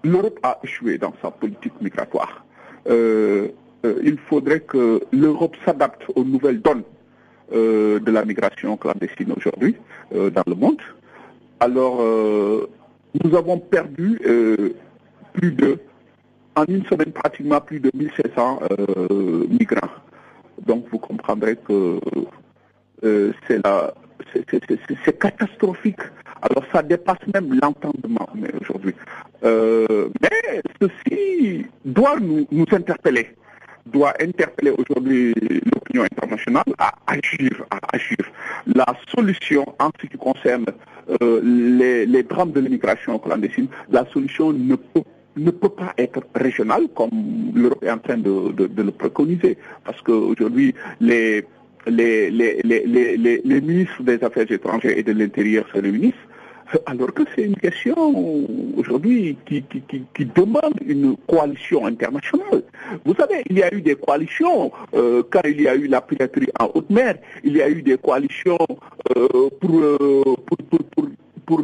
l'Europe 0.05 0.39
a 0.43 0.59
échoué 0.63 0.99
dans 0.99 1.15
sa 1.23 1.31
politique 1.31 1.73
migratoire. 1.81 2.45
Euh, 2.89 3.49
euh, 3.85 4.01
il 4.03 4.19
faudrait 4.19 4.61
que 4.61 5.01
l'Europe 5.13 5.57
s'adapte 5.65 6.05
aux 6.15 6.25
nouvelles 6.25 6.61
donnes 6.61 6.83
euh, 7.53 8.01
de 8.01 8.11
la 8.11 8.25
migration 8.25 8.77
clandestine 8.77 9.33
aujourd'hui 9.37 9.77
dans 10.13 10.43
le 10.47 10.55
monde. 10.55 10.81
Alors, 11.61 12.01
nous 13.23 13.37
avons 13.37 13.59
perdu 13.59 14.19
plus 15.35 15.53
de, 15.53 15.79
en 16.57 16.65
une 16.67 16.85
semaine 16.87 17.13
pratiquement 17.13 17.61
plus 17.61 17.81
de 17.81 17.91
1500 17.95 18.61
euh, 18.63 19.47
migrants. 19.49 19.91
Donc 20.67 20.87
vous 20.91 20.99
comprendrez 20.99 21.57
que 21.57 22.01
c'est 23.03 23.61
catastrophique. 25.19 26.01
Alors 26.43 26.65
ça 26.73 26.83
dépasse 26.83 27.19
même 27.35 27.59
l'entendement 27.61 28.29
aujourd'hui. 28.61 28.95
Euh, 29.45 30.09
mais 30.21 30.63
ceci 30.81 31.67
doit 31.85 32.19
nous, 32.21 32.47
nous 32.51 32.67
interpeller 32.73 33.29
doit 33.89 34.15
interpeller 34.21 34.73
aujourd'hui 34.77 35.35
l'opinion 35.73 36.05
internationale 36.05 36.65
à 36.79 36.93
agir, 37.07 37.65
à 37.71 37.79
agir. 37.95 38.19
La 38.67 38.87
solution 39.15 39.65
en 39.79 39.91
ce 40.01 40.07
qui 40.07 40.17
concerne 40.17 40.67
euh, 41.23 41.41
les, 42.07 42.23
drames 42.23 42.53
de 42.53 42.61
l'immigration 42.61 43.19
clandestine, 43.19 43.69
la 43.91 44.05
solution 44.13 44.53
ne 44.53 44.77
peut 44.77 45.03
ne 45.37 45.53
peut 45.53 45.69
pas 45.69 45.95
être 45.97 46.21
régionale 46.35 46.89
comme 46.97 47.11
l'Europe 47.55 47.85
est 47.85 47.91
en 47.91 47.99
train 47.99 48.17
de, 48.17 48.51
de, 48.51 48.83
le 48.83 48.91
préconiser. 48.91 49.57
Parce 49.85 50.01
qu'aujourd'hui, 50.03 50.75
les, 51.01 51.45
les, 51.87 52.29
les, 52.29 52.61
les, 52.65 53.17
les 53.17 53.61
ministres 53.61 54.03
des 54.03 54.23
Affaires 54.25 54.51
étrangères 54.51 54.99
et 54.99 55.05
de 55.05 55.13
l'Intérieur 55.13 55.65
se 55.73 55.81
réunissent 55.81 56.27
alors 56.87 57.13
que 57.13 57.23
c'est 57.35 57.45
une 57.45 57.57
question 57.57 57.97
aujourd'hui 58.77 59.37
qui, 59.47 59.63
qui, 59.63 60.25
demande 60.25 60.75
une 60.85 61.17
coalition 61.27 61.87
internationale. 61.87 62.63
Vous 63.05 63.15
savez, 63.15 63.43
il 63.49 63.59
y 63.59 63.63
a 63.63 63.73
eu 63.73 63.81
des 63.81 63.95
coalitions 63.95 64.71
euh, 64.95 65.23
quand 65.31 65.41
il 65.45 65.63
y 65.63 65.69
a 65.69 65.75
eu 65.75 65.87
la 65.87 66.01
piraterie 66.01 66.49
en 66.61 66.71
haute 66.75 66.91
mer, 66.91 67.17
il 67.45 67.57
y 67.57 67.63
a 67.63 67.69
eu 67.69 67.83
des 67.83 67.97
coalitions 67.97 68.59
euh, 69.17 69.49
pour, 69.61 69.79
euh, 69.79 70.23
pour, 70.47 70.81
pour, 70.95 71.09
pour, 71.47 71.63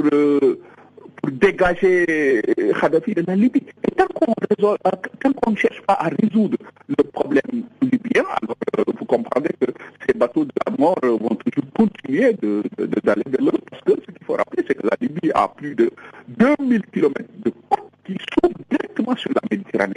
dégager 1.31 2.43
Kadhafi 2.81 3.15
de 3.15 3.25
la 3.27 3.37
Libye. 3.37 3.63
Et 3.87 3.91
tant 3.93 4.07
qu'on 4.15 5.51
ne 5.51 5.57
cherche 5.57 5.81
pas 5.83 5.95
à 5.95 6.09
résoudre 6.09 6.59
le 6.89 7.05
problème 7.05 7.65
libyen, 7.83 8.25
alors 8.43 8.57
vous 8.99 9.05
comprendrez 9.05 9.55
que 9.61 9.73
ces 10.07 10.17
bateaux 10.17 10.45
de 10.45 10.53
la 10.67 10.77
mort 10.77 10.99
vont 11.03 11.37
toujours 11.37 11.71
continuer 11.75 12.33
d'aller 12.35 13.23
de, 13.27 13.39
l'autre 13.39 13.61
parce 13.71 13.83
que 13.83 13.93
ce 13.93 14.13
qu'il 14.13 14.25
faut 14.27 14.35
rappeler, 14.35 14.65
c'est 14.67 14.75
que 14.75 14.87
la 14.87 14.97
Libye 15.01 15.31
a 15.35 15.49
plus 15.49 15.75
de 15.75 15.91
2000 16.29 16.83
km 16.93 17.21
de 17.45 17.53
côtes 17.69 17.91
qui 18.05 18.17
sont 18.43 18.51
directement 18.71 19.17
sur 19.17 19.31
la 19.35 19.41
Méditerranée. 19.51 19.95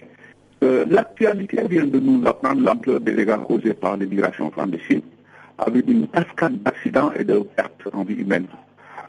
Euh, 0.63 0.85
l'actualité 0.89 1.61
vient 1.69 1.85
de 1.85 1.99
nous 1.99 2.25
apprendre 2.25 2.61
l'ampleur 2.61 2.99
des 2.99 3.13
dégâts 3.13 3.37
causés 3.47 3.73
par 3.73 3.95
l'immigration 3.97 4.49
clandestine, 4.49 5.01
avec 5.59 5.87
une 5.87 6.07
cascade 6.07 6.61
d'accidents 6.63 7.11
et 7.13 7.23
de 7.23 7.39
pertes 7.39 7.87
en 7.93 8.03
vie 8.03 8.15
humaine. 8.15 8.47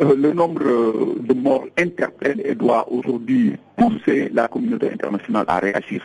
Euh, 0.00 0.14
le 0.14 0.32
nombre 0.32 0.62
euh, 0.64 1.16
de 1.20 1.34
morts 1.34 1.66
interpelle 1.76 2.40
et 2.44 2.54
doit 2.54 2.86
aujourd'hui 2.92 3.56
pousser 3.76 4.30
la 4.32 4.46
communauté 4.46 4.92
internationale 4.92 5.44
à 5.48 5.58
réagir. 5.58 6.02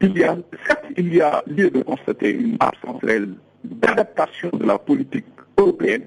Il 0.00 0.16
y 0.16 0.24
a, 0.24 0.38
certes, 0.66 0.86
il 0.96 1.12
y 1.14 1.20
a 1.20 1.42
lieu 1.46 1.68
de 1.70 1.82
constater 1.82 2.30
une 2.30 2.56
absence 2.60 3.02
réelle 3.02 3.34
d'adaptation 3.62 4.48
de 4.54 4.64
la 4.64 4.78
politique 4.78 5.26
européenne 5.58 6.04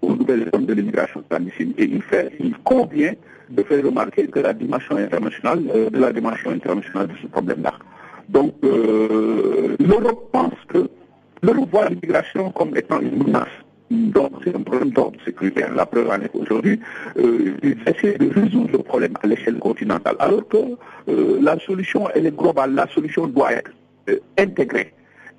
aux 0.00 0.14
nouvelles 0.14 0.48
zones 0.54 0.66
de 0.66 0.74
l'immigration 0.74 1.24
clandestine. 1.28 1.72
Et 1.76 1.84
il, 1.84 2.02
fait, 2.02 2.30
convient 2.62 3.14
de 3.50 3.62
faire 3.64 3.84
remarquer 3.84 4.28
que 4.28 4.38
la 4.38 4.52
dimension 4.52 4.96
internationale, 4.96 5.62
euh, 5.74 5.90
de 5.90 5.98
la 5.98 6.12
dimension 6.12 6.50
internationale 6.50 7.08
de 7.08 7.14
ce 7.20 7.26
problème-là. 7.26 7.74
Donc, 8.28 8.54
euh, 8.62 9.76
l'Europe 9.80 10.30
pense 10.30 10.54
que 10.68 10.88
l'Europe 11.42 11.68
voit 11.72 11.88
l'immigration 11.88 12.50
comme 12.52 12.76
étant 12.76 13.00
une 13.00 13.24
menace. 13.24 13.48
Donc, 13.92 14.32
c'est 14.42 14.54
un 14.54 14.62
problème 14.62 14.90
d'ordre 14.90 15.18
sécuritaire. 15.24 15.74
La 15.74 15.86
preuve 15.86 16.08
en 16.08 16.20
est 16.20 16.28
qu'aujourd'hui, 16.28 16.80
euh, 17.18 17.54
ils 17.62 17.76
essaient 17.86 18.16
de 18.18 18.28
résoudre 18.28 18.72
le 18.72 18.78
problème 18.78 19.14
à 19.22 19.26
l'échelle 19.26 19.58
continentale. 19.58 20.16
Alors 20.18 20.46
que 20.48 20.56
euh, 21.08 21.38
la 21.42 21.58
solution, 21.58 22.08
elle 22.14 22.26
est 22.26 22.36
globale. 22.36 22.74
La 22.74 22.86
solution 22.88 23.26
doit 23.26 23.52
être 23.52 23.70
intégrée. 24.38 24.92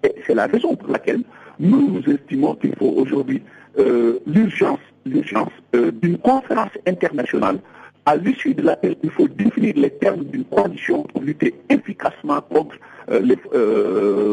Et 0.03 0.13
c'est 0.25 0.35
la 0.35 0.47
raison 0.47 0.75
pour 0.75 0.89
laquelle 0.89 1.23
nous, 1.59 2.01
estimons 2.07 2.55
qu'il 2.55 2.75
faut 2.75 2.93
aujourd'hui 2.97 3.41
euh, 3.79 4.19
l'urgence, 4.27 4.79
l'urgence 5.05 5.51
euh, 5.75 5.91
d'une 5.91 6.17
conférence 6.17 6.71
internationale 6.85 7.59
à 8.05 8.15
l'issue 8.15 8.53
de 8.53 8.61
laquelle 8.61 8.95
il 9.01 9.09
faut 9.09 9.27
définir 9.27 9.73
les 9.77 9.89
termes 9.89 10.23
d'une 10.25 10.45
condition 10.45 11.03
pour 11.03 11.21
lutter 11.21 11.55
efficacement 11.69 12.41
contre 12.41 12.75
euh, 12.75 12.79
les, 13.09 13.37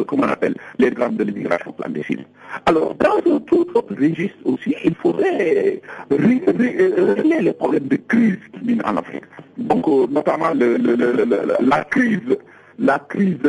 comment 0.07 0.25
on 0.25 0.29
appelle, 0.29 0.55
les 0.79 0.91
drames 0.91 1.17
de 1.17 1.25
l'immigration 1.25 1.73
clandestine. 1.73 2.25
Alors, 2.67 2.95
dans 2.95 3.19
un 3.33 3.41
tout 3.41 3.67
autre 3.75 3.95
registre 3.99 4.39
aussi, 4.45 4.75
il 4.85 4.95
faudrait 4.95 5.81
régler 6.11 7.41
les 7.41 7.53
problèmes 7.53 7.89
de 7.89 7.97
crise 7.97 8.39
qui 8.53 8.65
minent 8.65 8.83
en 8.85 8.97
Afrique. 8.97 9.25
Donc, 9.57 9.87
notamment 10.11 10.53
la 10.55 11.85
crise, 11.85 12.37
la 12.79 12.99
crise, 12.99 13.43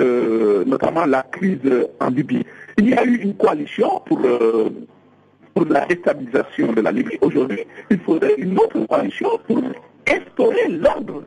notamment 0.65 1.05
la 1.05 1.23
crise 1.23 1.60
en 1.99 2.10
Libye. 2.10 2.43
Il 2.77 2.89
y 2.89 2.93
a 2.93 3.03
eu 3.05 3.15
une 3.17 3.36
coalition 3.36 4.01
pour 4.05 4.19
pour 5.53 5.65
la 5.65 5.86
déstabilisation 5.86 6.71
de 6.73 6.81
la 6.81 6.91
Libye. 6.91 7.17
Aujourd'hui, 7.21 7.60
il 7.89 7.99
faudrait 7.99 8.36
une 8.38 8.57
autre 8.57 8.79
coalition 8.88 9.29
pour 9.47 9.62
instaurer 10.07 10.67
l'ordre 10.69 11.23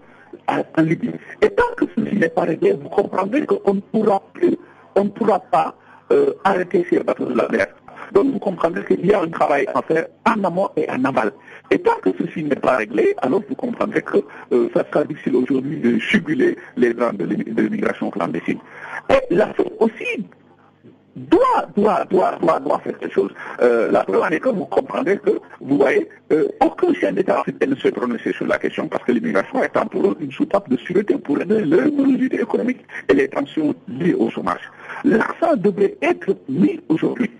en 0.48 0.82
Libye. 0.82 1.12
Et 1.42 1.48
tant 1.50 1.62
que 1.76 1.84
ceci 1.96 2.16
n'est 2.16 2.28
pas 2.28 2.42
réglé, 2.42 2.72
vous 2.72 2.88
comprendrez 2.88 3.44
qu'on 3.46 3.74
ne 3.74 3.80
pourra 3.80 4.22
plus, 4.32 4.56
on 4.96 5.04
ne 5.04 5.10
pourra 5.10 5.40
pas 5.40 5.74
euh, 6.12 6.32
arrêter 6.44 6.86
ces 6.90 7.00
bateaux 7.00 7.26
de 7.26 7.36
la 7.36 7.48
mer. 7.48 7.66
Donc 8.12 8.32
vous 8.32 8.38
comprendrez 8.38 8.84
qu'il 8.84 9.04
y 9.06 9.12
a 9.12 9.22
un 9.22 9.28
travail 9.28 9.66
à 9.74 9.82
faire 9.82 10.06
en 10.26 10.44
amont 10.44 10.68
et 10.76 10.88
en 10.90 11.04
aval. 11.04 11.32
Et 11.70 11.78
tant 11.78 11.96
que 12.02 12.10
ceci 12.18 12.44
n'est 12.44 12.56
pas 12.56 12.76
réglé, 12.76 13.14
alors 13.22 13.42
vous 13.48 13.54
comprendrez 13.54 14.02
que 14.02 14.18
euh, 14.52 14.68
ça 14.74 14.84
sera 14.90 15.04
difficile 15.04 15.36
aujourd'hui 15.36 15.78
de 15.78 15.98
juguler 15.98 16.56
les 16.76 16.94
gens 16.96 17.12
de 17.12 17.24
l'immigration 17.24 18.10
clandestine. 18.10 18.58
Et 19.10 19.34
la 19.34 19.52
aussi 19.80 20.26
doit, 21.16 21.66
doit, 21.76 22.04
doit, 22.10 22.36
doit, 22.40 22.60
doit 22.60 22.78
faire 22.80 22.98
quelque 22.98 23.14
chose. 23.14 23.30
Euh, 23.60 23.90
la 23.90 24.04
preuve 24.04 24.32
est 24.32 24.40
que 24.40 24.48
vous 24.48 24.66
comprendrez 24.66 25.18
que, 25.18 25.30
vous 25.60 25.76
voyez, 25.78 26.08
euh, 26.32 26.48
aucun 26.60 26.92
chef 26.94 27.14
d'État 27.14 27.40
africain 27.40 27.66
ne 27.66 27.74
se 27.74 27.88
prononcer 27.88 28.32
sur 28.32 28.46
la 28.46 28.58
question 28.58 28.88
parce 28.88 29.04
que 29.04 29.12
l'immigration 29.12 29.62
est 29.62 29.72
pour 29.90 30.06
eux 30.06 30.16
une 30.20 30.32
soupape 30.32 30.68
de 30.68 30.76
sûreté 30.76 31.16
pour 31.16 31.40
aider 31.40 31.64
leur 31.64 31.86
économique 31.86 32.84
et 33.08 33.14
les 33.14 33.28
tensions 33.28 33.74
liées 33.88 34.14
au 34.14 34.30
chômage. 34.30 34.60
L'accent 35.04 35.56
devrait 35.56 35.96
être 36.02 36.36
mis 36.48 36.80
aujourd'hui 36.88 37.30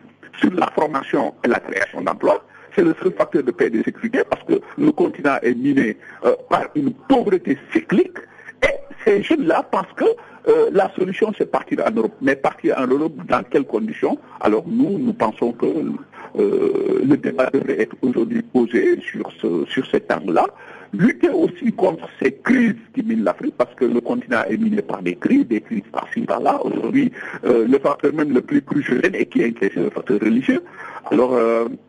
sur 0.40 0.52
la 0.52 0.66
formation 0.68 1.34
et 1.44 1.48
la 1.48 1.60
création 1.60 2.00
d'emplois. 2.02 2.44
C'est 2.74 2.82
le 2.82 2.94
seul 3.02 3.12
facteur 3.12 3.42
de 3.42 3.50
paix 3.52 3.66
et 3.66 3.70
de 3.70 3.82
sécurité 3.82 4.22
parce 4.28 4.42
que 4.44 4.60
le 4.78 4.92
continent 4.92 5.36
est 5.42 5.54
miné 5.54 5.96
euh, 6.24 6.34
par 6.50 6.64
une 6.74 6.92
pauvreté 6.92 7.56
cyclique 7.72 8.18
et 8.62 8.74
ces 9.04 9.22
jeunes-là 9.22 9.62
pensent 9.70 9.92
que 9.96 10.04
euh, 10.48 10.70
la 10.72 10.92
solution, 10.94 11.32
c'est 11.36 11.50
partir 11.50 11.82
en 11.86 11.90
Europe. 11.90 12.14
Mais 12.20 12.36
partir 12.36 12.78
en 12.78 12.86
Europe, 12.86 13.14
dans 13.28 13.42
quelles 13.42 13.64
conditions? 13.64 14.18
Alors 14.40 14.64
nous, 14.66 14.98
nous 14.98 15.12
pensons 15.12 15.52
que 15.52 15.66
euh, 15.66 17.00
le 17.06 17.16
débat 17.16 17.48
devrait 17.50 17.80
être 17.80 17.96
aujourd'hui 18.02 18.42
posé 18.42 19.00
sur, 19.00 19.30
ce, 19.40 19.64
sur 19.66 19.86
cet 19.86 20.12
angle-là. 20.12 20.46
Lutter 20.92 21.30
aussi 21.30 21.72
contre 21.72 22.08
ces 22.20 22.32
crises 22.32 22.76
qui 22.94 23.02
minent 23.02 23.24
l'Afrique, 23.24 23.54
parce 23.56 23.74
que 23.74 23.84
le 23.84 24.00
continent 24.00 24.42
est 24.48 24.56
miné 24.56 24.80
par 24.80 25.02
des 25.02 25.16
crises, 25.16 25.46
des 25.48 25.60
crises 25.60 25.82
par-ci, 25.90 26.20
par-là. 26.20 26.60
Aujourd'hui, 26.64 27.10
euh, 27.44 27.66
le 27.66 27.78
facteur 27.78 28.12
même 28.12 28.32
le 28.32 28.40
plus 28.40 28.62
crucial 28.62 29.14
et 29.14 29.26
qui 29.26 29.42
est 29.42 29.74
le 29.74 29.90
facteur 29.90 30.20
religieux. 30.20 30.62
Alors, 31.10 31.38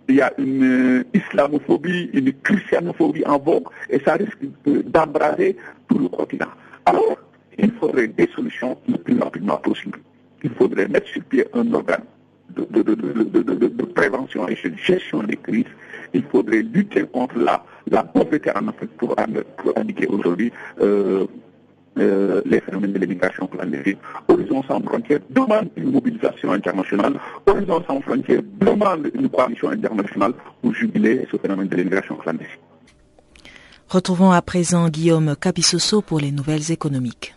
il 0.10 0.16
y 0.16 0.22
a 0.22 0.34
une 0.38 1.06
islamophobie, 1.14 2.10
une 2.14 2.34
christianophobie 2.34 3.26
en 3.26 3.40
vogue, 3.40 3.68
et 3.90 4.00
ça 4.00 4.16
risque 4.16 4.40
d'embraser 4.66 5.56
tout 5.88 6.00
le 6.00 6.10
continent. 6.10 6.50
Alors, 6.86 7.18
il 7.58 7.72
faudrait 7.74 8.08
des 8.08 8.30
solutions 8.36 8.78
le 8.88 8.98
plus 8.98 9.20
rapidement 9.20 9.58
possible. 9.58 10.00
Il 10.44 10.50
faudrait 10.52 10.88
mettre 10.88 11.08
sur 11.08 11.24
pied 11.24 11.46
un 11.54 11.74
organe 11.74 12.04
de, 12.56 13.84
prévention 13.96 14.48
et 14.48 14.56
de 14.56 14.78
gestion 14.78 15.24
des 15.24 15.38
crises. 15.38 15.66
Il 16.14 16.24
faudrait 16.24 16.62
lutter 16.62 17.04
contre 17.04 17.36
la, 17.38 18.04
pauvreté 18.04 18.52
en 18.52 18.68
Afrique 18.68 18.92
pour, 18.98 19.16
indiquer 19.76 20.08
aujourd'hui 20.08 20.52
euh, 20.82 21.26
euh, 21.98 22.42
les 22.46 22.60
phénomènes 22.62 22.94
de 22.94 23.00
l'immigration 23.00 23.48
clandestine. 23.48 23.98
Horizon 24.28 24.64
sans 24.64 24.82
frontières 24.82 25.20
demande 25.30 25.70
une 25.78 25.92
mobilisation 25.92 26.52
internationale. 26.52 27.14
Horizon 27.46 27.84
sans 27.88 28.02
frontières 28.02 28.42
demande 28.60 29.10
une 29.14 29.30
coalition 29.30 29.70
internationale 29.70 30.34
pour 30.62 30.74
jubiler 30.74 31.26
ce 31.32 31.38
phénomène 31.38 31.68
de 31.68 31.76
l'immigration 31.76 32.16
clandestine. 32.16 32.60
Retrouvons 33.88 34.32
à 34.32 34.42
présent 34.42 34.90
Guillaume 34.90 35.36
Cabissoso 35.40 36.02
pour 36.02 36.20
les 36.20 36.32
nouvelles 36.32 36.72
économiques. 36.72 37.36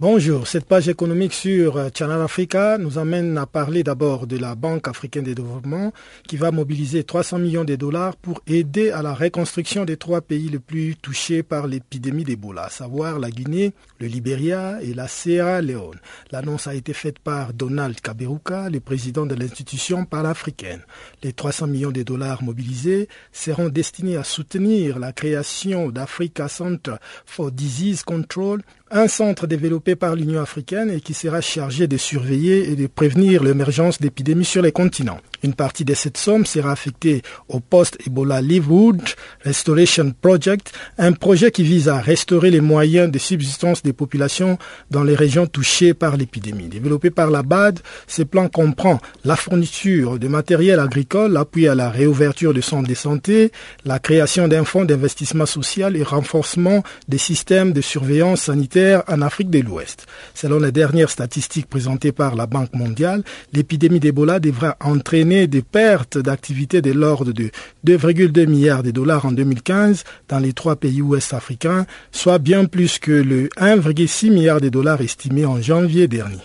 Bonjour, 0.00 0.46
cette 0.46 0.66
page 0.66 0.88
économique 0.88 1.32
sur 1.32 1.76
euh, 1.76 1.88
Channel 1.92 2.20
Africa 2.20 2.78
nous 2.78 2.98
amène 2.98 3.36
à 3.36 3.46
parler 3.46 3.82
d'abord 3.82 4.28
de 4.28 4.38
la 4.38 4.54
Banque 4.54 4.86
africaine 4.86 5.24
de 5.24 5.32
développement 5.32 5.92
qui 6.28 6.36
va 6.36 6.52
mobiliser 6.52 7.02
300 7.02 7.40
millions 7.40 7.64
de 7.64 7.74
dollars 7.74 8.14
pour 8.14 8.40
aider 8.46 8.92
à 8.92 9.02
la 9.02 9.12
reconstruction 9.12 9.84
des 9.84 9.96
trois 9.96 10.20
pays 10.20 10.50
les 10.50 10.60
plus 10.60 10.94
touchés 10.94 11.42
par 11.42 11.66
l'épidémie 11.66 12.22
d'Ebola, 12.22 12.66
à 12.66 12.70
savoir 12.70 13.18
la 13.18 13.28
Guinée, 13.32 13.72
le 13.98 14.06
Libéria 14.06 14.78
et 14.82 14.94
la 14.94 15.08
Sierra 15.08 15.60
Leone. 15.62 15.98
L'annonce 16.30 16.68
a 16.68 16.76
été 16.76 16.92
faite 16.92 17.18
par 17.18 17.52
Donald 17.52 18.00
Kaberuka, 18.00 18.70
le 18.70 18.78
président 18.78 19.26
de 19.26 19.34
l'institution 19.34 20.04
panafricaine. 20.04 20.82
Les 21.24 21.32
300 21.32 21.66
millions 21.66 21.90
de 21.90 22.04
dollars 22.04 22.44
mobilisés 22.44 23.08
seront 23.32 23.68
destinés 23.68 24.16
à 24.16 24.22
soutenir 24.22 25.00
la 25.00 25.12
création 25.12 25.88
d'Africa 25.88 26.46
Center 26.46 26.94
for 27.26 27.50
Disease 27.50 28.04
Control 28.04 28.62
un 28.90 29.08
centre 29.08 29.46
développé 29.46 29.96
par 29.96 30.14
l'Union 30.14 30.40
africaine 30.40 30.90
et 30.90 31.00
qui 31.00 31.14
sera 31.14 31.40
chargé 31.40 31.86
de 31.86 31.96
surveiller 31.96 32.70
et 32.70 32.76
de 32.76 32.86
prévenir 32.86 33.42
l'émergence 33.42 34.00
d'épidémies 34.00 34.44
sur 34.44 34.62
les 34.62 34.72
continents. 34.72 35.20
Une 35.44 35.54
partie 35.54 35.84
de 35.84 35.94
cette 35.94 36.16
somme 36.16 36.46
sera 36.46 36.72
affectée 36.72 37.22
au 37.48 37.60
post-Ebola 37.60 38.40
Livewood 38.40 39.00
Restoration 39.44 40.12
Project, 40.20 40.72
un 40.96 41.12
projet 41.12 41.50
qui 41.50 41.62
vise 41.62 41.88
à 41.88 42.00
restaurer 42.00 42.50
les 42.50 42.60
moyens 42.60 43.10
de 43.10 43.18
subsistance 43.18 43.82
des 43.82 43.92
populations 43.92 44.58
dans 44.90 45.04
les 45.04 45.14
régions 45.14 45.46
touchées 45.46 45.94
par 45.94 46.16
l'épidémie. 46.16 46.68
Développé 46.68 47.10
par 47.10 47.30
la 47.30 47.42
BAD, 47.42 47.80
ce 48.08 48.22
plan 48.22 48.48
comprend 48.48 49.00
la 49.24 49.36
fourniture 49.36 50.18
de 50.18 50.26
matériel 50.26 50.80
agricole, 50.80 51.32
l'appui 51.32 51.68
à 51.68 51.76
la 51.76 51.90
réouverture 51.90 52.52
de 52.52 52.60
centres 52.60 52.88
de 52.88 52.94
santé, 52.94 53.52
la 53.84 54.00
création 54.00 54.48
d'un 54.48 54.64
fonds 54.64 54.84
d'investissement 54.84 55.46
social 55.46 55.96
et 55.96 56.02
renforcement 56.02 56.82
des 57.06 57.18
systèmes 57.18 57.72
de 57.72 57.80
surveillance 57.80 58.42
sanitaire 58.42 58.77
en 59.08 59.22
Afrique 59.22 59.50
de 59.50 59.60
l'Ouest. 59.60 60.06
Selon 60.34 60.58
les 60.58 60.72
dernières 60.72 61.10
statistiques 61.10 61.68
présentées 61.68 62.12
par 62.12 62.34
la 62.34 62.46
Banque 62.46 62.74
mondiale, 62.74 63.22
l'épidémie 63.52 64.00
d'Ebola 64.00 64.40
devra 64.40 64.76
entraîner 64.80 65.46
des 65.46 65.62
pertes 65.62 66.18
d'activité 66.18 66.82
de 66.82 66.92
l'ordre 66.92 67.32
de 67.32 67.50
2,2 67.86 68.46
milliards 68.46 68.82
de 68.82 68.90
dollars 68.90 69.26
en 69.26 69.32
2015 69.32 70.04
dans 70.28 70.38
les 70.38 70.52
trois 70.52 70.76
pays 70.76 71.02
ouest 71.02 71.34
africains, 71.34 71.86
soit 72.12 72.38
bien 72.38 72.64
plus 72.64 72.98
que 72.98 73.12
le 73.12 73.48
1,6 73.58 74.30
milliard 74.30 74.60
de 74.60 74.68
dollars 74.68 75.00
estimé 75.00 75.44
en 75.44 75.60
janvier 75.60 76.08
dernier. 76.08 76.38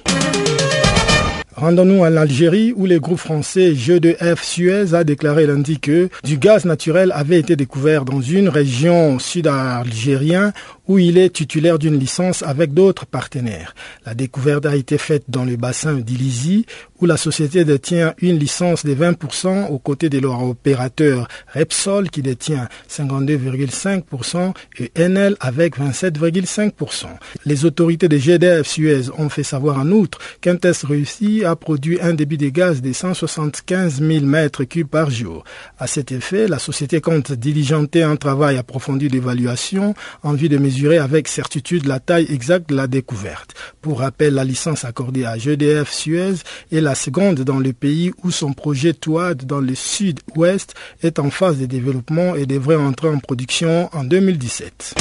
Rendons-nous 1.55 1.99
en 1.99 2.17
Algérie 2.17 2.73
où 2.75 2.87
le 2.87 2.99
groupe 2.99 3.19
français 3.19 3.75
Jeux 3.75 3.99
de 3.99 4.13
F 4.13 4.43
Suez 4.43 4.95
a 4.95 5.03
déclaré 5.03 5.45
lundi 5.45 5.79
que 5.79 6.09
du 6.23 6.37
gaz 6.37 6.65
naturel 6.65 7.11
avait 7.13 7.39
été 7.39 7.55
découvert 7.55 8.05
dans 8.05 8.21
une 8.21 8.49
région 8.49 9.19
sud-algérienne 9.19 10.51
où 10.87 10.99
il 10.99 11.17
est 11.17 11.29
titulaire 11.29 11.79
d'une 11.79 11.97
licence 11.97 12.43
avec 12.43 12.73
d'autres 12.73 13.05
partenaires. 13.05 13.73
La 14.05 14.13
découverte 14.13 14.65
a 14.65 14.75
été 14.75 14.97
faite 14.97 15.23
dans 15.29 15.45
le 15.45 15.55
bassin 15.55 15.93
d'Ilizy 15.93 16.65
où 16.99 17.05
la 17.05 17.17
société 17.17 17.65
détient 17.65 18.13
une 18.19 18.37
licence 18.37 18.85
de 18.85 18.93
20% 18.93 19.67
aux 19.67 19.79
côtés 19.79 20.09
de 20.09 20.19
leur 20.19 20.43
opérateur 20.43 21.27
Repsol 21.53 22.09
qui 22.09 22.21
détient 22.21 22.67
52,5% 22.89 24.53
et 24.79 24.91
Enel 24.97 25.35
avec 25.39 25.77
27,5%. 25.77 27.05
Les 27.45 27.65
autorités 27.65 28.07
de 28.07 28.17
GDF 28.17 28.67
Suez 28.67 29.09
ont 29.17 29.29
fait 29.29 29.43
savoir 29.43 29.79
en 29.79 29.89
outre 29.89 30.19
qu'un 30.41 30.55
test 30.55 30.83
réussi 30.83 31.43
a 31.45 31.55
produit 31.55 31.99
un 32.01 32.13
débit 32.13 32.37
de 32.37 32.49
gaz 32.49 32.81
de 32.81 32.91
175 32.91 34.01
000 34.01 34.25
mètres 34.25 34.63
cubes 34.63 34.87
par 34.87 35.09
jour. 35.09 35.43
À 35.79 35.87
cet 35.87 36.11
effet, 36.11 36.47
la 36.47 36.59
société 36.59 37.01
compte 37.01 37.31
diligenter 37.31 38.03
un 38.03 38.15
travail 38.15 38.57
approfondi 38.57 39.07
d'évaluation 39.07 39.93
en 40.23 40.33
vue 40.33 40.49
de 40.49 40.57
mesurer 40.57 40.72
avec 40.81 41.27
certitude 41.27 41.85
la 41.85 41.99
taille 41.99 42.27
exacte 42.29 42.69
de 42.69 42.75
la 42.75 42.87
découverte. 42.87 43.53
Pour 43.81 43.99
rappel, 43.99 44.33
la 44.33 44.43
licence 44.43 44.85
accordée 44.85 45.25
à 45.25 45.37
GDF 45.37 45.91
Suez 45.91 46.33
est 46.71 46.81
la 46.81 46.95
seconde 46.95 47.41
dans 47.41 47.59
le 47.59 47.73
pays 47.73 48.11
où 48.23 48.31
son 48.31 48.53
projet 48.53 48.93
TOAD 48.93 49.45
dans 49.45 49.59
le 49.59 49.75
sud-ouest 49.75 50.73
est 51.03 51.19
en 51.19 51.29
phase 51.29 51.59
de 51.59 51.65
développement 51.65 52.35
et 52.35 52.45
devrait 52.45 52.75
entrer 52.75 53.09
en 53.09 53.19
production 53.19 53.89
en 53.93 54.03
2017. 54.03 54.95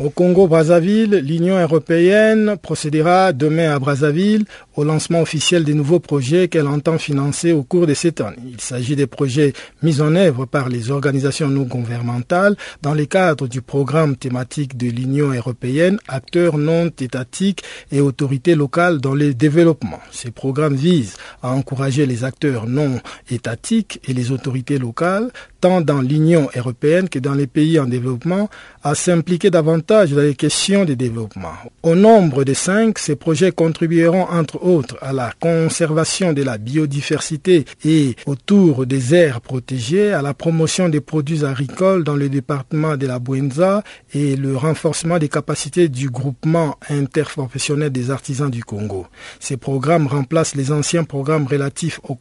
Au 0.00 0.10
Congo-Brazzaville, 0.10 1.16
l'Union 1.26 1.58
européenne 1.60 2.56
procédera 2.62 3.32
demain 3.32 3.74
à 3.74 3.80
Brazzaville 3.80 4.44
au 4.76 4.84
lancement 4.84 5.20
officiel 5.20 5.64
des 5.64 5.74
nouveaux 5.74 5.98
projets 5.98 6.46
qu'elle 6.46 6.68
entend 6.68 6.98
financer 6.98 7.50
au 7.50 7.64
cours 7.64 7.88
de 7.88 7.94
cette 7.94 8.20
année. 8.20 8.36
Il 8.48 8.60
s'agit 8.60 8.94
des 8.94 9.08
projets 9.08 9.54
mis 9.82 10.00
en 10.00 10.14
œuvre 10.14 10.46
par 10.46 10.68
les 10.68 10.92
organisations 10.92 11.48
non 11.48 11.62
gouvernementales 11.64 12.54
dans 12.80 12.94
le 12.94 13.06
cadre 13.06 13.48
du 13.48 13.60
programme 13.60 14.14
thématique 14.14 14.76
de 14.76 14.86
l'Union 14.86 15.32
européenne, 15.32 15.98
acteurs 16.06 16.58
non 16.58 16.90
étatiques 17.00 17.64
et 17.90 18.00
autorités 18.00 18.54
locales 18.54 19.00
dans 19.00 19.14
le 19.16 19.34
développement. 19.34 19.98
Ces 20.12 20.30
programmes 20.30 20.76
visent 20.76 21.16
à 21.42 21.50
encourager 21.50 22.06
les 22.06 22.22
acteurs 22.22 22.68
non 22.68 23.00
étatiques 23.32 24.00
et 24.06 24.12
les 24.14 24.30
autorités 24.30 24.78
locales, 24.78 25.32
tant 25.60 25.80
dans 25.80 26.00
l'Union 26.00 26.48
européenne 26.54 27.08
que 27.08 27.18
dans 27.18 27.34
les 27.34 27.48
pays 27.48 27.80
en 27.80 27.86
développement, 27.86 28.48
à 28.88 28.94
s'impliquer 28.94 29.50
davantage 29.50 30.12
dans 30.12 30.22
les 30.22 30.34
questions 30.34 30.86
de 30.86 30.94
développement. 30.94 31.52
Au 31.82 31.94
nombre 31.94 32.44
de 32.44 32.54
cinq, 32.54 32.98
ces 32.98 33.16
projets 33.16 33.52
contribueront 33.52 34.24
entre 34.30 34.64
autres 34.64 34.96
à 35.02 35.12
la 35.12 35.32
conservation 35.38 36.32
de 36.32 36.42
la 36.42 36.56
biodiversité 36.56 37.66
et 37.84 38.16
autour 38.24 38.86
des 38.86 39.14
aires 39.14 39.42
protégées, 39.42 40.12
à 40.12 40.22
la 40.22 40.32
promotion 40.32 40.88
des 40.88 41.02
produits 41.02 41.44
agricoles 41.44 42.02
dans 42.02 42.16
le 42.16 42.30
département 42.30 42.96
de 42.96 43.06
la 43.06 43.18
Buenza 43.18 43.82
et 44.14 44.36
le 44.36 44.56
renforcement 44.56 45.18
des 45.18 45.28
capacités 45.28 45.88
du 45.88 46.08
groupement 46.08 46.76
interprofessionnel 46.88 47.90
des 47.90 48.10
artisans 48.10 48.50
du 48.50 48.64
Congo. 48.64 49.06
Ces 49.38 49.58
programmes 49.58 50.06
remplacent 50.06 50.54
les 50.54 50.72
anciens 50.72 51.04
programmes 51.04 51.46
relatifs 51.46 52.00
au 52.08 52.18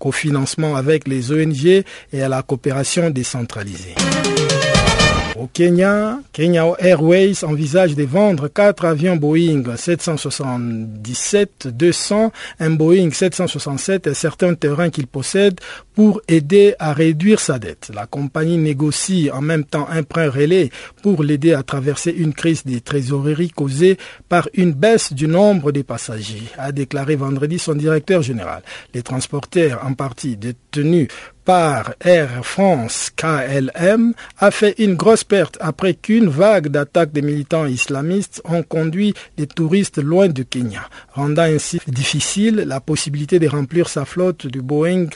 cofinancement 0.00 0.74
avec 0.74 1.06
les 1.06 1.30
ONG 1.30 1.84
et 2.12 2.22
à 2.22 2.28
la 2.28 2.42
coopération 2.42 3.10
décentralisée. 3.10 3.94
Au 5.36 5.48
Kenya, 5.52 6.20
Kenya 6.32 6.64
Airways 6.78 7.44
envisage 7.44 7.96
de 7.96 8.04
vendre 8.04 8.46
quatre 8.46 8.84
avions 8.84 9.16
Boeing 9.16 9.64
777-200, 9.74 12.30
un 12.60 12.70
Boeing 12.70 13.10
767 13.10 14.06
et 14.06 14.14
certains 14.14 14.54
terrains 14.54 14.90
qu'il 14.90 15.08
possède 15.08 15.58
pour 15.94 16.20
aider 16.28 16.74
à 16.78 16.92
réduire 16.92 17.40
sa 17.40 17.58
dette. 17.58 17.90
La 17.94 18.06
compagnie 18.06 18.58
négocie 18.58 19.30
en 19.32 19.40
même 19.40 19.64
temps 19.64 19.86
un 19.90 20.02
prêt 20.02 20.28
relais 20.28 20.70
pour 21.02 21.22
l'aider 21.22 21.52
à 21.52 21.62
traverser 21.62 22.10
une 22.10 22.34
crise 22.34 22.64
des 22.64 22.80
trésoreries 22.80 23.50
causée 23.50 23.98
par 24.28 24.48
une 24.54 24.72
baisse 24.72 25.12
du 25.12 25.28
nombre 25.28 25.72
des 25.72 25.84
passagers, 25.84 26.42
a 26.58 26.72
déclaré 26.72 27.16
vendredi 27.16 27.58
son 27.58 27.74
directeur 27.74 28.22
général. 28.22 28.62
Les 28.92 29.02
transporteurs, 29.02 29.80
en 29.84 29.94
partie 29.94 30.36
détenus 30.36 31.08
par 31.44 31.92
Air 32.00 32.44
France 32.44 33.10
KLM 33.14 34.14
a 34.38 34.50
fait 34.50 34.74
une 34.78 34.94
grosse 34.94 35.24
perte 35.24 35.58
après 35.60 35.94
qu'une 35.94 36.28
vague 36.28 36.68
d'attaques 36.68 37.12
des 37.12 37.22
militants 37.22 37.66
islamistes 37.66 38.40
ont 38.46 38.62
conduit 38.62 39.14
les 39.36 39.46
touristes 39.46 39.98
loin 39.98 40.28
du 40.28 40.46
Kenya, 40.46 40.88
rendant 41.12 41.42
ainsi 41.42 41.80
difficile 41.86 42.64
la 42.66 42.80
possibilité 42.80 43.38
de 43.38 43.48
remplir 43.48 43.88
sa 43.88 44.04
flotte 44.04 44.46
du 44.46 44.62
Boeing 44.62 45.08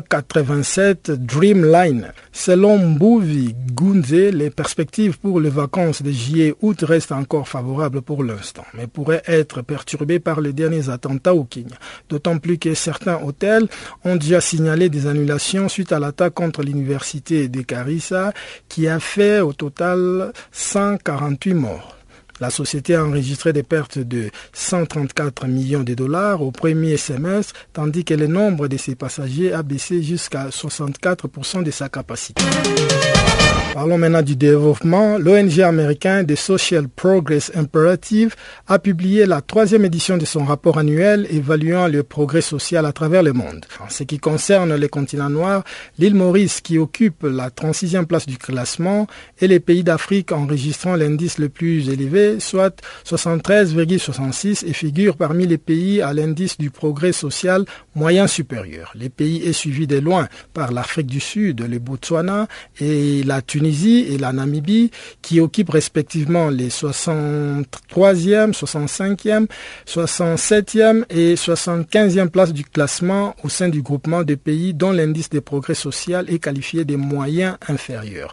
787 0.00 1.10
Dreamliner. 1.10 2.12
Selon 2.32 2.78
Mbouvi 2.78 3.54
Gunze, 3.74 4.12
les 4.12 4.50
perspectives 4.50 5.18
pour 5.18 5.40
les 5.40 5.50
vacances 5.50 6.02
de 6.02 6.10
juillet-août 6.10 6.84
restent 6.86 7.12
encore 7.12 7.48
favorables 7.48 8.00
pour 8.00 8.24
l'instant, 8.24 8.64
mais 8.74 8.86
pourraient 8.86 9.22
être 9.26 9.60
perturbées 9.62 10.18
par 10.18 10.40
les 10.40 10.52
derniers 10.52 10.88
attentats 10.88 11.34
au 11.34 11.44
Kenya, 11.44 11.76
d'autant 12.08 12.38
plus 12.38 12.58
que 12.58 12.74
certains 12.74 13.20
hôtels 13.22 13.68
ont 14.04 14.16
déjà 14.16 14.40
signalé 14.40 14.88
des 14.88 15.06
annulations 15.06 15.68
suite 15.68 15.92
à 15.92 15.98
l'attaque 15.98 16.34
contre 16.34 16.62
l'université 16.62 17.48
de 17.48 17.60
Carissa 17.60 18.32
qui 18.68 18.88
a 18.88 18.98
fait 19.00 19.40
au 19.40 19.52
total 19.52 20.32
148 20.52 21.54
morts. 21.54 21.96
La 22.42 22.50
société 22.50 22.96
a 22.96 23.04
enregistré 23.04 23.52
des 23.52 23.62
pertes 23.62 24.00
de 24.00 24.28
134 24.52 25.46
millions 25.46 25.84
de 25.84 25.94
dollars 25.94 26.42
au 26.42 26.50
premier 26.50 26.96
semestre, 26.96 27.54
tandis 27.72 28.04
que 28.04 28.14
le 28.14 28.26
nombre 28.26 28.66
de 28.66 28.76
ses 28.76 28.96
passagers 28.96 29.52
a 29.52 29.62
baissé 29.62 30.02
jusqu'à 30.02 30.48
64% 30.48 31.62
de 31.62 31.70
sa 31.70 31.88
capacité. 31.88 32.42
Parlons 33.72 33.96
maintenant 33.96 34.20
du 34.20 34.36
développement. 34.36 35.16
L'ONG 35.16 35.60
américain 35.60 36.24
de 36.24 36.34
Social 36.34 36.88
Progress 36.88 37.50
Imperative 37.54 38.34
a 38.68 38.78
publié 38.78 39.24
la 39.24 39.40
troisième 39.40 39.86
édition 39.86 40.18
de 40.18 40.26
son 40.26 40.44
rapport 40.44 40.76
annuel 40.76 41.26
évaluant 41.30 41.88
le 41.88 42.02
progrès 42.02 42.42
social 42.42 42.84
à 42.84 42.92
travers 42.92 43.22
le 43.22 43.32
monde. 43.32 43.64
En 43.80 43.88
ce 43.88 44.02
qui 44.02 44.18
concerne 44.18 44.76
le 44.76 44.88
continent 44.88 45.30
noir, 45.30 45.64
l'île 45.98 46.14
Maurice 46.14 46.60
qui 46.60 46.76
occupe 46.76 47.22
la 47.22 47.48
36e 47.48 48.04
place 48.04 48.26
du 48.26 48.36
classement 48.36 49.06
et 49.40 49.48
les 49.48 49.58
pays 49.58 49.82
d'Afrique 49.82 50.32
enregistrant 50.32 50.94
l'indice 50.94 51.38
le 51.38 51.48
plus 51.48 51.88
élevé, 51.88 52.40
soit 52.40 52.78
73,66 53.06 54.66
et 54.66 54.74
figure 54.74 55.16
parmi 55.16 55.46
les 55.46 55.58
pays 55.58 56.02
à 56.02 56.12
l'indice 56.12 56.58
du 56.58 56.68
progrès 56.68 57.12
social 57.12 57.64
moyen 57.94 58.26
supérieur. 58.26 58.92
Les 58.94 59.08
pays 59.08 59.42
est 59.42 59.54
suivi 59.54 59.86
de 59.86 59.98
loin 59.98 60.28
par 60.52 60.72
l'Afrique 60.72 61.06
du 61.06 61.20
Sud, 61.20 61.66
le 61.66 61.78
Botswana 61.78 62.48
et 62.78 63.22
la 63.22 63.40
Tunisie 63.40 63.61
Et 63.64 64.18
la 64.18 64.32
Namibie, 64.32 64.90
qui 65.22 65.40
occupent 65.40 65.70
respectivement 65.70 66.50
les 66.50 66.68
63e, 66.68 68.52
65e, 68.52 69.46
67e 69.86 71.04
et 71.10 71.34
75e 71.34 72.28
places 72.28 72.52
du 72.52 72.64
classement 72.64 73.34
au 73.44 73.48
sein 73.48 73.68
du 73.68 73.82
groupement 73.82 74.24
de 74.24 74.34
pays 74.34 74.74
dont 74.74 74.92
l'indice 74.92 75.30
de 75.30 75.40
progrès 75.40 75.74
social 75.74 76.26
est 76.28 76.38
qualifié 76.38 76.84
des 76.84 76.96
moyens 76.96 77.56
inférieurs. 77.68 78.32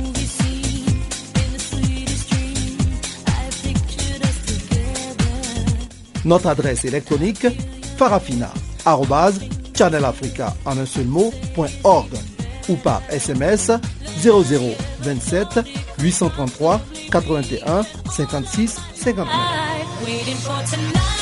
Notre 6.25 6.47
adresse 6.47 6.83
électronique 6.85 7.45
farafina.channelafrica 7.97 10.55
ou 12.69 12.75
par 12.75 13.01
SMS 13.09 13.71
0027 14.21 15.59
833 15.99 16.81
81 17.11 17.83
56 18.11 18.77
59. 18.95 21.20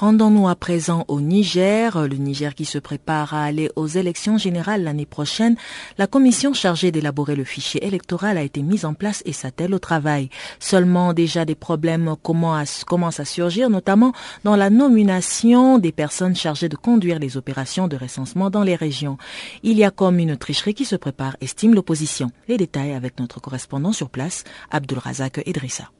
Rendons-nous 0.00 0.48
à 0.48 0.54
présent 0.54 1.04
au 1.08 1.20
Niger, 1.20 2.08
le 2.08 2.16
Niger 2.16 2.54
qui 2.54 2.64
se 2.64 2.78
prépare 2.78 3.34
à 3.34 3.44
aller 3.44 3.70
aux 3.76 3.86
élections 3.86 4.38
générales 4.38 4.82
l'année 4.82 5.04
prochaine. 5.04 5.56
La 5.98 6.06
commission 6.06 6.54
chargée 6.54 6.90
d'élaborer 6.90 7.36
le 7.36 7.44
fichier 7.44 7.84
électoral 7.86 8.38
a 8.38 8.42
été 8.42 8.62
mise 8.62 8.86
en 8.86 8.94
place 8.94 9.22
et 9.26 9.34
s'attelle 9.34 9.74
au 9.74 9.78
travail. 9.78 10.30
Seulement 10.58 11.12
déjà 11.12 11.44
des 11.44 11.54
problèmes 11.54 12.14
commencent 12.22 13.20
à 13.20 13.24
surgir, 13.26 13.68
notamment 13.68 14.14
dans 14.42 14.56
la 14.56 14.70
nomination 14.70 15.76
des 15.76 15.92
personnes 15.92 16.34
chargées 16.34 16.70
de 16.70 16.76
conduire 16.76 17.18
les 17.18 17.36
opérations 17.36 17.86
de 17.86 17.98
recensement 17.98 18.48
dans 18.48 18.62
les 18.62 18.76
régions. 18.76 19.18
Il 19.62 19.76
y 19.76 19.84
a 19.84 19.90
comme 19.90 20.18
une 20.18 20.38
tricherie 20.38 20.72
qui 20.72 20.86
se 20.86 20.96
prépare, 20.96 21.36
estime 21.42 21.74
l'opposition. 21.74 22.30
Les 22.48 22.56
détails 22.56 22.94
avec 22.94 23.20
notre 23.20 23.38
correspondant 23.38 23.92
sur 23.92 24.08
place, 24.08 24.44
Abdul 24.70 24.96
Razak 24.98 25.42
Idrissa. 25.44 25.90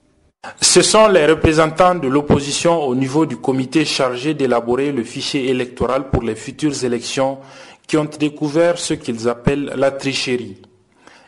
Ce 0.62 0.80
sont 0.82 1.08
les 1.08 1.26
représentants 1.26 1.94
de 1.94 2.08
l'opposition 2.08 2.82
au 2.84 2.94
niveau 2.94 3.26
du 3.26 3.36
comité 3.36 3.84
chargé 3.84 4.32
d'élaborer 4.32 4.90
le 4.90 5.04
fichier 5.04 5.50
électoral 5.50 6.08
pour 6.10 6.22
les 6.22 6.34
futures 6.34 6.84
élections 6.84 7.38
qui 7.86 7.98
ont 7.98 8.04
découvert 8.06 8.78
ce 8.78 8.94
qu'ils 8.94 9.28
appellent 9.28 9.72
la 9.76 9.90
tricherie. 9.90 10.62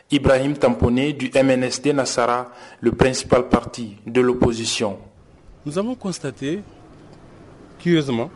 Ibrahim 0.09 0.53
Tamponé 0.55 1.13
du 1.13 1.29
MNSD 1.29 1.93
Nassara, 1.93 2.51
le 2.79 2.91
principal 2.93 3.49
parti 3.49 3.97
de 4.07 4.21
l'opposition. 4.21 4.97
Nous 5.65 5.77
avons 5.77 5.93
constaté, 5.93 6.61
curieusement, 7.79 8.31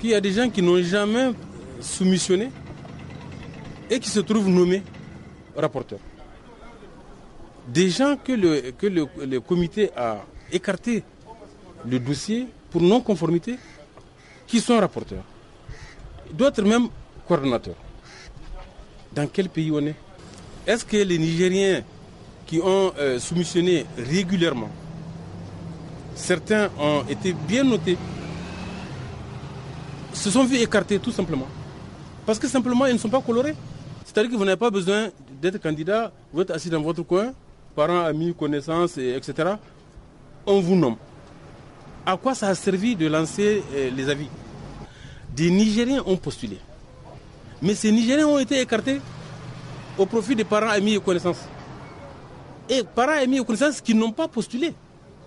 qu'il 0.00 0.10
y 0.10 0.14
a 0.14 0.20
des 0.20 0.32
gens 0.32 0.48
qui 0.48 0.62
n'ont 0.62 0.82
jamais 0.82 1.32
soumissionné 1.80 2.50
et 3.90 3.98
qui 3.98 4.08
se 4.08 4.20
trouvent 4.20 4.48
nommés 4.48 4.82
rapporteurs 5.56 5.98
des 7.72 7.88
gens 7.90 8.16
que 8.16 8.32
le, 8.32 8.72
que 8.72 8.86
le, 8.86 9.40
comité 9.40 9.90
a 9.96 10.24
écarté 10.52 11.04
le 11.88 11.98
dossier 12.00 12.48
pour 12.70 12.82
non-conformité, 12.82 13.56
qui 14.46 14.60
sont 14.60 14.78
rapporteurs. 14.78 15.22
D'autres 16.32 16.62
même 16.62 16.88
coordonnateurs. 17.26 17.76
Dans 19.12 19.26
quel 19.28 19.48
pays 19.48 19.70
on 19.70 19.86
est? 19.86 19.94
Est-ce 20.66 20.84
que 20.84 20.96
les 20.96 21.18
Nigériens 21.18 21.82
qui 22.46 22.60
ont 22.60 22.92
euh, 22.98 23.18
soumissionné 23.20 23.86
régulièrement, 23.96 24.68
certains 26.14 26.70
ont 26.78 27.04
été 27.08 27.32
bien 27.32 27.62
notés, 27.64 27.96
se 30.12 30.28
sont 30.30 30.44
vus 30.44 30.58
écartés 30.58 30.98
tout 30.98 31.12
simplement? 31.12 31.46
Parce 32.26 32.38
que 32.38 32.48
simplement 32.48 32.86
ils 32.86 32.94
ne 32.94 32.98
sont 32.98 33.08
pas 33.08 33.20
colorés. 33.20 33.54
C'est-à-dire 34.04 34.32
que 34.32 34.36
vous 34.36 34.44
n'avez 34.44 34.56
pas 34.56 34.70
besoin 34.70 35.08
d'être 35.40 35.58
candidat, 35.60 36.10
vous 36.32 36.42
êtes 36.42 36.50
assis 36.50 36.68
dans 36.68 36.80
votre 36.82 37.02
coin, 37.04 37.32
parents, 37.74 38.04
amis, 38.04 38.34
connaissances, 38.34 38.98
etc., 38.98 39.54
on 40.46 40.60
vous 40.60 40.76
nomme. 40.76 40.96
À 42.04 42.16
quoi 42.16 42.34
ça 42.34 42.48
a 42.48 42.54
servi 42.54 42.96
de 42.96 43.06
lancer 43.06 43.62
euh, 43.74 43.90
les 43.94 44.08
avis? 44.08 44.28
Des 45.34 45.50
Nigériens 45.50 46.02
ont 46.06 46.16
postulé. 46.16 46.58
Mais 47.62 47.74
ces 47.74 47.92
Nigériens 47.92 48.26
ont 48.26 48.38
été 48.38 48.60
écartés 48.60 49.00
au 49.98 50.06
profit 50.06 50.34
des 50.34 50.44
parents, 50.44 50.70
amis 50.70 50.94
et 50.94 51.00
connaissances. 51.00 51.44
Et 52.68 52.82
parents, 52.82 53.20
amis 53.22 53.38
et 53.38 53.44
connaissances 53.44 53.80
qui 53.80 53.94
n'ont 53.94 54.12
pas 54.12 54.28
postulé. 54.28 54.72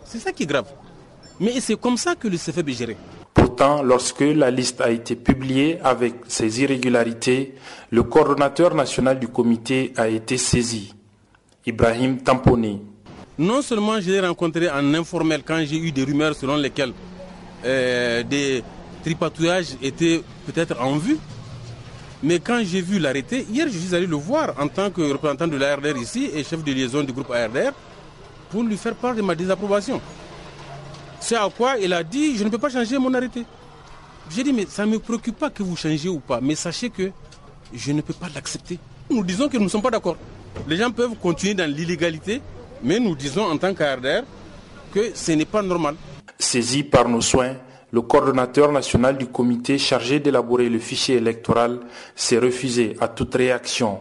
C'est 0.06 0.20
ça 0.20 0.32
qui 0.32 0.44
est 0.44 0.48
grave. 0.48 0.66
Mais 1.40 1.60
c'est 1.60 1.76
comme 1.80 1.98
ça 1.98 2.16
que 2.16 2.28
le 2.28 2.38
CFEB 2.38 2.70
est 2.70 2.74
géré. 2.74 2.98
Pourtant, 3.34 3.82
lorsque 3.84 4.22
la 4.22 4.52
liste 4.52 4.82
a 4.82 4.90
été 4.90 5.16
publiée 5.16 5.80
avec 5.84 6.16
ces 6.28 6.62
irrégularités, 6.62 7.56
le 7.92 8.04
coordonnateur 8.04 8.74
national 8.76 9.20
du 9.20 9.28
comité 9.28 9.94
a 9.98 10.08
été 10.08 10.38
saisi. 10.38 10.94
Ibrahim 11.66 12.18
Tamponi. 12.18 12.82
Non 13.38 13.62
seulement 13.62 14.00
je 14.00 14.12
l'ai 14.12 14.20
rencontré 14.20 14.70
en 14.70 14.94
informel 14.94 15.42
quand 15.46 15.64
j'ai 15.66 15.78
eu 15.78 15.92
des 15.92 16.04
rumeurs 16.04 16.36
selon 16.36 16.58
lesquelles 16.58 16.94
euh, 17.66 18.22
des 18.24 18.64
tripatouillages 19.04 19.76
étaient 19.82 20.22
peut-être 20.46 20.80
en 20.82 20.98
vue, 20.98 21.18
mais 22.22 22.40
quand 22.40 22.62
j'ai 22.64 22.82
vu 22.82 23.00
l'arrêté, 23.00 23.46
hier 23.50 23.68
je 23.72 23.78
suis 23.78 23.96
allé 23.96 24.06
le 24.06 24.16
voir 24.16 24.54
en 24.60 24.68
tant 24.68 24.90
que 24.92 25.02
représentant 25.02 25.48
de 25.48 25.58
l'ARDR 25.58 25.98
ici 25.98 26.30
et 26.34 26.44
chef 26.44 26.64
de 26.64 26.72
liaison 26.72 27.04
du 27.04 27.12
groupe 27.14 27.32
ARDR 27.32 27.72
pour 28.50 28.64
lui 28.64 28.78
faire 28.78 28.96
part 28.96 29.16
de 29.16 29.22
ma 29.22 29.34
désapprobation. 29.34 30.00
C'est 31.20 31.36
à 31.36 31.50
quoi 31.50 31.78
il 31.82 31.92
a 31.94 32.04
dit 32.04 32.38
je 32.38 32.44
ne 32.44 32.50
peux 32.50 32.58
pas 32.58 32.70
changer 32.70 32.98
mon 32.98 33.14
arrêté. 33.14 33.46
J'ai 34.30 34.44
dit 34.44 34.54
mais 34.54 34.66
ça 34.68 34.86
ne 34.86 34.92
me 34.92 35.00
préoccupe 35.00 35.38
pas 35.38 35.50
que 35.50 35.64
vous 35.64 35.76
changez 35.78 36.10
ou 36.10 36.20
pas, 36.20 36.40
mais 36.42 36.56
sachez 36.56 36.90
que 36.90 37.10
je 37.74 37.92
ne 37.94 38.02
peux 38.02 38.14
pas 38.14 38.28
l'accepter. 38.36 38.78
Nous 39.10 39.24
disons 39.24 39.48
que 39.48 39.58
nous 39.58 39.64
ne 39.64 39.70
sommes 39.70 39.82
pas 39.82 39.92
d'accord. 39.92 40.18
Les 40.68 40.78
gens 40.78 40.92
peuvent 40.92 41.16
continuer 41.22 41.54
dans 41.54 41.70
l'illégalité, 41.70 42.42
mais 42.84 43.00
nous 43.00 43.16
disons 43.16 43.44
en 43.44 43.58
tant 43.58 43.74
qu'ARDR 43.74 44.24
que 44.94 45.12
ce 45.14 45.32
n'est 45.34 45.46
pas 45.46 45.62
normal. 45.62 45.96
Saisi 46.40 46.84
par 46.84 47.08
nos 47.10 47.22
soins, 47.22 47.56
le 47.92 48.02
coordonnateur 48.02 48.72
national 48.72 49.18
du 49.18 49.28
comité 49.28 49.78
chargé 49.78 50.20
d'élaborer 50.20 50.70
le 50.70 50.80
fichier 50.80 51.16
électoral 51.18 51.80
s'est 52.16 52.40
refusé 52.40 52.96
à 53.00 53.08
toute 53.08 53.36
réaction. 53.36 54.00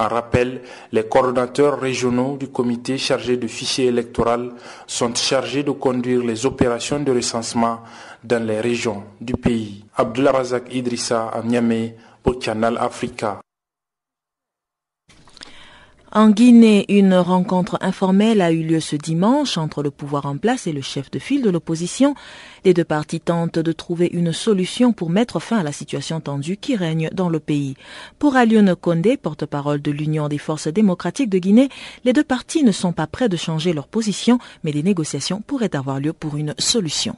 En 0.00 0.06
rappel, 0.08 0.62
les 0.92 1.04
coordonnateurs 1.08 1.80
régionaux 1.80 2.36
du 2.36 2.48
comité 2.48 2.98
chargé 2.98 3.36
du 3.36 3.48
fichier 3.48 3.86
électoral 3.86 4.52
sont 4.86 5.12
chargés 5.14 5.64
de 5.64 5.72
conduire 5.72 6.22
les 6.22 6.46
opérations 6.46 7.00
de 7.00 7.10
recensement 7.12 7.80
dans 8.22 8.44
les 8.44 8.60
régions 8.60 9.02
du 9.20 9.34
pays. 9.34 9.84
Abdullah 9.96 10.32
Razak 10.32 10.72
Idrissa 10.72 11.28
à 11.28 11.42
Niamey 11.42 11.96
pour 12.22 12.38
Canal 12.38 12.78
Africa. 12.78 13.40
En 16.10 16.30
Guinée, 16.30 16.86
une 16.88 17.14
rencontre 17.14 17.76
informelle 17.82 18.40
a 18.40 18.50
eu 18.50 18.62
lieu 18.62 18.80
ce 18.80 18.96
dimanche 18.96 19.58
entre 19.58 19.82
le 19.82 19.90
pouvoir 19.90 20.24
en 20.24 20.38
place 20.38 20.66
et 20.66 20.72
le 20.72 20.80
chef 20.80 21.10
de 21.10 21.18
file 21.18 21.42
de 21.42 21.50
l'opposition. 21.50 22.14
Les 22.64 22.72
deux 22.72 22.84
parties 22.84 23.20
tentent 23.20 23.58
de 23.58 23.72
trouver 23.72 24.08
une 24.14 24.32
solution 24.32 24.94
pour 24.94 25.10
mettre 25.10 25.38
fin 25.38 25.58
à 25.58 25.62
la 25.62 25.70
situation 25.70 26.20
tendue 26.20 26.56
qui 26.56 26.76
règne 26.76 27.10
dans 27.12 27.28
le 27.28 27.40
pays. 27.40 27.74
Pour 28.18 28.36
Alioune 28.36 28.74
Condé, 28.74 29.18
porte-parole 29.18 29.82
de 29.82 29.90
l'Union 29.90 30.28
des 30.28 30.38
forces 30.38 30.68
démocratiques 30.68 31.28
de 31.28 31.38
Guinée, 31.38 31.68
les 32.04 32.14
deux 32.14 32.24
parties 32.24 32.64
ne 32.64 32.72
sont 32.72 32.92
pas 32.92 33.06
prêts 33.06 33.28
de 33.28 33.36
changer 33.36 33.74
leur 33.74 33.86
position, 33.86 34.38
mais 34.64 34.72
des 34.72 34.82
négociations 34.82 35.42
pourraient 35.42 35.76
avoir 35.76 36.00
lieu 36.00 36.14
pour 36.14 36.38
une 36.38 36.54
solution. 36.56 37.16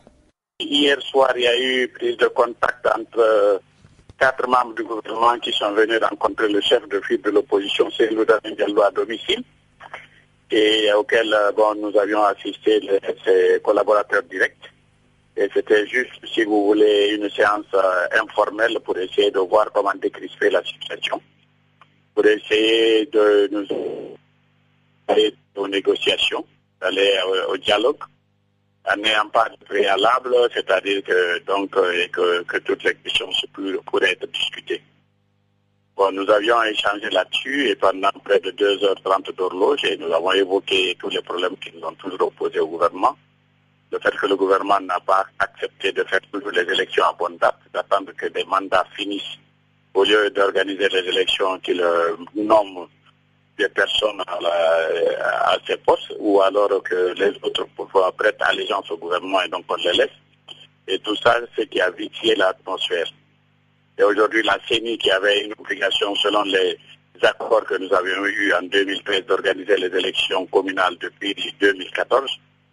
Hier 0.58 1.00
soir, 1.00 1.30
il 1.36 1.42
y 1.42 1.46
a 1.46 1.58
eu 1.58 1.88
prise 1.88 2.16
de 2.16 2.26
contact 2.26 2.84
entre 2.86 3.60
quatre 4.20 4.46
membres 4.46 4.74
du 4.74 4.84
gouvernement 4.84 5.38
qui 5.38 5.50
sont 5.52 5.72
venus 5.72 5.98
rencontrer 6.02 6.48
le 6.48 6.60
chef 6.60 6.86
de 6.88 7.00
file 7.00 7.22
de 7.22 7.30
l'opposition, 7.30 7.88
c'est 7.96 8.10
Diallo 8.10 8.82
à 8.82 8.90
domicile, 8.90 9.42
et 10.50 10.92
auquel 10.92 11.32
euh, 11.32 11.52
bon, 11.52 11.74
nous 11.76 11.98
avions 11.98 12.22
assisté 12.24 12.80
ses 13.24 13.60
collaborateurs 13.64 14.22
directs. 14.24 14.70
Et 15.36 15.48
c'était 15.54 15.86
juste, 15.86 16.10
si 16.34 16.44
vous 16.44 16.66
voulez, 16.66 17.14
une 17.14 17.30
séance 17.30 17.64
euh, 17.72 18.20
informelle 18.22 18.78
pour 18.84 18.98
essayer 18.98 19.30
de 19.30 19.38
voir 19.38 19.70
comment 19.72 19.94
décrisper 19.94 20.50
la 20.50 20.62
situation, 20.64 21.20
pour 22.14 22.26
essayer 22.26 23.06
de 23.06 23.48
nous 23.52 23.66
aller 25.08 25.34
aux 25.56 25.68
négociations, 25.68 26.44
d'aller 26.80 27.10
au, 27.48 27.56
dialogue, 27.56 28.02
n'ayant 28.96 29.28
pas 29.28 29.48
de 29.48 29.64
préalable, 29.64 30.34
c'est-à-dire 30.54 31.02
que, 31.04 31.38
donc, 31.44 31.76
euh, 31.76 32.06
que, 32.08 32.42
que 32.42 32.56
toutes 32.58 32.82
les 32.84 32.94
questions 32.94 33.28
pourraient 33.86 34.12
être 34.12 34.26
discutées. 34.26 34.82
Bon, 35.96 36.10
nous 36.12 36.28
avions 36.30 36.62
échangé 36.62 37.10
là-dessus 37.10 37.68
et 37.68 37.76
pendant 37.76 38.10
près 38.24 38.40
de 38.40 38.50
2h30 38.52 39.34
d'horloge 39.36 39.84
et 39.84 39.96
nous 39.98 40.10
avons 40.12 40.32
évoqué 40.32 40.96
tous 40.98 41.10
les 41.10 41.20
problèmes 41.20 41.56
qui 41.58 41.70
nous 41.76 41.86
ont 41.86 41.94
toujours 41.94 42.22
opposés 42.22 42.60
au 42.60 42.68
gouvernement. 42.68 43.16
Le 43.92 43.98
fait 43.98 44.16
que 44.16 44.26
le 44.26 44.36
gouvernement 44.36 44.80
n'a 44.80 45.00
pas 45.00 45.26
accepté 45.40 45.92
de 45.92 46.02
faire 46.04 46.20
toujours 46.32 46.52
les 46.52 46.62
élections 46.62 47.04
à 47.04 47.12
bonne 47.12 47.36
date, 47.36 47.58
d'attendre 47.74 48.12
que 48.16 48.26
des 48.28 48.44
mandats 48.44 48.86
finissent 48.96 49.36
au 49.92 50.04
lieu 50.04 50.30
d'organiser 50.30 50.88
les 50.88 51.08
élections 51.08 51.58
qu'il 51.58 51.84
nomme 52.34 52.86
des 53.60 53.68
personnes 53.68 54.22
à, 54.26 55.56
ces 55.66 55.76
postes 55.76 56.12
ou 56.18 56.40
alors 56.40 56.82
que 56.82 57.14
les 57.18 57.32
autres 57.42 57.66
prêtent 58.16 58.40
allégeance 58.40 58.90
au 58.90 58.96
gouvernement 58.96 59.42
et 59.42 59.48
donc 59.48 59.64
on 59.68 59.76
les 59.76 59.92
laisse. 59.92 60.16
Et 60.88 60.98
tout 61.00 61.16
ça, 61.16 61.38
c'est 61.54 61.68
qui 61.68 61.80
a 61.80 61.90
vicié 61.90 62.34
l'atmosphère. 62.36 63.06
Et 63.98 64.02
aujourd'hui, 64.02 64.42
la 64.42 64.58
CENI 64.66 64.96
qui 64.96 65.10
avait 65.10 65.44
une 65.44 65.52
obligation 65.58 66.14
selon 66.14 66.42
les 66.44 66.78
accords 67.22 67.64
que 67.64 67.74
nous 67.74 67.92
avions 67.92 68.24
eus 68.24 68.52
en 68.54 68.62
2013 68.62 69.26
d'organiser 69.26 69.76
les 69.76 69.94
élections 69.98 70.46
communales 70.46 70.96
depuis 70.98 71.34
2014, 71.60 72.30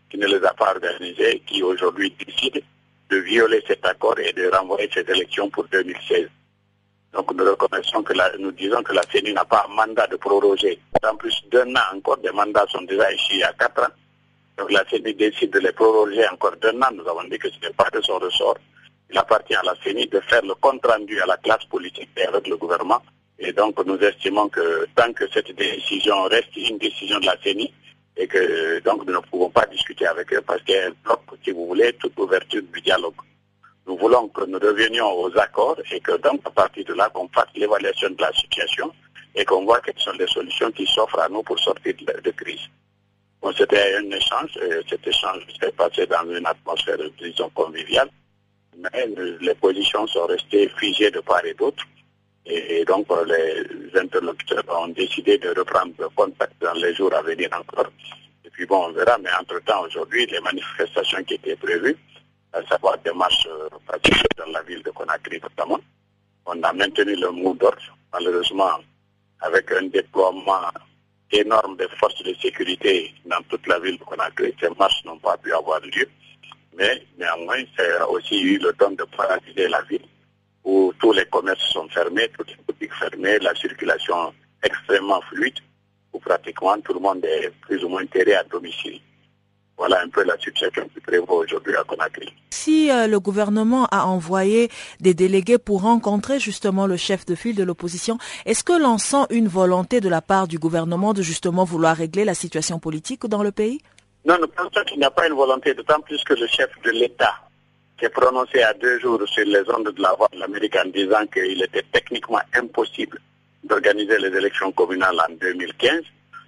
qui 0.09 0.17
ne 0.17 0.27
les 0.27 0.43
a 0.45 0.53
pas 0.53 0.71
organisées, 0.71 1.41
qui 1.45 1.61
aujourd'hui 1.63 2.15
décide 2.25 2.63
de 3.09 3.17
violer 3.17 3.61
cet 3.67 3.85
accord 3.85 4.17
et 4.19 4.31
de 4.31 4.49
renvoyer 4.55 4.89
ces 4.93 5.05
élections 5.11 5.49
pour 5.49 5.65
2016. 5.65 6.27
Donc 7.13 7.33
nous 7.33 7.45
reconnaissons 7.45 8.03
que 8.03 8.13
la, 8.13 8.31
nous 8.37 8.51
disons 8.51 8.83
que 8.83 8.93
la 8.93 9.01
CENI 9.11 9.33
n'a 9.33 9.45
pas 9.45 9.65
un 9.69 9.73
mandat 9.73 10.07
de 10.07 10.17
proroger. 10.17 10.79
En 11.03 11.15
plus 11.15 11.43
d'un 11.51 11.75
an 11.75 11.95
encore, 11.95 12.17
des 12.17 12.31
mandats 12.31 12.65
sont 12.69 12.81
déjà 12.81 13.11
ici 13.11 13.41
à 13.43 13.53
quatre 13.53 13.81
ans. 13.83 13.93
Donc 14.57 14.71
la 14.71 14.83
CENI 14.89 15.13
décide 15.13 15.51
de 15.51 15.59
les 15.59 15.71
proroger 15.71 16.27
encore 16.29 16.55
d'un 16.57 16.81
an. 16.81 16.89
Nous 16.93 17.07
avons 17.07 17.23
dit 17.23 17.37
que 17.39 17.49
ce 17.49 17.59
n'est 17.61 17.73
pas 17.73 17.89
de 17.91 18.01
son 18.01 18.19
ressort 18.19 18.57
il 19.09 19.17
appartient 19.17 19.55
à 19.55 19.63
la 19.63 19.73
CENI 19.83 20.07
de 20.07 20.19
faire 20.21 20.43
le 20.43 20.55
compte 20.55 20.85
rendu 20.85 21.19
à 21.21 21.25
la 21.25 21.37
classe 21.37 21.65
politique 21.65 22.09
et 22.17 22.25
avec 22.25 22.47
le 22.47 22.57
gouvernement. 22.57 23.01
Et 23.39 23.53
donc 23.53 23.83
nous 23.85 23.97
estimons 23.97 24.49
que 24.49 24.87
tant 24.95 25.13
que 25.13 25.27
cette 25.31 25.55
décision 25.55 26.23
reste 26.23 26.55
une 26.57 26.77
décision 26.77 27.19
de 27.19 27.25
la 27.25 27.37
CENI, 27.43 27.71
et 28.17 28.27
que 28.27 28.79
donc 28.79 29.05
nous 29.05 29.13
ne 29.13 29.19
pouvons 29.19 29.49
pas 29.49 29.65
discuter 29.67 30.07
avec 30.07 30.33
eux 30.33 30.41
parce 30.45 30.61
qu'elle 30.63 30.93
bloque, 31.03 31.21
si 31.43 31.51
vous 31.51 31.67
voulez, 31.67 31.93
toute 31.93 32.17
ouverture 32.19 32.61
du 32.73 32.81
dialogue. 32.81 33.13
Nous 33.88 33.97
voulons 33.97 34.27
que 34.29 34.43
nous 34.45 34.59
revenions 34.59 35.11
aux 35.19 35.38
accords 35.38 35.77
et 35.91 35.99
que 35.99 36.17
donc 36.17 36.41
à 36.45 36.51
partir 36.51 36.85
de 36.85 36.93
là 36.93 37.09
qu'on 37.09 37.27
fasse 37.29 37.47
l'évaluation 37.55 38.09
de 38.09 38.21
la 38.21 38.33
situation 38.33 38.91
et 39.35 39.45
qu'on 39.45 39.63
voit 39.63 39.79
quelles 39.81 39.99
sont 39.99 40.11
les 40.19 40.27
solutions 40.27 40.71
qui 40.71 40.85
s'offrent 40.85 41.19
à 41.19 41.29
nous 41.29 41.43
pour 41.43 41.57
sortir 41.59 41.93
de, 42.23 42.31
crise. 42.31 42.67
Bon, 43.41 43.51
c'était 43.57 43.95
un 43.95 44.11
échange, 44.11 44.57
et 44.57 44.81
cet 44.89 45.07
échange 45.07 45.45
s'est 45.59 45.71
passé 45.71 46.05
dans 46.07 46.29
une 46.29 46.45
atmosphère, 46.45 46.97
disons, 47.19 47.49
conviviale 47.51 48.09
mais 48.77 49.07
les 49.41 49.55
positions 49.55 50.07
sont 50.07 50.25
restées 50.25 50.69
figées 50.77 51.11
de 51.11 51.19
part 51.19 51.45
et 51.45 51.53
d'autre. 51.53 51.83
Et 52.45 52.85
donc 52.85 53.07
les 53.27 53.99
interlocuteurs 53.99 54.63
ont 54.69 54.88
décidé 54.89 55.38
de 55.38 55.49
reprendre 55.49 55.93
le 55.99 56.07
contact 56.09 56.53
dans 56.61 56.73
les 56.73 56.93
jours 56.95 57.13
à 57.13 57.21
venir 57.21 57.49
encore. 57.51 57.91
Et 58.45 58.49
puis 58.49 58.65
bon, 58.65 58.85
on 58.85 58.91
verra, 58.91 59.17
mais 59.17 59.29
entre-temps, 59.39 59.83
aujourd'hui, 59.85 60.25
les 60.27 60.39
manifestations 60.39 61.23
qui 61.23 61.33
étaient 61.33 61.57
prévues, 61.57 61.97
à 62.53 62.63
savoir 62.63 62.97
des 62.99 63.13
marches 63.13 63.47
euh, 63.47 63.69
pratiques 63.85 64.23
dans 64.37 64.51
la 64.51 64.61
ville 64.63 64.83
de 64.83 64.91
Conakry 64.91 65.39
notamment, 65.41 65.79
on 66.45 66.61
a 66.63 66.73
maintenu 66.73 67.15
le 67.15 67.31
mot 67.31 67.53
d'ordre. 67.53 67.97
Malheureusement, 68.13 68.79
avec 69.41 69.71
un 69.71 69.87
déploiement 69.87 70.71
énorme 71.31 71.77
des 71.77 71.87
forces 71.99 72.23
de 72.23 72.33
sécurité 72.41 73.13
dans 73.25 73.41
toute 73.49 73.67
la 73.67 73.79
ville 73.79 73.97
de 73.97 74.03
Conakry, 74.03 74.55
ces 74.59 74.69
marches 74.79 75.03
n'ont 75.05 75.19
pas 75.19 75.37
pu 75.37 75.53
avoir 75.53 75.79
lieu 75.81 76.07
mais 76.77 77.01
néanmoins, 77.17 77.63
c'est 77.75 78.01
aussi 78.03 78.39
eu 78.39 78.59
le 78.59 78.71
temps 78.73 78.91
de 78.91 79.03
paralyser 79.03 79.67
la 79.67 79.81
ville, 79.81 80.05
où 80.63 80.93
tous 80.99 81.11
les 81.11 81.25
commerces 81.25 81.71
sont 81.71 81.89
fermés, 81.89 82.29
toutes 82.37 82.49
les 82.49 82.63
boutiques 82.67 82.93
fermées, 82.93 83.39
la 83.39 83.55
circulation 83.55 84.31
extrêmement 84.63 85.21
fluide, 85.21 85.57
où 86.13 86.19
pratiquement 86.19 86.79
tout 86.81 86.93
le 86.93 86.99
monde 86.99 87.25
est 87.25 87.51
plus 87.61 87.83
ou 87.83 87.89
moins 87.89 88.05
terré 88.05 88.35
à 88.35 88.43
domicile. 88.43 89.01
Voilà 89.78 90.01
un 90.01 90.09
peu 90.09 90.23
la 90.23 90.38
situation 90.39 90.89
qui 90.93 90.99
prévaut 90.99 91.43
aujourd'hui 91.43 91.75
à 91.75 91.84
Conakry. 91.84 92.34
Si 92.49 92.89
euh, 92.89 93.05
le 93.05 93.19
gouvernement 93.19 93.86
a 93.91 94.05
envoyé 94.05 94.69
des 94.99 95.13
délégués 95.13 95.59
pour 95.59 95.84
rencontrer 95.84 96.39
justement 96.39 96.88
le 96.88 96.97
chef 96.97 97.25
de 97.25 97.36
file 97.36 97.55
de 97.55 97.63
l'opposition, 97.63 98.17
est-ce 98.45 98.63
que 98.63 98.73
l'on 98.73 98.97
sent 98.97 99.25
une 99.30 99.47
volonté 99.47 100.01
de 100.01 100.09
la 100.09 100.21
part 100.21 100.47
du 100.47 100.57
gouvernement 100.57 101.13
de 101.13 101.21
justement 101.21 101.63
vouloir 101.63 101.95
régler 101.95 102.25
la 102.25 102.34
situation 102.34 102.80
politique 102.80 103.28
dans 103.28 103.43
le 103.43 103.51
pays? 103.51 103.80
Non, 104.25 104.38
nous 104.41 104.47
pensons 104.47 104.84
qu'il 104.86 104.97
n'y 104.97 105.05
a 105.05 105.11
pas 105.11 105.28
une 105.28 105.36
volonté, 105.36 105.73
d'autant 105.73 106.01
plus 106.01 106.23
que 106.23 106.34
le 106.34 106.47
chef 106.47 106.69
de 106.84 106.91
l'État 106.91 107.36
s'est 107.99 108.09
prononcé 108.09 108.61
à 108.61 108.73
deux 108.73 108.99
jours 108.99 109.21
sur 109.28 109.45
les 109.45 109.63
ondes 109.69 109.91
de 109.91 110.01
la 110.01 110.13
voix 110.13 110.30
de 110.34 110.39
l'Amérique 110.39 110.75
en 110.75 110.89
disant 110.89 111.25
qu'il 111.28 111.61
était 111.63 111.86
techniquement 111.91 112.41
impossible 112.53 113.19
d'organiser 113.63 114.17
les 114.17 114.36
élections 114.36 114.71
communales 114.71 115.19
en 115.19 115.34
2015. 115.34 116.01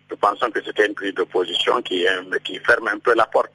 Nous 0.09 0.17
pensons 0.17 0.49
que 0.49 0.63
c'était 0.63 0.87
une 0.87 0.95
prise 0.95 1.13
de 1.13 1.23
position 1.23 1.81
qui, 1.81 2.05
qui 2.43 2.59
ferme 2.59 2.87
un 2.87 2.99
peu 2.99 3.13
la 3.15 3.25
porte. 3.27 3.53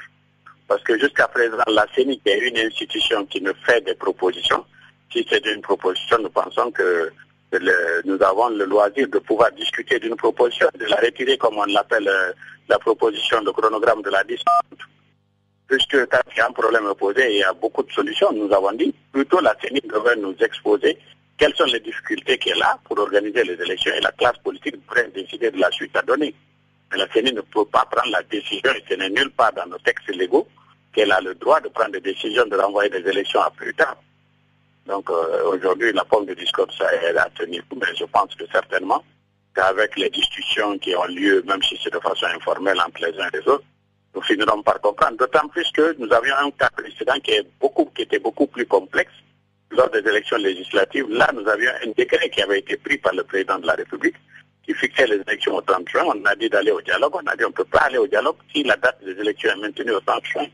Parce 0.68 0.82
que 0.82 0.98
jusqu'à 0.98 1.28
présent, 1.28 1.59
la 1.66 1.86
CENI 1.94 2.20
est 2.24 2.38
une 2.38 2.59
institution 2.59 3.26
qui 3.26 3.40
ne 3.40 3.52
fait 3.66 3.80
des 3.82 3.94
propositions. 3.94 4.64
Si 5.12 5.26
c'est 5.28 5.44
une 5.46 5.61
proposition, 5.61 6.18
nous 6.20 6.30
pensons 6.30 6.70
que 6.70 7.12
nous 8.05 8.22
avons 8.22 8.48
le 8.48 8.64
loisir 8.64 9.09
de 9.09 9.18
pouvoir 9.18 9.52
discuter 9.52 9.98
d'une 9.98 10.16
proposition, 10.16 10.68
de 10.78 10.86
la 10.86 10.96
retirer 10.96 11.36
comme 11.38 11.59
on 11.59 11.64
l'appelle 11.66 12.09
euh, 12.09 12.32
la 12.68 12.78
proposition, 12.78 13.40
le 13.42 13.52
chronogramme 13.52 14.02
de 14.02 14.11
la 14.11 14.24
discussion. 14.24 14.50
Puisque 15.68 16.07
quand 16.07 16.18
il 16.32 16.38
y 16.38 16.40
a 16.40 16.48
un 16.48 16.52
problème 16.52 16.92
posé, 16.98 17.32
il 17.32 17.38
y 17.38 17.44
a 17.44 17.52
beaucoup 17.52 17.82
de 17.82 17.92
solutions. 17.92 18.32
Nous 18.32 18.52
avons 18.52 18.72
dit, 18.72 18.94
plutôt 19.12 19.40
la 19.40 19.55
CENI 19.62 19.80
devrait 19.82 20.16
nous 20.16 20.34
exposer 20.40 20.98
quelles 21.37 21.55
sont 21.55 21.64
les 21.64 21.80
difficultés 21.80 22.39
qu'elle 22.39 22.62
a 22.62 22.78
pour 22.85 22.99
organiser 22.99 23.43
les 23.45 23.55
élections? 23.55 23.93
Et 23.95 24.01
la 24.01 24.12
classe 24.12 24.39
politique 24.39 24.76
devrait 24.80 25.09
décider 25.09 25.51
de 25.51 25.59
la 25.59 25.70
suite 25.70 25.97
à 25.97 26.03
donner. 26.03 26.35
Mais 26.93 26.99
la 26.99 27.09
CENI 27.12 27.32
ne 27.32 27.41
peut 27.41 27.64
pas 27.64 27.85
prendre 27.91 28.11
la 28.12 28.22
décision 28.22 28.72
et 28.72 28.85
ce 28.89 28.95
n'est 28.95 29.11
nulle 29.11 29.30
part 29.30 29.53
dans 29.53 29.66
nos 29.66 29.78
textes 29.78 30.09
légaux 30.14 30.47
qu'elle 30.93 31.11
a 31.11 31.20
le 31.20 31.35
droit 31.35 31.61
de 31.61 31.68
prendre 31.68 31.91
des 31.93 32.01
décisions 32.01 32.47
de 32.47 32.57
renvoyer 32.57 32.89
des 32.91 33.09
élections 33.09 33.41
à 33.41 33.51
plus 33.51 33.74
tard. 33.74 33.97
Donc 34.87 35.11
euh, 35.11 35.45
aujourd'hui, 35.47 35.93
la 35.93 36.05
forme 36.05 36.26
de 36.26 36.35
discours, 36.35 36.68
ça 36.76 36.95
est 36.95 37.16
à 37.16 37.28
tenir, 37.30 37.64
mais 37.74 37.87
je 37.99 38.05
pense 38.05 38.35
que 38.37 38.45
certainement 38.53 39.03
qu'avec 39.55 39.97
les 39.97 40.11
discussions 40.11 40.78
qui 40.78 40.95
ont 40.95 41.07
lieu, 41.07 41.43
même 41.47 41.62
si 41.62 41.78
c'est 41.82 41.93
de 41.93 41.99
façon 41.99 42.26
informelle 42.26 42.78
entre 42.80 43.07
les 43.07 43.18
uns 43.20 43.28
et 43.32 43.39
les 43.39 43.49
autres, 43.49 43.64
nous 44.14 44.22
finirons 44.22 44.62
par 44.62 44.80
comprendre. 44.80 45.16
D'autant 45.16 45.49
plus 45.49 45.68
que 45.72 45.97
nous 45.99 46.12
avions 46.12 46.35
un 46.37 46.51
cas 46.53 46.70
précédent 46.70 47.18
qui 47.24 47.32
était 47.32 48.18
beaucoup 48.18 48.47
plus 48.47 48.66
complexe 48.66 49.12
lors 49.75 49.91
des 49.91 49.99
élections 49.99 50.37
législatives. 50.37 51.07
Là, 51.11 51.31
nous 51.35 51.47
avions 51.49 51.70
un 51.85 51.91
décret 51.97 52.29
qui 52.31 52.43
avait 52.43 52.61
été 52.61 52.77
pris 52.77 52.99
par 52.99 53.14
le 53.14 53.25
président 53.25 53.59
de 53.59 53.66
la 53.66 53.75
République 53.75 54.16
qui 54.64 54.75
fixait 54.75 55.07
les 55.07 55.20
élections 55.27 55.55
au 55.55 55.61
30 55.61 55.89
juin. 55.89 56.05
On 56.07 56.25
a 56.25 56.35
dit 56.37 56.49
d'aller 56.49 56.70
au 56.70 56.81
dialogue. 56.81 57.14
On 57.14 57.27
a 57.27 57.37
dit 57.37 57.45
on 57.45 57.49
ne 57.49 57.55
peut 57.55 57.64
pas 57.64 57.81
aller 57.81 57.99
au 57.99 58.07
dialogue 58.07 58.37
si 58.53 58.62
la 58.62 58.77
date 58.77 59.05
des 59.05 59.12
élections 59.12 59.51
est 59.51 59.61
maintenue 59.61 59.93
au 59.93 60.01
30 60.01 60.25
juin. 60.25 60.47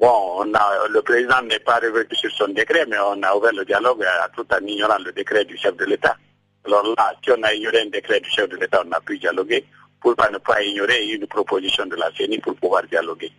Bon, 0.00 0.36
on 0.38 0.54
a, 0.54 0.88
le 0.88 1.02
président 1.02 1.42
n'est 1.42 1.58
pas 1.58 1.76
revenu 1.76 2.08
sur 2.12 2.30
son 2.32 2.48
décret, 2.48 2.86
mais 2.88 2.96
on 2.98 3.22
a 3.22 3.36
ouvert 3.36 3.52
le 3.52 3.64
dialogue 3.64 4.04
tout 4.34 4.46
en 4.50 4.66
ignorant 4.66 4.98
le 5.04 5.12
décret 5.12 5.44
du 5.44 5.56
chef 5.58 5.76
de 5.76 5.84
l'État. 5.84 6.16
Alors 6.64 6.82
là, 6.96 7.14
si 7.22 7.30
on 7.30 7.42
a 7.42 7.52
ignoré 7.52 7.82
un 7.82 7.90
décret 7.90 8.20
du 8.20 8.30
chef 8.30 8.48
de 8.48 8.56
l'État, 8.56 8.82
on 8.86 8.92
a 8.92 9.00
pu 9.00 9.18
dialoguer. 9.18 9.64
pour 10.00 10.14
ne 10.32 10.38
pas 10.38 10.62
ignorer 10.62 11.12
une 11.12 11.26
proposition 11.26 11.84
de 11.86 11.96
la 11.96 12.10
CENI 12.16 12.38
pour 12.38 12.54
pouvoir 12.56 12.82
dialoguer. 12.84 13.30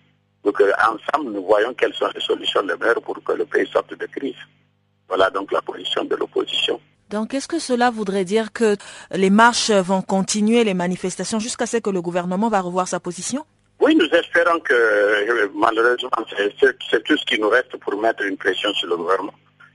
Donc 0.43 0.59
euh, 0.61 0.71
ensemble, 0.79 1.31
nous 1.31 1.43
voyons 1.43 1.73
quelles 1.73 1.93
sont 1.93 2.09
les 2.13 2.21
solutions 2.21 2.61
les 2.61 2.75
meilleures 2.75 3.01
pour 3.01 3.21
que 3.23 3.33
le 3.33 3.45
pays 3.45 3.67
sorte 3.67 3.97
de 3.97 4.05
crise. 4.05 4.35
Voilà 5.11 5.29
donc 5.29 5.51
la 5.51 5.61
position 5.61 6.05
de 6.05 6.15
l'opposition. 6.15 6.79
Donc, 7.09 7.33
est-ce 7.33 7.49
que 7.53 7.59
cela 7.59 7.89
voudrait 7.89 8.23
dire 8.23 8.53
que 8.53 8.77
les 9.11 9.29
marches 9.29 9.69
vont 9.69 10.01
continuer, 10.01 10.63
les 10.63 10.73
manifestations, 10.73 11.37
jusqu'à 11.37 11.65
ce 11.65 11.77
que 11.85 11.89
le 11.89 12.01
gouvernement 12.01 12.47
va 12.47 12.61
revoir 12.61 12.87
sa 12.87 13.01
position? 13.01 13.45
Oui, 13.81 13.93
nous 13.93 14.05
espérons 14.05 14.61
que 14.61 15.51
malheureusement, 15.53 16.21
c'est 16.89 17.03
tout 17.03 17.17
ce 17.17 17.25
qui 17.25 17.37
nous 17.37 17.49
reste 17.49 17.75
pour 17.83 17.99
mettre 17.99 18.23
une 18.23 18.37
pression 18.37 18.73
sur 18.73 18.87
le 18.87 18.95
gouvernement. 18.95 19.33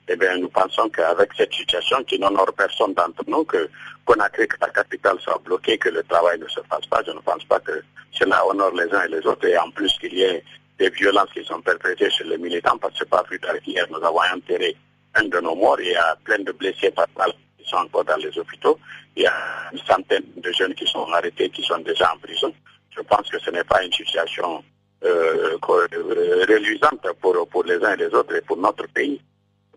Eh 0.08 0.16
bien, 0.16 0.38
nous 0.38 0.48
pensons 0.48 0.88
qu'avec 0.88 1.28
cette 1.36 1.52
situation 1.52 2.02
qui 2.04 2.18
n'honore 2.18 2.52
personne 2.56 2.94
d'entre 2.94 3.22
nous, 3.26 3.44
que 3.44 3.68
Conakry, 4.06 4.48
que 4.48 4.56
la 4.58 4.70
capitale 4.70 5.18
soit 5.20 5.38
bloquée, 5.44 5.76
que 5.76 5.90
le 5.90 6.02
travail 6.04 6.38
ne 6.38 6.48
se 6.48 6.60
fasse 6.70 6.86
pas, 6.86 7.02
je 7.06 7.10
ne 7.10 7.20
pense 7.20 7.44
pas 7.44 7.60
que 7.60 7.82
cela 8.12 8.46
honore 8.46 8.72
les 8.74 8.90
uns 8.94 9.02
et 9.02 9.08
les 9.08 9.26
autres. 9.26 9.46
Et 9.46 9.58
en 9.58 9.70
plus 9.72 9.92
qu'il 10.00 10.14
y 10.14 10.22
ait 10.22 10.42
des 10.78 10.88
violences 10.88 11.32
qui 11.34 11.44
sont 11.44 11.60
perpétrées 11.60 12.08
sur 12.08 12.26
les 12.26 12.38
militants, 12.38 12.78
parce 12.78 12.98
que 12.98 13.04
pas 13.04 13.22
plus 13.24 13.38
tard 13.40 13.58
qu'hier, 13.62 13.86
nous 13.90 14.02
avons 14.02 14.20
enterré 14.34 14.74
un 15.16 15.24
de 15.24 15.40
nos 15.40 15.54
morts. 15.54 15.80
Il 15.80 15.90
y 15.90 15.96
a 15.96 16.16
plein 16.24 16.38
de 16.38 16.52
blessés 16.52 16.90
par 16.90 17.06
balle 17.16 17.32
qui 17.58 17.68
sont 17.68 17.76
encore 17.76 18.04
dans 18.04 18.16
les 18.16 18.36
hôpitaux. 18.38 18.78
Il 19.16 19.22
y 19.22 19.26
a 19.26 19.34
une 19.72 19.78
centaine 19.80 20.24
de 20.36 20.52
jeunes 20.52 20.74
qui 20.74 20.86
sont 20.86 21.06
arrêtés, 21.12 21.48
qui 21.50 21.62
sont 21.62 21.78
déjà 21.78 22.12
en 22.14 22.18
prison 22.18 22.52
je 22.96 23.02
pense 23.02 23.28
que 23.28 23.38
ce 23.38 23.50
n'est 23.50 23.64
pas 23.64 23.82
une 23.84 23.92
situation 23.92 24.64
euh, 25.04 25.56
reluisante 25.62 27.06
pour, 27.20 27.64
les 27.64 27.84
uns 27.84 27.92
et 27.92 27.96
les 27.96 28.14
autres 28.14 28.34
et 28.34 28.40
pour 28.40 28.56
notre 28.56 28.86
pays. 28.88 29.20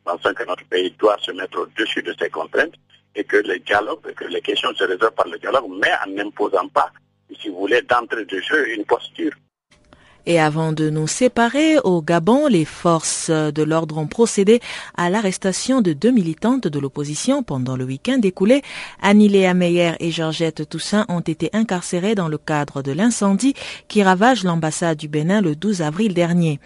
Pensons 0.03 0.33
que 0.33 0.45
notre 0.45 0.65
pays 0.65 0.91
doit 0.97 1.17
se 1.19 1.31
mettre 1.31 1.59
au-dessus 1.59 2.01
de 2.01 2.15
ces 2.17 2.29
contraintes 2.29 2.75
et 3.15 3.23
que 3.23 3.37
les 3.37 3.59
dialogues, 3.59 4.13
que 4.13 4.25
les 4.25 4.41
questions 4.41 4.73
se 4.73 4.83
résolvent 4.85 5.11
par 5.11 5.27
le 5.27 5.37
dialogue, 5.37 5.69
mais 5.69 5.91
en 6.05 6.09
n'imposant 6.11 6.67
pas, 6.69 6.91
si 7.39 7.49
vous 7.49 7.59
voulez, 7.59 7.81
d'entrée 7.81 8.25
de 8.25 8.39
jeu, 8.39 8.69
une 8.69 8.85
posture. 8.85 9.31
Et 10.25 10.39
avant 10.39 10.73
de 10.73 10.89
nous 10.89 11.07
séparer, 11.07 11.79
au 11.83 12.01
Gabon, 12.01 12.47
les 12.47 12.65
forces 12.65 13.29
de 13.29 13.63
l'ordre 13.63 13.97
ont 13.97 14.07
procédé 14.07 14.59
à 14.95 15.09
l'arrestation 15.09 15.81
de 15.81 15.93
deux 15.93 16.11
militantes 16.11 16.67
de 16.67 16.79
l'opposition 16.79 17.41
pendant 17.41 17.75
le 17.75 17.85
week-end 17.85 18.19
écoulé. 18.21 18.61
Annie-Léa 19.01 19.53
Meyer 19.53 19.93
et 19.99 20.11
Georgette 20.11 20.67
Toussaint 20.69 21.05
ont 21.09 21.21
été 21.21 21.49
incarcérées 21.53 22.15
dans 22.15 22.27
le 22.27 22.37
cadre 22.37 22.81
de 22.81 22.91
l'incendie 22.91 23.55
qui 23.87 24.03
ravage 24.03 24.43
l'ambassade 24.43 24.97
du 24.97 25.07
Bénin 25.07 25.41
le 25.41 25.55
12 25.55 25.81
avril 25.81 26.13
dernier. 26.13 26.59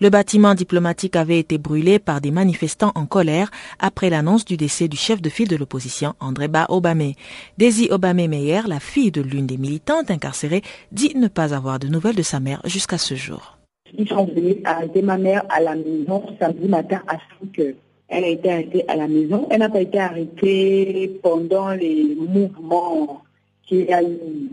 Le 0.00 0.08
bâtiment 0.08 0.54
diplomatique 0.54 1.14
avait 1.14 1.38
été 1.38 1.58
brûlé 1.58 1.98
par 1.98 2.22
des 2.22 2.30
manifestants 2.30 2.92
en 2.94 3.04
colère 3.04 3.50
après 3.78 4.08
l'annonce 4.08 4.46
du 4.46 4.56
décès 4.56 4.88
du 4.88 4.96
chef 4.96 5.20
de 5.20 5.28
file 5.28 5.48
de 5.48 5.56
l'opposition, 5.56 6.14
Andréba 6.20 6.64
Obame. 6.70 7.12
Daisy 7.58 7.88
Obame 7.90 8.26
Meyer, 8.26 8.62
la 8.66 8.80
fille 8.80 9.10
de 9.10 9.20
l'une 9.20 9.46
des 9.46 9.58
militantes 9.58 10.10
incarcérées, 10.10 10.62
dit 10.90 11.12
ne 11.16 11.28
pas 11.28 11.52
avoir 11.54 11.78
de 11.78 11.88
nouvelles 11.88 12.16
de 12.16 12.22
sa 12.22 12.40
mère 12.40 12.62
jusqu'à 12.64 12.96
ce 13.00 13.14
jour. 13.14 13.58
Ils 13.96 14.08
sont 14.08 14.24
venus 14.24 14.56
arrêter 14.64 15.02
ma 15.02 15.18
mère 15.18 15.44
à 15.48 15.60
la 15.60 15.74
maison 15.74 16.22
samedi 16.38 16.68
matin 16.68 17.02
à 17.08 17.16
5 17.40 17.58
heures. 17.58 17.74
Elle 18.08 18.24
a 18.24 18.28
été 18.28 18.50
arrêtée 18.50 18.84
à 18.88 18.96
la 18.96 19.08
maison. 19.08 19.46
Elle 19.50 19.60
n'a 19.60 19.68
pas 19.68 19.80
été 19.80 19.98
arrêtée 19.98 21.20
pendant 21.22 21.70
les 21.70 22.16
mouvements 22.16 23.22
qu'il 23.66 23.84
y 23.84 23.92
a 23.92 24.02
eu 24.02 24.48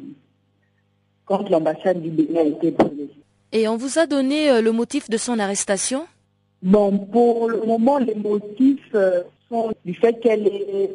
quand 1.26 1.50
l'ambassade 1.50 2.02
du 2.02 2.10
Bénin 2.10 2.39
a 2.39 2.43
été 2.43 2.72
brûlée. 2.72 3.10
Et 3.52 3.68
on 3.68 3.78
vous 3.78 4.00
a 4.00 4.06
donné 4.08 4.50
euh, 4.50 4.62
le 4.62 4.72
motif 4.72 5.10
de 5.10 5.18
son 5.18 5.39
arrestation? 5.39 6.06
Bon, 6.62 6.98
pour 6.98 7.50
le 7.50 7.62
moment, 7.62 7.98
les 7.98 8.16
motifs 8.16 8.93
euh, 8.93 9.24
sont 9.50 9.72
du 9.86 9.93
fait 9.93 10.20
qu'elle 10.20 10.48
ait 10.48 10.91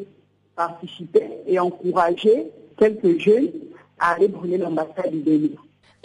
participé 0.57 1.23
et 1.47 1.59
encouragé 1.59 2.47
quelques 2.79 3.19
jeunes 3.19 3.51
à 3.99 4.13
aller 4.13 4.29
brûler 4.29 4.59
l'ambassade 4.59 5.11
du 5.11 5.19
Bénin. 5.19 5.49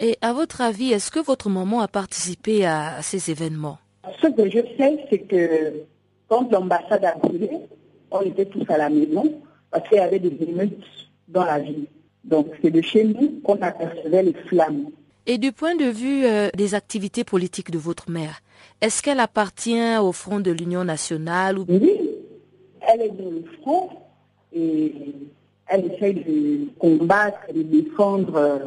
Et 0.00 0.16
à 0.20 0.32
votre 0.32 0.60
avis, 0.60 0.92
est-ce 0.92 1.10
que 1.10 1.18
votre 1.18 1.48
maman 1.48 1.80
a 1.80 1.88
participé 1.88 2.64
à 2.64 3.02
ces 3.02 3.30
événements? 3.30 3.78
Ce 4.22 4.28
que 4.28 4.48
je 4.48 4.60
sais, 4.76 5.04
c'est 5.10 5.18
que 5.18 5.72
quand 6.28 6.50
l'ambassade 6.52 7.04
a 7.04 7.16
brûlé, 7.16 7.50
on 8.10 8.20
était 8.22 8.46
tous 8.46 8.64
à 8.68 8.78
la 8.78 8.90
maison 8.90 9.40
parce 9.70 9.88
qu'il 9.88 9.98
y 9.98 10.00
avait 10.00 10.20
des 10.20 10.36
émeutes 10.48 10.84
dans 11.26 11.44
la 11.44 11.58
ville. 11.58 11.86
Donc 12.24 12.48
c'est 12.62 12.70
de 12.70 12.80
chez 12.80 13.04
nous 13.04 13.40
qu'on 13.42 13.60
apercevait 13.60 14.22
les 14.22 14.34
flammes. 14.48 14.90
Et 15.26 15.36
du 15.36 15.52
point 15.52 15.74
de 15.74 15.84
vue 15.84 16.24
euh, 16.24 16.48
des 16.56 16.74
activités 16.74 17.24
politiques 17.24 17.70
de 17.70 17.78
votre 17.78 18.10
mère, 18.10 18.40
est-ce 18.80 19.02
qu'elle 19.02 19.20
appartient 19.20 19.96
au 20.00 20.12
front 20.12 20.40
de 20.40 20.50
l'Union 20.50 20.84
nationale 20.84 21.58
ou... 21.58 21.66
Oui, 21.68 22.00
elle 22.80 23.02
est 23.02 23.10
dans 23.10 23.30
le 23.30 23.44
front 23.60 23.90
et 24.54 24.94
elle 25.66 25.92
essaie 25.92 26.14
de 26.14 26.68
combattre, 26.78 27.40
de 27.54 27.62
défendre, 27.62 28.36
euh, 28.36 28.58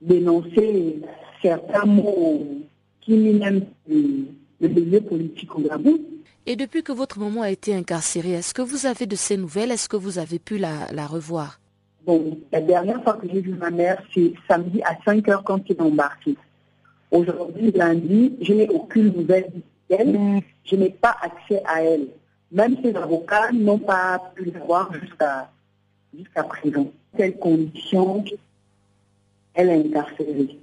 dénoncer 0.00 1.00
certains 1.42 1.86
mots 1.86 2.46
qui 3.00 3.12
minent 3.12 3.66
le 3.88 4.68
milieu 4.68 5.00
politique 5.00 5.54
au 5.56 5.60
Gabon. 5.60 5.98
Et 6.46 6.56
depuis 6.56 6.82
que 6.82 6.92
votre 6.92 7.18
maman 7.18 7.42
a 7.42 7.50
été 7.50 7.74
incarcérée, 7.74 8.32
est-ce 8.32 8.54
que 8.54 8.62
vous 8.62 8.86
avez 8.86 9.06
de 9.06 9.16
ces 9.16 9.36
nouvelles? 9.36 9.70
Est-ce 9.70 9.88
que 9.88 9.96
vous 9.96 10.18
avez 10.18 10.38
pu 10.38 10.58
la 10.58 11.06
revoir? 11.06 11.60
Bon, 12.06 12.38
la 12.52 12.60
dernière 12.62 13.02
fois 13.02 13.14
que 13.14 13.28
j'ai 13.30 13.40
vu 13.42 13.52
ma 13.52 13.70
mère, 13.70 14.02
c'est 14.14 14.32
samedi 14.48 14.80
à 14.82 14.96
5 15.04 15.28
heures 15.28 15.44
quand 15.44 15.60
il 15.68 15.76
est 15.76 15.80
embarqué. 15.82 16.36
Aujourd'hui, 17.10 17.70
lundi, 17.72 18.34
je 18.40 18.54
n'ai 18.54 18.68
aucune 18.68 19.12
nouvelle 19.12 19.50
d'elle. 19.90 20.40
Je 20.64 20.76
n'ai 20.76 20.90
pas 20.90 21.16
accès 21.20 21.62
à 21.66 21.82
elle. 21.82 22.08
Même 22.50 22.76
ses 22.82 22.94
avocats 22.94 23.52
n'ont 23.52 23.78
pas 23.78 24.32
pu 24.34 24.50
la 24.50 24.60
voir 24.60 24.90
jusqu'à 24.94 25.50
jusqu'à 26.16 26.44
présent. 26.44 26.90
Quelles 27.14 27.36
conditions 27.36 28.24
elle 29.58 29.70
est 29.70 29.86
incarcérée. 29.86 30.56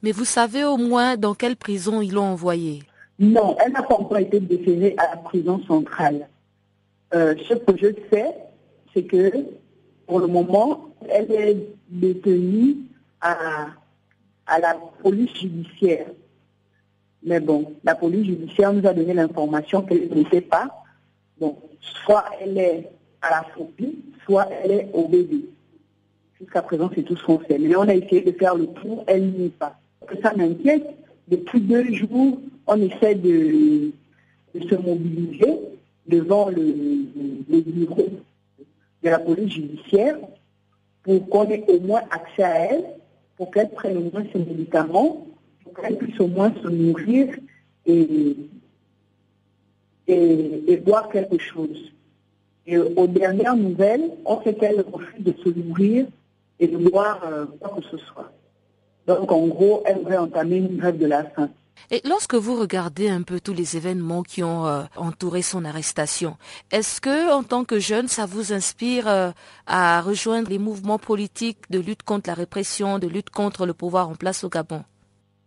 Mais 0.00 0.12
vous 0.12 0.24
savez 0.24 0.64
au 0.64 0.76
moins 0.76 1.16
dans 1.16 1.34
quelle 1.34 1.56
prison 1.56 2.00
ils 2.00 2.12
l'ont 2.12 2.22
envoyée? 2.22 2.84
Non, 3.18 3.56
elle 3.62 3.72
n'a 3.72 3.82
pas 3.82 3.96
encore 3.96 4.18
été 4.18 4.38
déférée 4.38 4.94
à 4.96 5.14
la 5.14 5.16
prison 5.16 5.60
centrale. 5.66 6.28
Euh, 7.14 7.34
ce 7.48 7.54
que 7.54 7.76
je 7.76 7.88
sais, 8.10 8.32
c'est 8.94 9.02
que 9.02 9.30
pour 10.06 10.20
le 10.20 10.28
moment, 10.28 10.88
elle 11.10 11.30
est 11.32 11.56
détenue 11.88 12.76
à, 13.20 13.66
à 14.46 14.58
la 14.60 14.76
police 15.02 15.34
judiciaire. 15.34 16.06
Mais 17.24 17.40
bon, 17.40 17.72
la 17.82 17.96
police 17.96 18.26
judiciaire 18.26 18.72
nous 18.72 18.86
a 18.86 18.94
donné 18.94 19.14
l'information 19.14 19.82
qu'elle 19.82 20.08
ne 20.14 20.24
sait 20.30 20.40
pas. 20.40 20.84
Donc, 21.40 21.58
soit 22.04 22.24
elle 22.40 22.56
est 22.56 22.90
à 23.20 23.30
la 23.30 23.42
phobie, 23.54 23.98
soit 24.24 24.48
elle 24.62 24.70
est 24.70 24.90
au 24.92 25.08
bébé. 25.08 25.44
Jusqu'à 26.42 26.62
présent, 26.62 26.90
c'est 26.92 27.04
tout 27.04 27.16
ce 27.16 27.24
qu'on 27.24 27.40
sait. 27.46 27.56
Mais 27.56 27.76
on 27.76 27.82
a 27.82 27.94
essayé 27.94 28.20
de 28.20 28.32
faire 28.32 28.56
le 28.56 28.66
tour, 28.66 29.04
elle 29.06 29.30
n'y 29.30 29.46
est 29.46 29.56
pas. 29.56 29.78
Ça 30.22 30.34
m'inquiète. 30.34 30.84
Depuis 31.28 31.60
deux 31.60 31.92
jours, 31.94 32.40
on 32.66 32.80
essaie 32.80 33.14
de, 33.14 33.92
se 34.54 34.74
mobiliser 34.74 35.60
devant 36.08 36.48
le, 36.48 37.60
bureau 37.60 38.08
de 39.04 39.08
la 39.08 39.20
police 39.20 39.52
judiciaire 39.54 40.16
pour 41.04 41.28
qu'on 41.28 41.48
ait 41.48 41.64
au 41.68 41.78
moins 41.78 42.02
accès 42.10 42.42
à 42.42 42.72
elle, 42.72 42.84
pour 43.36 43.52
qu'elle 43.52 43.70
prenne 43.70 43.96
au 43.98 44.10
moins 44.12 44.24
ses 44.32 44.40
médicaments, 44.40 45.24
pour 45.62 45.74
qu'elle 45.74 45.96
puisse 45.96 46.18
au 46.18 46.26
moins 46.26 46.52
se 46.60 46.68
nourrir 46.68 47.28
et, 47.86 48.36
et, 50.08 50.76
boire 50.78 51.08
quelque 51.08 51.38
chose. 51.38 51.92
Et 52.66 52.78
aux 52.78 53.06
dernières 53.06 53.56
nouvelles, 53.56 54.10
on 54.24 54.42
sait 54.42 54.54
qu'elle 54.54 54.80
refuse 54.80 55.24
de 55.24 55.34
se 55.44 55.48
nourrir 55.48 56.06
et 56.62 56.68
de 56.68 56.76
boire 56.76 57.20
euh, 57.24 57.46
quoi 57.60 57.74
que 57.76 57.82
ce 57.90 57.98
soit. 57.98 58.30
Donc 59.06 59.32
en 59.32 59.48
gros, 59.48 59.82
elle 59.84 59.98
devrait 59.98 60.16
entamer 60.16 60.58
une 60.58 60.76
grève 60.76 60.96
de 60.96 61.06
la 61.06 61.24
faim. 61.24 61.50
Et 61.90 62.00
lorsque 62.04 62.34
vous 62.34 62.54
regardez 62.54 63.08
un 63.08 63.22
peu 63.22 63.40
tous 63.40 63.52
les 63.52 63.76
événements 63.76 64.22
qui 64.22 64.44
ont 64.44 64.66
euh, 64.66 64.82
entouré 64.96 65.42
son 65.42 65.64
arrestation, 65.64 66.36
est-ce 66.70 67.00
que, 67.00 67.32
en 67.32 67.42
tant 67.42 67.64
que 67.64 67.80
jeune, 67.80 68.06
ça 68.06 68.26
vous 68.26 68.52
inspire 68.52 69.08
euh, 69.08 69.30
à 69.66 70.00
rejoindre 70.00 70.48
les 70.50 70.58
mouvements 70.58 71.00
politiques 71.00 71.68
de 71.70 71.80
lutte 71.80 72.04
contre 72.04 72.30
la 72.30 72.34
répression, 72.34 73.00
de 73.00 73.08
lutte 73.08 73.30
contre 73.30 73.66
le 73.66 73.74
pouvoir 73.74 74.08
en 74.08 74.14
place 74.14 74.44
au 74.44 74.48
Gabon? 74.48 74.84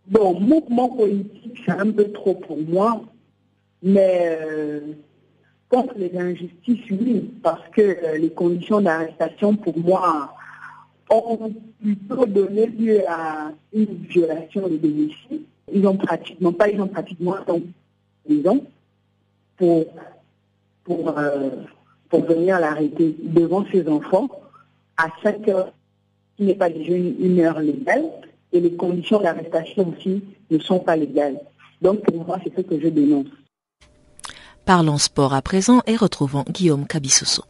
Bon, 0.08 0.38
mouvement 0.38 0.90
politique, 0.90 1.62
c'est 1.64 1.72
un 1.72 1.90
peu 1.90 2.12
trop 2.12 2.34
pour 2.34 2.58
moi, 2.58 3.02
mais 3.82 4.38
euh, 4.42 4.80
contre 5.70 5.94
les 5.96 6.16
injustices, 6.16 6.90
oui, 6.90 7.30
parce 7.42 7.66
que 7.74 8.16
les 8.18 8.30
conditions 8.30 8.82
d'arrestation, 8.82 9.56
pour 9.56 9.76
moi, 9.78 10.35
ont 11.10 11.52
plutôt 11.80 12.26
donné 12.26 12.66
lieu 12.66 13.00
à 13.08 13.52
une 13.72 13.94
violation 14.08 14.68
de 14.68 14.76
domicile 14.76 15.42
ils 15.72 15.86
ont 15.86 15.96
pratiquement 15.96 16.52
pas, 16.52 16.68
ils 16.68 16.80
ont 16.80 16.88
pratiquement 16.88 17.36
donc 17.46 17.64
maison 18.28 18.64
pour 19.56 19.86
pour 20.84 21.18
euh, 21.18 21.50
pour 22.08 22.24
venir 22.24 22.60
l'arrêter 22.60 23.16
devant 23.22 23.64
ses 23.70 23.88
enfants 23.88 24.28
à 24.96 25.08
5 25.22 25.48
heures, 25.48 25.72
qui 26.36 26.44
n'est 26.44 26.54
pas 26.54 26.70
déjà 26.70 26.94
une, 26.94 27.40
heure 27.40 27.58
légale, 27.58 28.04
et 28.52 28.60
les 28.60 28.74
conditions 28.74 29.20
d'arrestation 29.20 29.92
aussi 29.92 30.22
ne 30.50 30.58
sont 30.58 30.78
pas 30.78 30.96
légales. 30.96 31.38
Donc 31.82 32.02
pour 32.02 32.24
moi, 32.24 32.38
c'est 32.42 32.54
ce 32.56 32.62
que 32.62 32.80
je 32.80 32.88
dénonce. 32.88 33.26
Parlons 34.64 34.98
sport 34.98 35.34
à 35.34 35.42
présent 35.42 35.82
et 35.86 35.96
retrouvons 35.96 36.44
Guillaume 36.48 36.86
Cabissoso. 36.86 37.42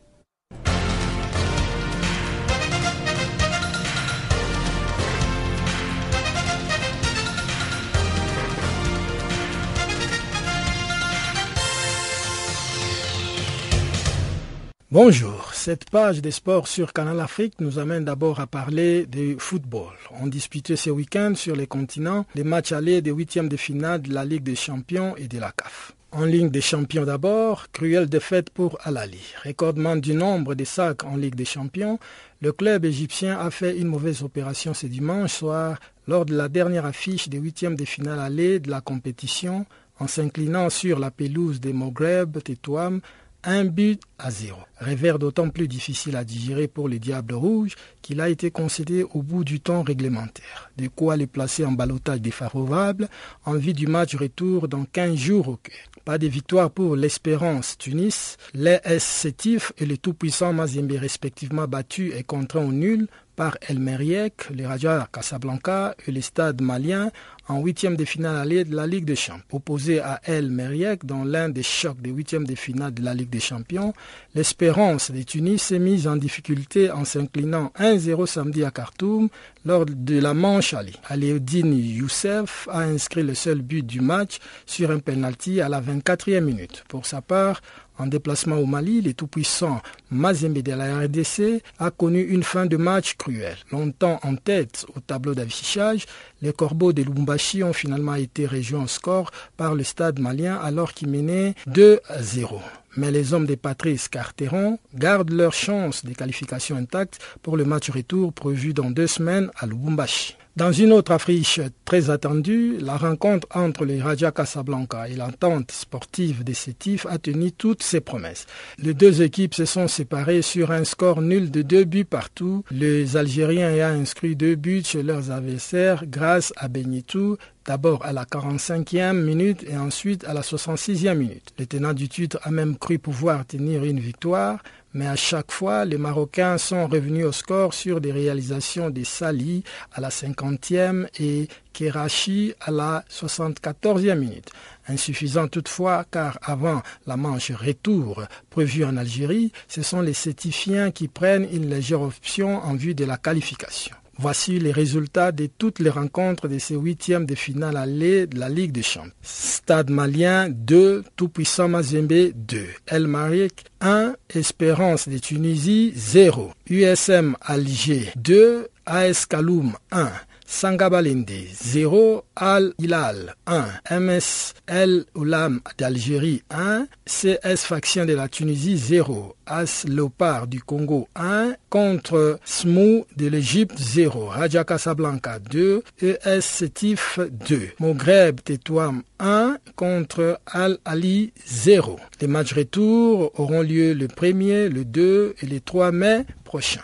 Bonjour, 14.98 15.50
cette 15.52 15.90
page 15.90 16.22
des 16.22 16.30
sports 16.30 16.66
sur 16.66 16.94
Canal 16.94 17.20
Afrique 17.20 17.60
nous 17.60 17.78
amène 17.78 18.06
d'abord 18.06 18.40
à 18.40 18.46
parler 18.46 19.04
du 19.04 19.36
football. 19.38 19.92
On 20.22 20.26
disputait 20.26 20.74
ce 20.74 20.88
week-end 20.88 21.34
sur 21.34 21.54
les 21.54 21.66
continents 21.66 22.24
les 22.34 22.44
matchs 22.44 22.72
allés 22.72 23.02
des 23.02 23.10
huitièmes 23.10 23.50
de 23.50 23.58
finale 23.58 24.00
de 24.00 24.14
la 24.14 24.24
Ligue 24.24 24.42
des 24.44 24.56
champions 24.56 25.14
et 25.18 25.28
de 25.28 25.38
la 25.38 25.52
CAF. 25.52 25.92
En 26.12 26.24
ligne 26.24 26.48
des 26.48 26.62
champions 26.62 27.04
d'abord, 27.04 27.70
cruelle 27.72 28.08
défaite 28.08 28.48
pour 28.48 28.78
Alali. 28.84 29.20
Recordman 29.44 30.00
du 30.00 30.14
nombre 30.14 30.54
de 30.54 30.64
sacs 30.64 31.04
en 31.04 31.16
Ligue 31.16 31.34
des 31.34 31.44
champions, 31.44 31.98
le 32.40 32.52
club 32.52 32.86
égyptien 32.86 33.38
a 33.38 33.50
fait 33.50 33.76
une 33.76 33.88
mauvaise 33.88 34.22
opération 34.22 34.72
ce 34.72 34.86
dimanche 34.86 35.34
soir 35.34 35.78
lors 36.08 36.24
de 36.24 36.34
la 36.34 36.48
dernière 36.48 36.86
affiche 36.86 37.28
des 37.28 37.36
huitièmes 37.36 37.76
de 37.76 37.84
finale 37.84 38.18
allées 38.18 38.60
de 38.60 38.70
la 38.70 38.80
compétition 38.80 39.66
en 39.98 40.06
s'inclinant 40.06 40.70
sur 40.70 40.98
la 40.98 41.10
pelouse 41.10 41.60
des 41.60 41.74
Moghreb 41.74 42.38
Tetouam 42.42 43.02
un 43.46 43.64
but 43.64 44.02
à 44.18 44.30
zéro. 44.30 44.58
Revers 44.80 45.18
d'autant 45.18 45.48
plus 45.48 45.68
difficile 45.68 46.16
à 46.16 46.24
digérer 46.24 46.66
pour 46.68 46.88
les 46.88 46.98
Diables 46.98 47.34
Rouges 47.34 47.76
qu'il 48.02 48.20
a 48.20 48.28
été 48.28 48.50
concédé 48.50 49.04
au 49.14 49.22
bout 49.22 49.44
du 49.44 49.60
temps 49.60 49.82
réglementaire. 49.82 50.70
De 50.76 50.88
quoi 50.88 51.16
les 51.16 51.26
placer 51.28 51.64
en 51.64 51.72
balotage 51.72 52.20
défavorable 52.20 53.08
en 53.44 53.54
vue 53.54 53.72
du 53.72 53.86
match 53.86 54.14
retour 54.16 54.68
dans 54.68 54.84
15 54.84 55.14
jours 55.16 55.48
au 55.48 55.56
cœur. 55.56 55.76
Pas 56.04 56.18
de 56.18 56.26
victoire 56.26 56.70
pour 56.70 56.96
l'Espérance 56.96 57.78
Tunis, 57.78 58.36
les 58.52 58.78
Sétif 58.98 59.72
et 59.78 59.86
les 59.86 59.98
tout-puissants 59.98 60.52
Mazembe 60.52 60.92
respectivement 60.92 61.66
battus 61.66 62.12
et 62.14 62.22
contraints 62.22 62.64
au 62.64 62.72
nul 62.72 63.08
par 63.36 63.58
El 63.68 63.78
Meriek, 63.78 64.48
les 64.50 64.66
Raja 64.66 65.08
Casablanca 65.12 65.94
et 66.06 66.10
les 66.10 66.22
stades 66.22 66.62
maliens 66.62 67.10
en 67.48 67.60
huitième 67.60 67.96
de 67.96 68.04
finale 68.04 68.36
allée 68.36 68.64
de 68.64 68.74
la 68.74 68.86
Ligue 68.86 69.04
des 69.04 69.14
Champions. 69.14 69.44
Opposé 69.52 70.00
à 70.00 70.20
El 70.24 70.50
Meriek 70.50 71.04
dans 71.04 71.22
l'un 71.22 71.48
des 71.48 71.62
chocs 71.62 72.00
des 72.00 72.10
huitièmes 72.10 72.46
de 72.46 72.54
finale 72.54 72.94
de 72.94 73.02
la 73.02 73.14
Ligue 73.14 73.30
des 73.30 73.40
Champions, 73.40 73.92
l'espérance 74.34 75.10
des 75.10 75.24
Tunis 75.24 75.62
s'est 75.62 75.78
mise 75.78 76.08
en 76.08 76.16
difficulté 76.16 76.90
en 76.90 77.04
s'inclinant 77.04 77.72
1-0 77.78 78.26
samedi 78.26 78.64
à 78.64 78.70
Khartoum 78.70 79.28
lors 79.64 79.84
de 79.86 80.18
la 80.18 80.34
manche 80.34 80.74
Ali. 80.74 80.94
Aléodine 81.08 81.74
Youssef 81.74 82.68
a 82.70 82.80
inscrit 82.80 83.22
le 83.22 83.34
seul 83.34 83.60
but 83.60 83.84
du 83.84 84.00
match 84.00 84.38
sur 84.64 84.90
un 84.90 84.98
penalty 84.98 85.60
à 85.60 85.68
la 85.68 85.80
24e 85.80 86.40
minute. 86.40 86.84
Pour 86.88 87.04
sa 87.06 87.20
part, 87.20 87.60
en 87.98 88.06
déplacement 88.06 88.56
au 88.56 88.66
Mali, 88.66 89.00
le 89.00 89.14
tout-puissant 89.14 89.80
Mazembe 90.10 90.58
de 90.58 90.72
la 90.72 90.98
RDC 91.00 91.62
a 91.78 91.90
connu 91.90 92.20
une 92.22 92.42
fin 92.42 92.66
de 92.66 92.76
match 92.76 93.14
cruelle. 93.16 93.56
Longtemps 93.72 94.20
en 94.22 94.36
tête 94.36 94.86
au 94.94 95.00
tableau 95.00 95.34
d'affichage, 95.34 96.06
les 96.42 96.52
Corbeaux 96.52 96.92
de 96.92 97.02
Lubumbashi 97.02 97.62
ont 97.62 97.72
finalement 97.72 98.14
été 98.14 98.46
rejoints 98.46 98.84
au 98.84 98.88
score 98.88 99.30
par 99.56 99.74
le 99.74 99.84
stade 99.84 100.18
malien 100.18 100.56
alors 100.56 100.92
qu'ils 100.92 101.08
menaient 101.08 101.54
2 101.66 102.00
à 102.08 102.22
0. 102.22 102.60
Mais 102.96 103.10
les 103.10 103.34
hommes 103.34 103.46
de 103.46 103.54
Patrice 103.54 104.08
Carteron 104.08 104.78
gardent 104.94 105.32
leur 105.32 105.52
chance 105.52 106.04
de 106.04 106.14
qualification 106.14 106.76
intacte 106.76 107.18
pour 107.42 107.56
le 107.56 107.64
match 107.64 107.90
retour 107.90 108.32
prévu 108.32 108.72
dans 108.72 108.90
deux 108.90 109.06
semaines 109.06 109.50
à 109.58 109.66
Lubumbashi. 109.66 110.36
Dans 110.56 110.72
une 110.72 110.94
autre 110.94 111.12
affiche 111.12 111.60
très 111.84 112.08
attendue, 112.08 112.78
la 112.80 112.96
rencontre 112.96 113.46
entre 113.54 113.84
les 113.84 114.00
Raja 114.00 114.32
Casablanca 114.32 115.06
et 115.06 115.14
l'entente 115.14 115.70
sportive 115.70 116.44
des 116.44 116.54
Sétifs 116.54 117.04
a 117.10 117.18
tenu 117.18 117.52
toutes 117.52 117.82
ses 117.82 118.00
promesses. 118.00 118.46
Les 118.78 118.94
deux 118.94 119.20
équipes 119.20 119.52
se 119.52 119.66
sont 119.66 119.86
séparées 119.86 120.40
sur 120.40 120.70
un 120.70 120.84
score 120.84 121.20
nul 121.20 121.50
de 121.50 121.60
deux 121.60 121.84
buts 121.84 122.06
partout. 122.06 122.64
Les 122.70 123.18
Algériens 123.18 123.68
ayant 123.68 124.00
inscrit 124.00 124.34
deux 124.34 124.54
buts 124.54 124.82
chez 124.82 125.02
leurs 125.02 125.30
adversaires 125.30 126.06
grâce 126.06 126.54
à 126.56 126.68
Benitou 126.68 127.36
d'abord 127.66 128.04
à 128.04 128.12
la 128.12 128.24
45e 128.24 129.20
minute 129.20 129.64
et 129.68 129.76
ensuite 129.76 130.24
à 130.24 130.32
la 130.32 130.40
66e 130.40 131.14
minute. 131.14 131.52
Le 131.58 131.66
tenant 131.66 131.92
du 131.92 132.08
titre 132.08 132.38
a 132.42 132.50
même 132.50 132.78
cru 132.78 132.98
pouvoir 132.98 133.44
tenir 133.44 133.84
une 133.84 134.00
victoire, 134.00 134.62
mais 134.96 135.06
à 135.06 135.14
chaque 135.14 135.52
fois, 135.52 135.84
les 135.84 135.98
Marocains 135.98 136.56
sont 136.56 136.86
revenus 136.86 137.26
au 137.26 137.32
score 137.32 137.74
sur 137.74 138.00
des 138.00 138.12
réalisations 138.12 138.88
des 138.88 139.04
Sali 139.04 139.62
à 139.92 140.00
la 140.00 140.08
50e 140.08 141.06
et 141.20 141.48
Kerachi 141.74 142.54
à 142.62 142.70
la 142.70 143.04
74e 143.10 144.14
minute. 144.14 144.48
Insuffisant 144.88 145.48
toutefois 145.48 146.06
car 146.10 146.38
avant 146.40 146.80
la 147.06 147.18
manche 147.18 147.50
retour 147.52 148.22
prévue 148.48 148.86
en 148.86 148.96
Algérie, 148.96 149.52
ce 149.68 149.82
sont 149.82 150.00
les 150.00 150.14
Sétifiens 150.14 150.90
qui 150.90 151.08
prennent 151.08 151.46
une 151.52 151.68
légère 151.68 152.00
option 152.00 152.56
en 152.64 152.74
vue 152.74 152.94
de 152.94 153.04
la 153.04 153.18
qualification. 153.18 153.96
Voici 154.18 154.58
les 154.58 154.72
résultats 154.72 155.30
de 155.30 155.46
toutes 155.46 155.78
les 155.78 155.90
rencontres 155.90 156.48
de 156.48 156.58
ces 156.58 156.74
huitièmes 156.74 157.26
de 157.26 157.34
finale 157.34 157.76
allée 157.76 158.26
de 158.26 158.38
la 158.38 158.48
Ligue 158.48 158.72
des 158.72 158.82
Champions. 158.82 159.12
Stade 159.22 159.90
Malien 159.90 160.48
2, 160.48 161.04
Tout-Puissant 161.16 161.68
Mazembe 161.68 162.32
2, 162.34 162.66
El 162.86 163.08
Marik 163.08 163.66
1, 163.80 164.14
Espérance 164.34 165.08
de 165.08 165.18
Tunisie 165.18 165.92
0, 165.94 166.52
USM 166.70 167.36
Alger 167.42 168.12
2, 168.16 168.68
AS 168.86 169.26
Kaloum 169.26 169.74
1, 169.90 170.10
Sangabalinde 170.46 171.48
0, 171.52 172.24
Al 172.36 172.72
Hilal 172.78 173.34
1, 173.46 173.98
MSL 173.98 175.04
Oulam 175.14 175.60
d'Algérie 175.76 176.42
1, 176.50 176.86
CS 177.04 177.64
Faction 177.64 178.04
de 178.04 178.14
la 178.14 178.28
Tunisie 178.28 178.76
0, 178.78 179.34
As 179.46 179.84
Leopard 179.86 180.46
du 180.46 180.60
Congo 180.60 181.08
1 181.16 181.54
contre 181.68 182.38
Smou 182.44 183.04
de 183.16 183.26
l'Égypte 183.26 183.78
0, 183.78 184.26
Raja 184.28 184.64
Casablanca 184.64 185.38
2, 185.38 185.82
ES 186.00 186.40
Sétif 186.40 187.18
2, 187.48 187.70
Moghreb 187.80 188.40
Tetouam 188.42 189.02
1 189.18 189.58
contre 189.74 190.40
Al 190.46 190.78
Ali 190.84 191.32
0. 191.44 191.98
Les 192.20 192.28
matchs 192.28 192.54
retour 192.54 193.32
auront 193.38 193.62
lieu 193.62 193.94
le 193.94 194.06
1er, 194.06 194.68
le 194.68 194.84
2 194.84 195.34
et 195.42 195.46
le 195.46 195.60
3 195.60 195.92
mai 195.92 196.24
prochains. 196.44 196.82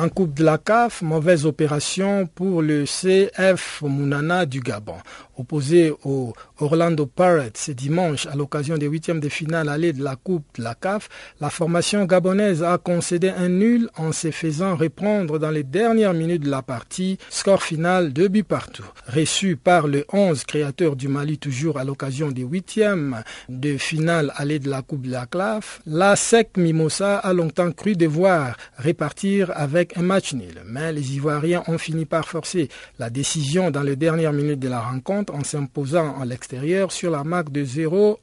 En 0.00 0.08
Coupe 0.10 0.34
de 0.34 0.44
la 0.44 0.58
CAF, 0.58 1.02
mauvaise 1.02 1.44
opération 1.44 2.28
pour 2.32 2.62
le 2.62 2.84
CF 2.84 3.82
Mounana 3.82 4.46
du 4.46 4.60
Gabon. 4.60 4.94
Opposé 5.38 5.92
au 6.04 6.32
Orlando 6.58 7.06
Pirates 7.06 7.56
ce 7.58 7.70
dimanche 7.70 8.26
à 8.26 8.34
l'occasion 8.34 8.76
des 8.76 8.86
huitièmes 8.88 9.20
de 9.20 9.28
finale 9.28 9.68
allée 9.68 9.92
de 9.92 10.02
la 10.02 10.16
Coupe 10.16 10.44
de 10.58 10.64
la 10.64 10.74
CAF, 10.74 11.08
la 11.40 11.48
formation 11.48 12.04
gabonaise 12.06 12.64
a 12.64 12.76
concédé 12.76 13.28
un 13.28 13.48
nul 13.48 13.88
en 13.96 14.10
se 14.10 14.32
faisant 14.32 14.74
reprendre 14.74 15.38
dans 15.38 15.52
les 15.52 15.62
dernières 15.62 16.12
minutes 16.12 16.42
de 16.42 16.50
la 16.50 16.62
partie, 16.62 17.18
score 17.30 17.62
final 17.62 18.12
deux 18.12 18.26
buts 18.26 18.42
partout. 18.42 18.84
Reçu 19.06 19.54
par 19.54 19.86
le 19.86 20.04
11 20.12 20.42
créateur 20.42 20.96
du 20.96 21.06
Mali 21.06 21.38
toujours 21.38 21.78
à 21.78 21.84
l'occasion 21.84 22.32
des 22.32 22.42
huitièmes 22.42 23.22
de 23.48 23.76
finale 23.76 24.32
allée 24.34 24.58
de 24.58 24.68
la 24.68 24.82
Coupe 24.82 25.02
de 25.02 25.12
la 25.12 25.26
CAF, 25.26 25.80
la 25.86 26.16
SEC 26.16 26.56
Mimosa 26.56 27.16
a 27.16 27.32
longtemps 27.32 27.70
cru 27.70 27.94
devoir 27.94 28.56
repartir 28.76 29.52
avec 29.54 29.96
un 29.96 30.02
match 30.02 30.34
nul. 30.34 30.62
Mais 30.66 30.92
les 30.92 31.14
Ivoiriens 31.14 31.62
ont 31.68 31.78
fini 31.78 32.06
par 32.06 32.26
forcer 32.26 32.68
la 32.98 33.08
décision 33.08 33.70
dans 33.70 33.82
les 33.82 33.94
dernières 33.94 34.32
minutes 34.32 34.58
de 34.58 34.68
la 34.68 34.80
rencontre 34.80 35.27
en 35.30 35.44
s'imposant 35.44 36.20
à 36.20 36.24
l'extérieur 36.24 36.92
sur 36.92 37.10
la 37.10 37.24
marque 37.24 37.52
de 37.52 37.64
0-1. 37.64 38.16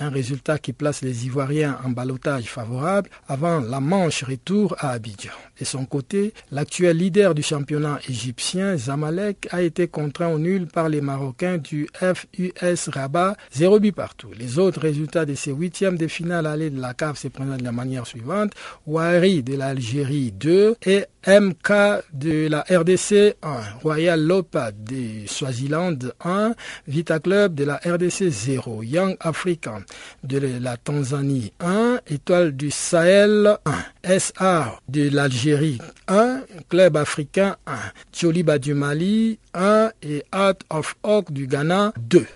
Un 0.00 0.08
résultat 0.08 0.58
qui 0.58 0.72
place 0.72 1.02
les 1.02 1.26
Ivoiriens 1.26 1.78
en 1.84 1.90
balotage 1.90 2.44
favorable 2.44 3.10
avant 3.28 3.60
la 3.60 3.80
manche 3.80 4.24
retour 4.24 4.74
à 4.78 4.90
Abidjan. 4.90 5.30
De 5.58 5.64
son 5.64 5.84
côté, 5.84 6.34
l'actuel 6.50 6.96
leader 6.96 7.34
du 7.34 7.42
championnat 7.42 8.00
égyptien, 8.08 8.76
Zamalek, 8.76 9.48
a 9.50 9.62
été 9.62 9.86
contraint 9.86 10.28
au 10.28 10.38
nul 10.38 10.66
par 10.66 10.88
les 10.88 11.00
Marocains 11.00 11.58
du 11.58 11.88
FUS 11.94 12.88
Rabat, 12.88 13.36
0 13.52 13.78
but 13.78 13.92
partout. 13.92 14.30
Les 14.36 14.58
autres 14.58 14.80
résultats 14.80 15.24
de 15.24 15.34
ces 15.34 15.52
huitièmes 15.52 15.96
de 15.96 16.08
finale 16.08 16.46
allée 16.46 16.70
de 16.70 16.80
la 16.80 16.94
CAF 16.94 17.18
se 17.18 17.28
présentent 17.28 17.60
de 17.60 17.64
la 17.64 17.72
manière 17.72 18.06
suivante. 18.06 18.52
Wari 18.86 19.42
de 19.42 19.56
l'Algérie 19.56 20.32
2 20.32 20.76
et 20.84 21.04
MK 21.26 22.02
de 22.12 22.48
la 22.48 22.62
RDC 22.62 23.36
1, 23.42 23.60
Royal 23.82 24.20
Lopad 24.20 24.74
de 24.82 25.26
Swaziland 25.26 25.98
1, 26.24 26.51
Vita 26.86 27.18
Club 27.18 27.54
de 27.54 27.64
la 27.64 27.76
RDC 27.76 28.28
0, 28.30 28.82
Young 28.82 29.16
African 29.20 29.80
de 30.24 30.38
la 30.38 30.76
Tanzanie 30.76 31.52
1, 31.60 32.00
Étoile 32.08 32.52
du 32.52 32.70
Sahel 32.70 33.56
1, 33.64 34.18
SR 34.18 34.80
de 34.88 35.08
l'Algérie 35.10 35.78
1, 36.08 36.42
Club 36.68 36.96
africain 36.96 37.56
1, 37.66 37.72
Joliba 38.12 38.58
du 38.58 38.74
Mali 38.74 39.38
1 39.54 39.90
et 40.02 40.24
Art 40.32 40.54
of 40.70 40.96
Oak 41.02 41.32
du 41.32 41.46
Ghana 41.46 41.92
2. 42.08 42.26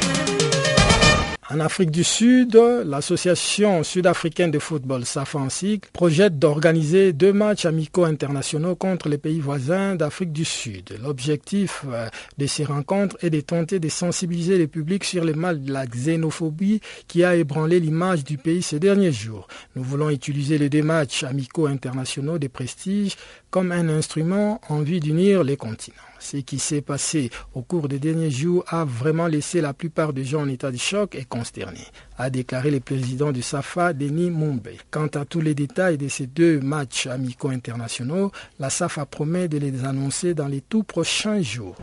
En 1.49 1.61
Afrique 1.61 1.93
du 1.93 2.03
Sud, 2.03 2.57
l'association 2.85 3.85
sud-africaine 3.85 4.51
de 4.51 4.59
football 4.59 5.05
SAFANSIC 5.05 5.93
projette 5.93 6.41
d'organiser 6.41 7.13
deux 7.13 7.33
matchs 7.33 7.67
amicaux 7.67 8.05
internationaux 8.05 8.75
contre 8.75 9.09
les 9.09 9.17
pays 9.17 9.39
voisins 9.39 9.95
d'Afrique 9.95 10.33
du 10.33 10.45
Sud. 10.45 10.99
L'objectif 11.01 11.85
euh, 11.89 12.09
de 12.37 12.47
ces 12.47 12.65
rencontres 12.65 13.17
est 13.23 13.31
de 13.31 13.41
tenter 13.41 13.79
de 13.79 13.89
sensibiliser 13.89 14.59
le 14.59 14.67
public 14.67 15.05
sur 15.05 15.25
le 15.25 15.35
mal 15.35 15.63
de 15.63 15.73
la 15.73 15.87
xénophobie 15.87 16.81
qui 17.07 17.23
a 17.23 17.37
ébranlé 17.37 17.79
l'image 17.79 18.25
du 18.25 18.39
pays 18.39 18.63
ces 18.63 18.81
derniers 18.81 19.13
jours. 19.13 19.47
Nous 19.77 19.85
voulons 19.85 20.11
utiliser 20.11 20.59
les 20.59 20.69
deux 20.69 20.83
matchs 20.83 21.23
amicaux 21.23 21.69
internationaux 21.69 22.39
de 22.41 22.49
prestige 22.49 23.15
comme 23.57 23.73
un 23.73 23.89
instrument 23.89 24.61
en 24.69 24.83
vue 24.83 25.01
d'unir 25.01 25.43
les 25.43 25.57
continents. 25.57 25.97
Ce 26.19 26.37
qui 26.37 26.59
s'est 26.59 26.83
passé 26.83 27.31
au 27.55 27.63
cours 27.63 27.89
des 27.89 27.99
derniers 27.99 28.31
jours 28.31 28.63
a 28.69 28.85
vraiment 28.85 29.29
laissé 29.29 29.63
la 29.63 29.73
plupart 29.73 30.13
des 30.13 30.25
gens 30.25 30.43
en 30.43 30.49
état 30.51 30.71
de 30.71 30.77
choc 30.77 31.15
et 31.15 31.25
consterné, 31.25 31.81
a 32.19 32.29
déclaré 32.29 32.71
le 32.71 32.81
président 32.81 33.33
du 33.33 33.41
SAFA, 33.41 33.95
Denis 33.95 34.31
Mumbe. 34.31 34.69
Quant 34.91 35.07
à 35.07 35.25
tous 35.25 35.41
les 35.41 35.55
détails 35.55 35.97
de 35.97 36.09
ces 36.09 36.27
deux 36.27 36.61
matchs 36.61 37.07
amicaux 37.07 37.49
internationaux, 37.49 38.31
la 38.59 38.69
SAFA 38.69 39.07
promet 39.07 39.49
de 39.49 39.57
les 39.57 39.87
annoncer 39.87 40.35
dans 40.35 40.49
les 40.49 40.61
tout 40.61 40.83
prochains 40.83 41.41
jours. 41.41 41.77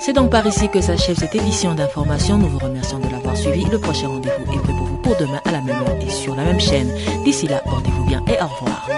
C'est 0.00 0.12
donc 0.12 0.30
par 0.30 0.46
ici 0.46 0.68
que 0.68 0.80
s'achève 0.80 1.16
cette 1.16 1.34
édition 1.34 1.74
d'information. 1.74 2.36
Nous 2.36 2.48
vous 2.48 2.58
remercions 2.58 2.98
de 2.98 3.08
l'avoir 3.08 3.36
suivi. 3.36 3.64
Le 3.64 3.78
prochain 3.78 4.08
rendez-vous 4.08 4.52
est 4.52 4.58
prêt 4.58 4.72
pour 4.76 4.86
vous 4.86 4.98
pour 4.98 5.16
demain 5.16 5.40
à 5.46 5.52
la 5.52 5.60
même 5.60 5.76
heure 5.76 5.96
et 6.00 6.10
sur 6.10 6.34
la 6.34 6.44
même 6.44 6.60
chaîne. 6.60 6.90
D'ici 7.24 7.46
là, 7.46 7.62
portez-vous 7.64 8.04
bien 8.04 8.22
et 8.28 8.42
au 8.42 8.46
revoir. 8.46 8.88